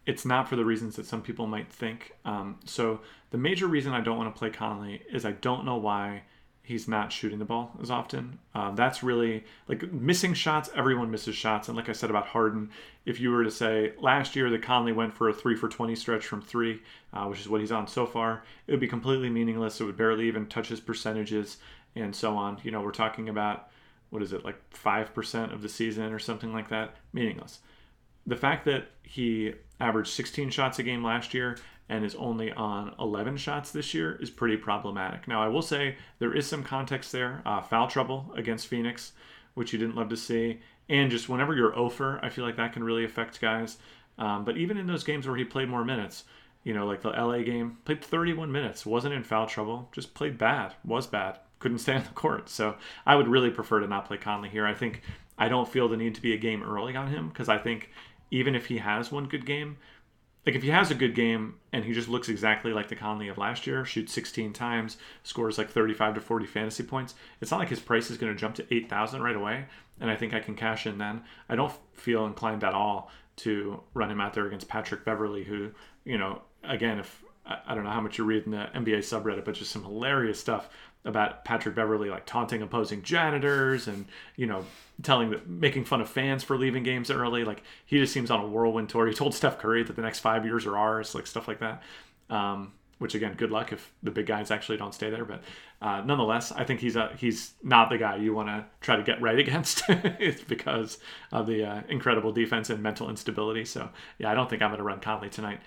it's 0.06 0.26
not 0.26 0.48
for 0.48 0.56
the 0.56 0.64
reasons 0.64 0.96
that 0.96 1.06
some 1.06 1.22
people 1.22 1.48
might 1.48 1.72
think. 1.72 2.14
Um, 2.24 2.60
so 2.66 3.02
the 3.32 3.38
major 3.38 3.68
reason 3.68 3.94
I 3.94 4.00
don't 4.00 4.18
want 4.18 4.34
to 4.34 4.38
play 4.38 4.50
Conley 4.50 5.02
is 5.12 5.26
I 5.26 5.32
don't 5.32 5.66
know 5.66 5.78
why 5.78 6.24
he's 6.64 6.88
not 6.88 7.12
shooting 7.12 7.40
the 7.40 7.46
ball 7.46 7.72
as 7.82 7.90
often. 7.90 8.40
Um, 8.54 8.76
that's 8.76 9.04
really 9.04 9.44
like 9.68 9.92
missing 9.92 10.34
shots. 10.34 10.70
Everyone 10.76 11.12
misses 11.12 11.36
shots, 11.36 11.68
and 11.68 11.76
like 11.76 11.90
I 11.90 11.94
said 11.94 12.10
about 12.10 12.28
Harden, 12.28 12.70
if 13.06 13.20
you 13.20 13.32
were 13.32 13.44
to 13.44 13.52
say 13.52 13.94
last 14.00 14.36
year 14.36 14.50
that 14.50 14.62
Conley 14.62 14.92
went 14.92 15.14
for 15.14 15.30
a 15.30 15.34
three 15.34 15.56
for 15.56 15.68
twenty 15.68 15.96
stretch 15.96 16.26
from 16.26 16.42
three, 16.42 16.82
uh, 17.14 17.26
which 17.26 17.40
is 17.40 17.50
what 17.50 17.62
he's 17.62 17.72
on 17.72 17.88
so 17.88 18.06
far, 18.06 18.44
it 18.68 18.72
would 18.72 18.80
be 18.80 18.88
completely 18.88 19.30
meaningless. 19.30 19.80
It 19.80 19.86
would 19.86 19.98
barely 19.98 20.28
even 20.28 20.46
touch 20.48 20.70
his 20.70 20.80
percentages 20.80 21.58
and 21.96 22.16
so 22.16 22.36
on. 22.36 22.60
You 22.64 22.72
know, 22.72 22.82
we're 22.82 22.92
talking 22.92 23.28
about 23.30 23.70
what 24.10 24.22
is 24.22 24.34
it 24.34 24.46
like 24.46 24.58
five 24.72 25.14
percent 25.14 25.54
of 25.54 25.62
the 25.62 25.70
season 25.70 26.14
or 26.14 26.20
something 26.20 26.54
like 26.54 26.70
that, 26.70 26.96
meaningless. 27.14 27.60
The 28.28 28.36
fact 28.36 28.66
that 28.66 28.90
he 29.02 29.54
averaged 29.80 30.12
16 30.12 30.52
shots 30.52 30.78
a 30.80 30.84
game 30.84 31.04
last 31.04 31.34
year 31.34 31.58
and 31.92 32.06
is 32.06 32.16
only 32.16 32.54
on 32.54 32.96
11 33.00 33.36
shots 33.36 33.70
this 33.70 33.94
year 33.94 34.18
is 34.22 34.30
pretty 34.30 34.56
problematic. 34.56 35.28
Now, 35.28 35.44
I 35.44 35.50
will 35.50 35.62
say 35.62 35.98
there 36.20 36.34
is 36.34 36.48
some 36.48 36.64
context 36.64 37.12
there. 37.12 37.42
Uh, 37.46 37.62
foul 37.62 37.90
trouble 37.90 38.32
against 38.34 38.68
Phoenix, 38.68 39.12
which 39.56 39.74
you 39.74 39.78
didn't 39.78 39.98
love 39.98 40.08
to 40.08 40.16
see. 40.16 40.62
And 40.88 41.12
just 41.12 41.28
whenever 41.28 41.54
you're 41.54 41.76
over, 41.76 42.18
I 42.24 42.30
feel 42.30 42.46
like 42.46 42.56
that 42.56 42.72
can 42.72 42.86
really 42.86 43.04
affect 43.04 43.42
guys. 43.42 43.76
Um, 44.18 44.46
but 44.46 44.56
even 44.56 44.78
in 44.78 44.88
those 44.88 45.04
games 45.04 45.28
where 45.28 45.36
he 45.36 45.44
played 45.44 45.68
more 45.68 45.84
minutes, 45.84 46.24
you 46.64 46.74
know, 46.74 46.88
like 46.88 47.02
the 47.02 47.10
LA 47.10 47.40
game, 47.40 47.78
played 47.84 48.02
31 48.02 48.50
minutes, 48.50 48.86
wasn't 48.86 49.14
in 49.14 49.24
foul 49.24 49.46
trouble, 49.46 49.90
just 49.92 50.14
played 50.14 50.38
bad, 50.38 50.74
was 50.86 51.08
bad, 51.08 51.40
couldn't 51.60 51.80
stay 51.80 51.96
on 51.96 52.04
the 52.06 52.10
court. 52.12 52.48
So 52.48 52.78
I 53.06 53.18
would 53.18 53.28
really 53.28 53.50
prefer 53.50 53.82
to 53.82 53.88
not 53.88 54.06
play 54.06 54.16
Conley 54.16 54.48
here. 54.48 54.66
I 54.66 54.74
think 54.74 55.02
I 55.38 55.50
don't 55.50 55.68
feel 55.68 55.90
the 55.90 55.98
need 55.98 56.16
to 56.16 56.22
be 56.22 56.34
a 56.34 56.38
game 56.38 56.64
early 56.64 56.96
on 56.96 57.08
him 57.08 57.28
because 57.28 57.50
I 57.50 57.58
think 57.58 57.90
even 58.30 58.56
if 58.56 58.68
he 58.68 58.78
has 58.78 59.12
one 59.12 59.26
good 59.26 59.46
game, 59.46 59.76
like 60.46 60.56
if 60.56 60.64
he 60.64 60.70
has 60.70 60.90
a 60.90 60.96
good 60.96 61.14
game 61.14 61.56
and 61.72 61.86
he 61.86 61.94
just 61.94 62.10
looks 62.10 62.30
exactly 62.30 62.74
like 62.74 62.88
the 62.88 62.96
Conley 62.96 63.28
of 63.28 63.38
last 63.38 63.68
year, 63.68 63.86
shoots 63.86 64.14
16 64.14 64.54
times, 64.54 64.98
scores 65.24 65.58
like 65.58 65.70
35 65.70 66.16
to 66.16 66.22
40 66.22 66.46
fantasy 66.46 66.84
points, 66.84 67.14
it's 67.40 67.52
not 67.52 67.60
like 67.60 67.70
his 67.70 67.80
price 67.80 68.10
is 68.10 68.18
going 68.18 68.34
to 68.34 68.40
jump 68.40 68.56
to 68.56 68.74
8,000 68.74 69.22
right 69.22 69.36
away. 69.36 69.66
And 70.00 70.10
I 70.10 70.16
think 70.16 70.34
I 70.34 70.40
can 70.40 70.56
cash 70.56 70.88
in 70.88 70.98
then. 70.98 71.22
I 71.48 71.56
don't 71.56 71.74
feel 71.94 72.26
inclined 72.26 72.64
at 72.64 72.74
all 72.74 73.12
to 73.38 73.82
run 73.94 74.10
him 74.10 74.20
out 74.20 74.34
there 74.34 74.48
against 74.48 74.68
Patrick 74.68 75.06
Beverley, 75.06 75.44
who, 75.44 75.72
you 76.06 76.18
know, 76.18 76.42
again, 76.64 77.00
if 77.00 77.24
I 77.46 77.76
don't 77.76 77.84
know 77.84 77.92
how 77.92 78.02
much 78.02 78.18
you 78.18 78.24
read 78.24 78.46
in 78.46 78.52
the 78.52 78.70
NBA 78.74 79.00
subreddit, 79.00 79.46
but 79.46 79.56
just 79.56 79.72
some 79.72 79.84
hilarious 79.84 80.40
stuff 80.40 80.70
about 81.04 81.44
Patrick 81.46 81.76
Beverley 81.76 82.10
like 82.10 82.26
taunting 82.26 82.62
opposing 82.62 83.02
janitors 83.02 83.88
and 83.88 84.06
you 84.36 84.46
know 84.46 84.66
telling 85.02 85.32
that 85.32 85.48
making 85.50 85.86
fun 85.86 86.02
of 86.02 86.10
fans 86.10 86.44
for 86.44 86.58
leaving 86.58 86.84
games 86.84 87.10
early. 87.10 87.44
Like 87.44 87.64
he 87.86 87.98
just 87.98 88.14
seems 88.14 88.30
on 88.30 88.40
a 88.40 88.48
whirlwind 88.48 88.90
tour. 88.90 89.08
He 89.08 89.14
told 89.14 89.34
Steph 89.34 89.58
Curry 89.58 89.84
that 89.84 89.96
the 89.96 90.02
next 90.02 90.20
five 90.20 90.46
years 90.46 90.66
are 90.66 90.78
ours, 90.78 91.16
like 91.16 91.28
stuff 91.28 91.48
like 91.48 91.60
that. 91.60 91.82
Um, 92.30 92.74
which 93.02 93.16
again, 93.16 93.34
good 93.34 93.50
luck 93.50 93.72
if 93.72 93.92
the 94.04 94.12
big 94.12 94.28
guys 94.28 94.52
actually 94.52 94.78
don't 94.78 94.94
stay 94.94 95.10
there. 95.10 95.26
But 95.26 95.42
uh, 95.82 96.02
nonetheless, 96.06 96.52
I 96.52 96.64
think 96.66 96.82
he's 96.82 96.96
a, 96.96 97.12
he's 97.18 97.54
not 97.64 97.90
the 97.90 97.98
guy 97.98 98.18
you 98.18 98.32
want 98.32 98.50
to 98.50 98.64
try 98.80 98.96
to 98.96 99.02
get 99.02 99.20
right 99.20 99.40
against. 99.40 99.84
it's 99.90 100.44
because 100.44 101.00
of 101.32 101.48
the 101.48 101.66
uh, 101.66 101.82
incredible 101.90 102.32
defense 102.32 102.70
and 102.70 102.84
mental 102.84 103.10
instability. 103.10 103.66
So 103.66 103.90
yeah, 104.20 104.30
I 104.30 104.36
don't 104.36 104.48
think 104.48 104.62
I'm 104.62 104.70
going 104.70 104.78
to 104.78 104.84
run 104.84 105.00
Conley 105.00 105.30
tonight. 105.30 105.62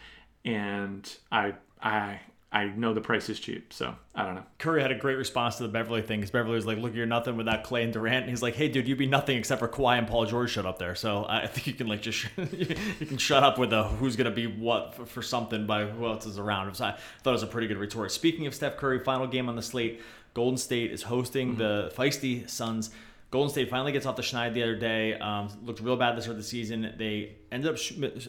And 0.44 1.12
I 1.32 1.54
I 1.82 2.20
I 2.54 2.66
know 2.66 2.94
the 2.94 3.00
price 3.00 3.28
is 3.28 3.40
cheap, 3.40 3.72
so 3.72 3.96
I 4.14 4.24
don't 4.24 4.36
know. 4.36 4.44
Curry 4.58 4.80
had 4.80 4.92
a 4.92 4.94
great 4.94 5.16
response 5.16 5.56
to 5.56 5.64
the 5.64 5.68
Beverley 5.68 6.02
thing 6.02 6.20
because 6.20 6.30
Beverley 6.30 6.54
was 6.54 6.64
like, 6.64 6.78
"Look, 6.78 6.94
you're 6.94 7.04
nothing 7.04 7.36
without 7.36 7.64
Clay 7.64 7.82
and 7.82 7.92
Durant." 7.92 8.22
And 8.22 8.30
he's 8.30 8.42
like, 8.42 8.54
"Hey, 8.54 8.68
dude, 8.68 8.86
you'd 8.86 8.96
be 8.96 9.08
nothing 9.08 9.36
except 9.36 9.58
for 9.58 9.66
Kawhi 9.66 9.98
and 9.98 10.06
Paul 10.06 10.24
George 10.24 10.52
shut 10.52 10.64
up 10.64 10.78
there." 10.78 10.94
So 10.94 11.26
I 11.28 11.48
think 11.48 11.66
you 11.66 11.72
can 11.72 11.88
like 11.88 12.00
just 12.00 12.26
you 12.36 13.06
can 13.06 13.18
shut 13.18 13.42
up 13.42 13.58
with 13.58 13.70
the 13.70 13.82
who's 13.82 14.14
gonna 14.14 14.30
be 14.30 14.46
what 14.46 14.94
for, 14.94 15.04
for 15.04 15.20
something 15.20 15.66
by 15.66 15.84
who 15.84 16.06
else 16.06 16.26
is 16.26 16.38
around. 16.38 16.72
So 16.76 16.84
I 16.84 16.92
thought 17.22 17.30
it 17.30 17.32
was 17.32 17.42
a 17.42 17.48
pretty 17.48 17.66
good 17.66 17.76
retort. 17.76 18.12
Speaking 18.12 18.46
of 18.46 18.54
Steph 18.54 18.76
Curry, 18.76 19.00
final 19.00 19.26
game 19.26 19.48
on 19.48 19.56
the 19.56 19.62
slate, 19.62 20.00
Golden 20.32 20.56
State 20.56 20.92
is 20.92 21.02
hosting 21.02 21.56
mm-hmm. 21.56 21.58
the 21.58 21.92
feisty 21.96 22.48
Suns. 22.48 22.90
Golden 23.34 23.50
State 23.50 23.68
finally 23.68 23.90
gets 23.90 24.06
off 24.06 24.14
the 24.14 24.22
schneid 24.22 24.54
the 24.54 24.62
other 24.62 24.76
day. 24.76 25.14
Um, 25.14 25.48
looked 25.64 25.80
real 25.80 25.96
bad 25.96 26.16
this 26.16 26.22
start 26.22 26.36
of 26.36 26.40
the 26.40 26.48
season. 26.48 26.94
They 26.96 27.34
ended 27.50 27.74
up 27.74 27.80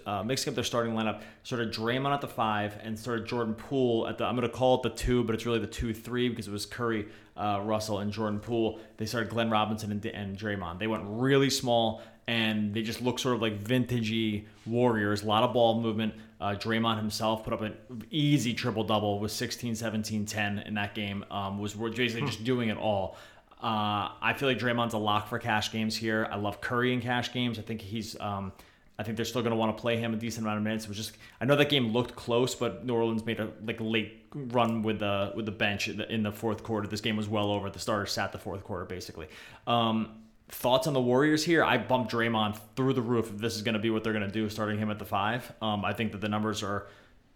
uh, 0.07 0.23
mixing 0.23 0.49
up 0.49 0.55
their 0.55 0.63
starting 0.63 0.93
lineup. 0.93 1.21
Started 1.43 1.71
Draymond 1.71 2.11
at 2.11 2.21
the 2.21 2.27
five 2.27 2.75
and 2.81 2.97
started 2.97 3.27
Jordan 3.27 3.53
Poole 3.53 4.07
at 4.07 4.17
the. 4.17 4.25
I'm 4.25 4.35
going 4.35 4.49
to 4.49 4.57
call 4.57 4.77
it 4.77 4.81
the 4.81 4.89
two, 4.89 5.23
but 5.23 5.35
it's 5.35 5.45
really 5.45 5.59
the 5.59 5.67
two 5.67 5.93
three 5.93 6.27
because 6.27 6.47
it 6.47 6.51
was 6.51 6.65
Curry, 6.65 7.07
uh, 7.37 7.61
Russell, 7.63 7.99
and 7.99 8.11
Jordan 8.11 8.39
Poole. 8.39 8.79
They 8.97 9.05
started 9.05 9.29
Glenn 9.29 9.51
Robinson 9.51 9.91
and, 9.91 10.03
and 10.07 10.39
Draymond. 10.39 10.79
They 10.79 10.87
went 10.87 11.03
really 11.05 11.51
small 11.51 12.01
and 12.27 12.73
they 12.73 12.81
just 12.81 13.01
look 13.01 13.19
sort 13.19 13.35
of 13.35 13.43
like 13.43 13.63
vintagey 13.63 14.45
Warriors. 14.65 15.21
A 15.21 15.27
lot 15.27 15.43
of 15.43 15.53
ball 15.53 15.79
movement. 15.81 16.15
Uh, 16.41 16.55
Draymond 16.55 16.97
himself 16.97 17.43
put 17.43 17.53
up 17.53 17.61
an 17.61 17.75
easy 18.09 18.53
triple 18.53 18.83
double 18.83 19.19
with 19.19 19.31
16, 19.31 19.75
17, 19.75 20.25
10 20.25 20.59
in 20.59 20.73
that 20.73 20.95
game. 20.95 21.23
Um, 21.29 21.59
was 21.59 21.75
basically 21.75 22.25
just 22.25 22.43
doing 22.43 22.69
it 22.69 22.77
all. 22.77 23.17
Uh, 23.61 24.11
I 24.21 24.33
feel 24.37 24.49
like 24.49 24.59
Draymond's 24.59 24.93
a 24.93 24.97
lock 24.97 25.27
for 25.27 25.39
cash 25.39 25.71
games 25.71 25.95
here. 25.95 26.27
I 26.31 26.35
love 26.35 26.61
Curry 26.61 26.93
in 26.93 27.01
cash 27.01 27.33
games. 27.33 27.59
I 27.59 27.61
think 27.61 27.81
he's. 27.81 28.19
Um, 28.19 28.51
I 28.97 29.03
think 29.03 29.17
they're 29.17 29.25
still 29.25 29.41
going 29.41 29.51
to 29.51 29.57
want 29.57 29.75
to 29.75 29.81
play 29.81 29.97
him 29.97 30.13
a 30.13 30.17
decent 30.17 30.45
amount 30.45 30.57
of 30.57 30.63
minutes. 30.63 30.85
It 30.85 30.87
was 30.87 30.97
just 30.97 31.17
I 31.41 31.45
know 31.45 31.55
that 31.57 31.69
game 31.69 31.91
looked 31.91 32.15
close, 32.15 32.55
but 32.55 32.85
New 32.85 32.93
Orleans 32.93 33.25
made 33.25 33.39
a 33.39 33.49
like 33.65 33.77
late 33.81 34.25
run 34.33 34.83
with 34.83 34.99
the 34.99 35.33
with 35.35 35.45
the 35.45 35.51
bench 35.51 35.87
in 35.87 35.97
the, 35.97 36.11
in 36.11 36.23
the 36.23 36.31
fourth 36.31 36.63
quarter. 36.63 36.87
This 36.87 37.01
game 37.01 37.17
was 37.17 37.27
well 37.27 37.51
over. 37.51 37.69
The 37.69 37.79
starters 37.79 38.11
sat 38.11 38.31
the 38.31 38.37
fourth 38.37 38.63
quarter 38.63 38.85
basically. 38.85 39.27
Um, 39.67 40.21
thoughts 40.47 40.87
on 40.87 40.93
the 40.93 41.01
Warriors 41.01 41.43
here? 41.43 41.63
I 41.63 41.77
bumped 41.77 42.11
Draymond 42.11 42.57
through 42.75 42.93
the 42.93 43.01
roof. 43.01 43.31
If 43.31 43.37
this 43.39 43.55
is 43.55 43.63
going 43.63 43.73
to 43.73 43.79
be 43.79 43.89
what 43.89 44.03
they're 44.03 44.13
going 44.13 44.25
to 44.25 44.31
do, 44.31 44.49
starting 44.49 44.79
him 44.79 44.89
at 44.89 44.99
the 44.99 45.05
five. 45.05 45.51
Um, 45.61 45.83
I 45.83 45.91
think 45.91 46.13
that 46.13 46.21
the 46.21 46.29
numbers 46.29 46.63
are 46.63 46.87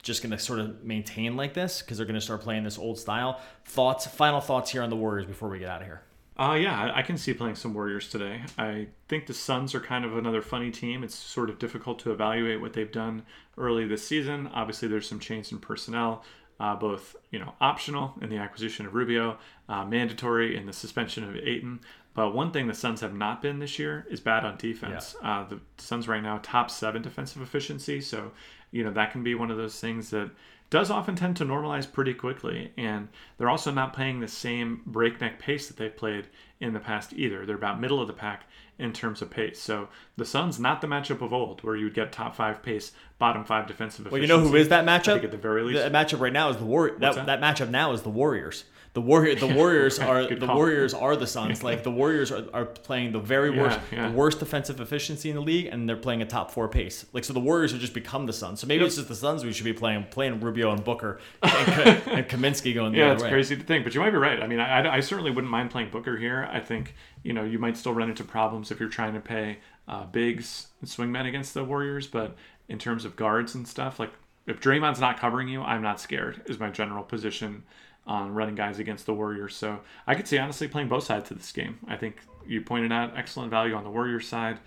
just 0.02 0.22
going 0.22 0.32
to 0.32 0.40
sort 0.40 0.60
of 0.60 0.84
maintain 0.84 1.36
like 1.36 1.54
this 1.54 1.82
because 1.82 1.98
they're 1.98 2.06
going 2.06 2.16
to 2.16 2.22
start 2.22 2.42
playing 2.42 2.64
this 2.64 2.78
old 2.78 2.98
style. 2.98 3.42
Thoughts, 3.66 4.08
final 4.08 4.40
thoughts 4.40 4.72
here 4.72 4.82
on 4.82 4.90
the 4.90 4.96
Warriors 4.96 5.26
before 5.26 5.50
we 5.50 5.60
get 5.60 5.70
out 5.70 5.82
of 5.82 5.88
here. 5.88 6.04
Uh, 6.40 6.54
yeah, 6.54 6.94
I 6.96 7.02
can 7.02 7.18
see 7.18 7.34
playing 7.34 7.56
some 7.56 7.74
Warriors 7.74 8.08
today. 8.08 8.44
I 8.58 8.88
think 9.10 9.26
the 9.26 9.34
Suns 9.34 9.76
are 9.76 9.82
kind 9.82 10.06
of 10.06 10.16
another 10.16 10.42
funny 10.42 10.72
team. 10.72 11.04
It's 11.04 11.14
sort 11.14 11.50
of 11.50 11.60
difficult 11.60 12.00
to 12.00 12.14
evaluate 12.14 12.62
what 12.62 12.72
they've 12.72 12.90
done 12.90 13.24
early 13.58 13.86
this 13.86 14.08
season. 14.08 14.48
Obviously, 14.54 14.88
there's 14.88 15.08
some 15.08 15.20
change 15.20 15.52
in 15.52 15.58
personnel, 15.58 16.24
uh, 16.62 16.78
both 16.78 17.18
you 17.32 17.40
know 17.40 17.56
optional 17.60 18.14
in 18.22 18.30
the 18.30 18.38
acquisition 18.38 18.86
of 18.86 18.94
Rubio, 18.96 19.38
uh, 19.68 19.84
mandatory 19.84 20.56
in 20.56 20.66
the 20.66 20.72
suspension 20.72 21.26
of 21.26 21.36
Ayton. 21.36 21.82
But 22.14 22.34
one 22.34 22.54
thing 22.54 22.68
the 22.68 22.74
Suns 22.74 23.02
have 23.02 23.14
not 23.14 23.42
been 23.42 23.60
this 23.60 23.78
year 23.78 24.08
is 24.10 24.22
bad 24.22 24.46
on 24.46 24.56
defense. 24.56 25.18
Yeah. 25.22 25.42
Uh, 25.42 25.50
the 25.50 25.60
Suns 25.78 26.08
right 26.08 26.24
now 26.24 26.40
top 26.42 26.72
seven 26.72 27.02
defensive 27.02 27.42
efficiency. 27.42 28.00
So 28.00 28.32
you 28.72 28.86
know, 28.86 28.92
that 28.92 29.12
can 29.12 29.24
be 29.24 29.36
one 29.36 29.52
of 29.52 29.58
those 29.58 29.78
things 29.78 30.12
that 30.12 30.30
does 30.70 30.92
often 30.92 31.16
tend 31.16 31.36
to 31.38 31.46
normalize 31.46 31.92
pretty 31.92 32.14
quickly. 32.14 32.72
And 32.78 33.10
they're 33.38 33.50
also 33.50 33.72
not 33.72 33.94
playing 33.94 34.20
the 34.20 34.28
same 34.28 34.82
breakneck 34.86 35.40
pace 35.40 35.68
that 35.68 35.78
they've 35.78 35.96
played 35.96 36.28
in 36.60 36.74
the 36.74 36.80
past 36.80 37.14
either. 37.14 37.46
They're 37.46 37.56
about 37.56 37.80
middle 37.80 38.02
of 38.02 38.08
the 38.08 38.14
pack 38.14 38.44
in 38.78 38.94
terms 38.94 39.22
of 39.22 39.30
pace. 39.30 39.60
So 39.60 39.90
the 40.16 40.26
Suns, 40.26 40.60
not 40.60 40.82
the 40.82 40.88
matchup 40.88 41.22
of 41.22 41.34
old, 41.34 41.64
where 41.64 41.76
you 41.76 41.86
would 41.86 41.94
get 41.94 42.12
top 42.12 42.36
five 42.36 42.64
pace, 42.64 42.92
bottom 43.18 43.44
five 43.44 43.68
defensive. 43.68 44.10
Well, 44.12 44.22
you 44.22 44.28
know 44.28 44.40
who 44.40 44.56
is 44.56 44.70
that 44.70 44.86
matchup? 44.86 45.24
at 45.24 45.32
the 45.32 45.38
very 45.38 45.64
least, 45.64 45.84
the 45.84 45.90
matchup 45.90 46.20
right 46.20 46.34
now 46.34 46.50
is 46.50 46.58
the 46.58 46.66
war. 46.66 46.92
That, 47.00 47.16
that? 47.16 47.26
that 47.26 47.42
matchup 47.42 47.70
now 47.70 47.92
is 47.92 48.04
the 48.04 48.10
Warriors. 48.10 48.64
The 48.94 49.02
warrior, 49.02 49.36
the 49.36 49.48
Warriors 49.56 50.00
are 50.00 50.28
the 50.28 50.46
call. 50.46 50.56
Warriors 50.56 50.94
are 50.94 51.16
the 51.16 51.28
Suns. 51.36 51.64
Like 51.64 51.84
the 51.84 51.92
Warriors 51.92 52.32
are, 52.32 52.46
are 52.54 52.66
playing 52.66 53.12
the 53.12 53.20
very 53.20 53.56
yeah, 53.56 53.62
worst, 53.62 53.80
yeah. 53.92 54.08
the 54.10 54.14
worst 54.14 54.40
defensive 54.40 54.80
efficiency 54.82 55.30
in 55.30 55.36
the 55.36 55.42
league, 55.42 55.68
and 55.68 55.88
they're 55.88 55.96
playing 55.96 56.22
a 56.22 56.26
top 56.26 56.52
four 56.52 56.68
pace. 56.68 57.06
Like 57.14 57.24
so, 57.24 57.34
the 57.34 57.40
Warriors 57.40 57.72
have 57.72 57.82
just 57.82 57.94
become 57.94 58.26
the 58.26 58.34
Suns. 58.34 58.60
So 58.60 58.68
maybe 58.68 58.82
yep. 58.82 58.88
it's 58.88 58.96
just 58.96 59.08
the 59.08 59.16
Suns 59.16 59.44
we 59.44 59.54
should 59.54 59.66
be 59.66 59.74
playing, 59.74 60.06
playing 60.10 60.40
Rubio 60.40 60.72
and 60.72 60.84
Booker 60.84 61.20
and, 61.44 61.54
and 62.08 62.28
Kaminsky 62.28 62.74
going 62.74 62.94
the 62.94 63.00
yeah, 63.00 63.14
it's 63.14 63.24
crazy 63.24 63.56
to 63.56 63.64
think, 63.64 63.84
but 63.84 63.94
you 63.94 64.02
might 64.02 64.12
be 64.12 64.18
right. 64.18 64.42
I 64.42 64.48
mean, 64.48 64.60
I, 64.60 64.96
I 64.96 65.00
certainly 65.02 65.32
wouldn't 65.32 65.52
mind 65.52 65.72
playing 65.72 65.92
Booker 65.92 66.18
here. 66.18 66.50
I 66.52 66.60
think 66.60 66.96
you 67.24 67.34
know 67.34 67.44
you 67.44 67.60
might 67.60 67.78
still 67.78 67.94
run 67.94 68.10
into 68.10 68.24
problems 68.24 68.72
if 68.72 68.80
you're 68.80 68.90
trying 68.90 69.14
to 69.14 69.22
pay 69.22 69.60
uh, 69.88 70.06
bigs 70.06 70.68
and 70.82 70.90
swingmen 70.90 71.28
against 71.28 71.54
the 71.54 71.64
Warriors, 71.64 72.08
but 72.08 72.36
in 72.70 72.80
terms 72.80 73.06
of 73.06 73.16
guards 73.16 73.56
and 73.56 73.68
stuff, 73.68 74.00
like 74.00 74.12
if 74.48 74.60
Draymond's 74.60 75.00
not 75.00 75.20
covering 75.20 75.48
you, 75.48 75.62
I'm 75.62 75.82
not 75.82 76.00
scared. 76.00 76.42
Is 76.46 76.60
my 76.60 76.70
general 76.70 77.04
position 77.04 77.64
on 78.10 78.34
running 78.34 78.56
guys 78.56 78.80
against 78.80 79.06
the 79.06 79.14
Warriors. 79.14 79.56
So 79.56 79.80
I 80.08 80.16
could 80.16 80.28
see 80.28 80.40
honestly 80.40 80.68
playing 80.68 80.90
both 80.90 81.04
sides 81.04 81.30
to 81.30 81.36
this 81.36 81.52
game. 81.52 81.78
I 81.88 81.96
think 81.96 82.18
you 82.46 82.62
pointed 82.62 82.92
out 82.92 83.16
excellent 83.16 83.52
value 83.52 83.76
on 83.76 83.84
the 83.84 83.90
Warriors 83.92 84.28
side. 84.28 84.58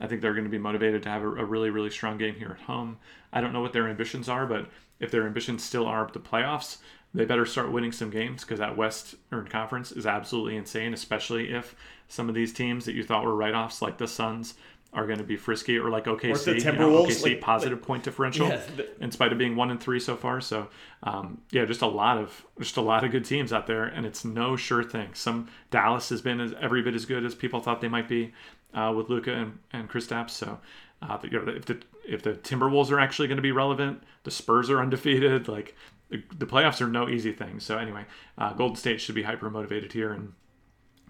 I 0.00 0.06
think 0.06 0.22
they're 0.22 0.34
going 0.34 0.44
to 0.44 0.50
be 0.50 0.58
motivated 0.58 1.02
to 1.02 1.08
have 1.08 1.22
a, 1.22 1.26
a 1.26 1.44
really, 1.44 1.70
really 1.70 1.90
strong 1.90 2.16
game 2.16 2.36
here 2.36 2.56
at 2.58 2.66
home. 2.66 2.98
I 3.32 3.40
don't 3.40 3.52
know 3.52 3.60
what 3.60 3.72
their 3.72 3.88
ambitions 3.88 4.28
are, 4.28 4.46
but 4.46 4.70
if 5.00 5.10
their 5.10 5.26
ambitions 5.26 5.64
still 5.64 5.86
are 5.86 6.08
the 6.12 6.20
playoffs, 6.20 6.78
they 7.12 7.24
better 7.24 7.44
start 7.44 7.72
winning 7.72 7.92
some 7.92 8.10
games 8.10 8.42
because 8.42 8.60
that 8.60 8.76
Western 8.76 9.48
Conference 9.48 9.90
is 9.90 10.06
absolutely 10.06 10.56
insane, 10.56 10.94
especially 10.94 11.52
if 11.52 11.74
some 12.08 12.28
of 12.28 12.34
these 12.36 12.52
teams 12.52 12.84
that 12.84 12.94
you 12.94 13.02
thought 13.02 13.24
were 13.24 13.34
write 13.34 13.54
offs, 13.54 13.82
like 13.82 13.98
the 13.98 14.06
Suns, 14.06 14.54
are 14.94 15.06
going 15.06 15.18
to 15.18 15.24
be 15.24 15.36
frisky 15.36 15.78
or 15.78 15.88
like 15.88 16.04
OKC, 16.04 16.30
or 16.30 16.54
the 16.54 16.60
Timberwolves, 16.60 16.64
you 16.64 16.76
know, 16.76 17.04
OKC 17.04 17.22
like, 17.22 17.40
positive 17.40 17.78
like, 17.78 17.86
point 17.86 18.04
differential 18.04 18.48
yeah, 18.48 18.60
the, 18.76 19.02
in 19.02 19.10
spite 19.10 19.32
of 19.32 19.38
being 19.38 19.56
one 19.56 19.70
and 19.70 19.80
three 19.80 19.98
so 19.98 20.16
far. 20.16 20.40
So 20.40 20.68
um, 21.02 21.40
yeah, 21.50 21.64
just 21.64 21.80
a 21.80 21.86
lot 21.86 22.18
of 22.18 22.44
just 22.58 22.76
a 22.76 22.82
lot 22.82 23.02
of 23.02 23.10
good 23.10 23.24
teams 23.24 23.52
out 23.52 23.66
there, 23.66 23.84
and 23.84 24.04
it's 24.04 24.24
no 24.24 24.54
sure 24.56 24.84
thing. 24.84 25.14
Some 25.14 25.48
Dallas 25.70 26.10
has 26.10 26.20
been 26.20 26.40
as, 26.40 26.52
every 26.60 26.82
bit 26.82 26.94
as 26.94 27.06
good 27.06 27.24
as 27.24 27.34
people 27.34 27.60
thought 27.60 27.80
they 27.80 27.88
might 27.88 28.08
be 28.08 28.34
uh, 28.74 28.92
with 28.94 29.08
Luka 29.08 29.32
and, 29.32 29.58
and 29.72 29.88
Kristaps. 29.88 30.30
So 30.30 30.58
uh, 31.00 31.18
if 31.22 31.64
the 31.64 31.80
if 32.06 32.22
the 32.22 32.34
Timberwolves 32.34 32.90
are 32.90 33.00
actually 33.00 33.28
going 33.28 33.36
to 33.36 33.42
be 33.42 33.52
relevant, 33.52 34.02
the 34.24 34.30
Spurs 34.30 34.68
are 34.68 34.80
undefeated. 34.82 35.48
Like 35.48 35.74
the, 36.10 36.22
the 36.36 36.46
playoffs 36.46 36.82
are 36.82 36.88
no 36.88 37.08
easy 37.08 37.32
thing. 37.32 37.60
So 37.60 37.78
anyway, 37.78 38.04
uh, 38.36 38.52
Golden 38.52 38.76
State 38.76 39.00
should 39.00 39.14
be 39.14 39.22
hyper 39.22 39.48
motivated 39.48 39.94
here 39.94 40.12
and 40.12 40.34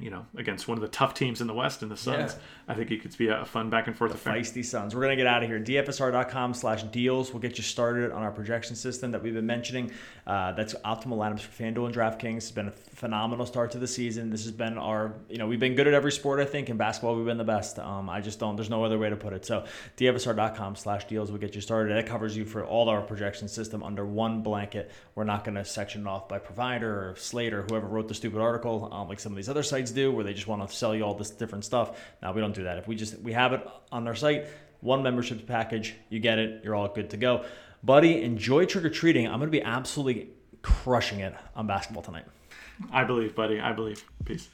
you 0.02 0.10
know, 0.10 0.26
against 0.36 0.66
one 0.66 0.76
of 0.76 0.82
the 0.82 0.88
tough 0.88 1.14
teams 1.14 1.40
in 1.40 1.46
the 1.46 1.54
West 1.54 1.82
in 1.82 1.88
the 1.88 1.96
Suns. 1.96 2.32
Yeah. 2.32 2.72
I 2.72 2.74
think 2.74 2.90
it 2.90 3.02
could 3.02 3.16
be 3.16 3.28
a 3.28 3.44
fun 3.44 3.70
back 3.70 3.86
and 3.86 3.96
forth 3.96 4.10
the 4.10 4.16
affair. 4.16 4.34
Feisty 4.34 4.64
Suns. 4.64 4.94
We're 4.94 5.02
gonna 5.02 5.16
get 5.16 5.28
out 5.28 5.42
of 5.42 5.48
here. 5.48 5.60
DFSR.com 5.60 6.54
slash 6.54 6.82
deals. 6.84 7.32
We'll 7.32 7.40
get 7.40 7.56
you 7.56 7.62
started 7.62 8.10
on 8.10 8.22
our 8.22 8.32
projection 8.32 8.74
system 8.74 9.12
that 9.12 9.22
we've 9.22 9.34
been 9.34 9.46
mentioning. 9.46 9.92
Uh, 10.26 10.52
that's 10.52 10.74
optimal 10.84 11.18
lineups 11.18 11.40
for 11.40 11.62
FanDuel 11.62 11.86
and 11.86 11.94
DraftKings. 11.94 12.38
It's 12.38 12.50
been 12.50 12.68
a 12.68 12.72
phenomenal 12.72 13.46
start 13.46 13.70
to 13.72 13.78
the 13.78 13.86
season. 13.86 14.30
This 14.30 14.42
has 14.42 14.52
been 14.52 14.76
our, 14.76 15.14
you 15.28 15.38
know, 15.38 15.46
we've 15.46 15.60
been 15.60 15.76
good 15.76 15.86
at 15.86 15.94
every 15.94 16.12
sport. 16.12 16.40
I 16.40 16.44
think 16.44 16.68
in 16.68 16.76
basketball 16.76 17.14
we've 17.14 17.24
been 17.24 17.38
the 17.38 17.44
best. 17.44 17.78
Um, 17.78 18.10
I 18.10 18.20
just 18.20 18.40
don't. 18.40 18.56
There's 18.56 18.70
no 18.70 18.84
other 18.84 18.98
way 18.98 19.08
to 19.08 19.16
put 19.16 19.32
it. 19.32 19.44
So 19.46 19.64
DFSR.com 19.96 20.76
slash 20.76 21.06
deals 21.06 21.30
will 21.30 21.38
get 21.38 21.54
you 21.54 21.60
started. 21.60 21.96
That 21.96 22.06
covers 22.06 22.36
you 22.36 22.44
for 22.44 22.64
all 22.64 22.88
our 22.88 23.02
projection 23.02 23.48
system 23.48 23.82
under 23.82 24.04
one 24.04 24.42
blanket. 24.42 24.90
We're 25.14 25.24
not 25.24 25.44
gonna 25.44 25.64
section 25.64 26.02
it 26.02 26.06
off 26.06 26.28
by 26.28 26.38
provider 26.38 27.10
or 27.10 27.16
slate 27.16 27.52
or 27.52 27.62
whoever 27.62 27.86
wrote 27.86 28.08
the 28.08 28.14
stupid 28.14 28.40
article, 28.40 28.88
um, 28.92 29.08
like 29.08 29.20
some 29.20 29.32
of 29.32 29.36
these 29.36 29.48
other 29.48 29.62
sites 29.62 29.91
do, 29.92 30.12
where 30.12 30.24
they 30.24 30.34
just 30.34 30.46
want 30.46 30.68
to 30.68 30.74
sell 30.74 30.94
you 30.94 31.04
all 31.04 31.14
this 31.14 31.30
different 31.30 31.64
stuff. 31.64 31.98
Now 32.20 32.32
we 32.32 32.40
don't 32.40 32.54
do 32.54 32.64
that. 32.64 32.78
If 32.78 32.88
we 32.88 32.96
just 32.96 33.18
we 33.20 33.32
have 33.32 33.52
it 33.52 33.66
on 33.90 34.06
our 34.08 34.14
site, 34.14 34.46
one 34.80 35.02
membership 35.02 35.46
package, 35.46 35.94
you 36.08 36.18
get 36.18 36.38
it, 36.38 36.64
you're 36.64 36.74
all 36.74 36.88
good 36.88 37.10
to 37.10 37.16
go. 37.16 37.44
Buddy, 37.84 38.22
enjoy 38.22 38.64
trick 38.66 38.84
or 38.84 38.90
treating. 38.90 39.26
I'm 39.26 39.38
gonna 39.38 39.50
be 39.50 39.62
absolutely 39.62 40.30
crushing 40.62 41.20
it 41.20 41.34
on 41.54 41.66
basketball 41.66 42.02
tonight. 42.02 42.24
I 42.92 43.04
believe, 43.04 43.34
buddy. 43.34 43.60
I 43.60 43.72
believe. 43.72 44.04
Peace. 44.24 44.48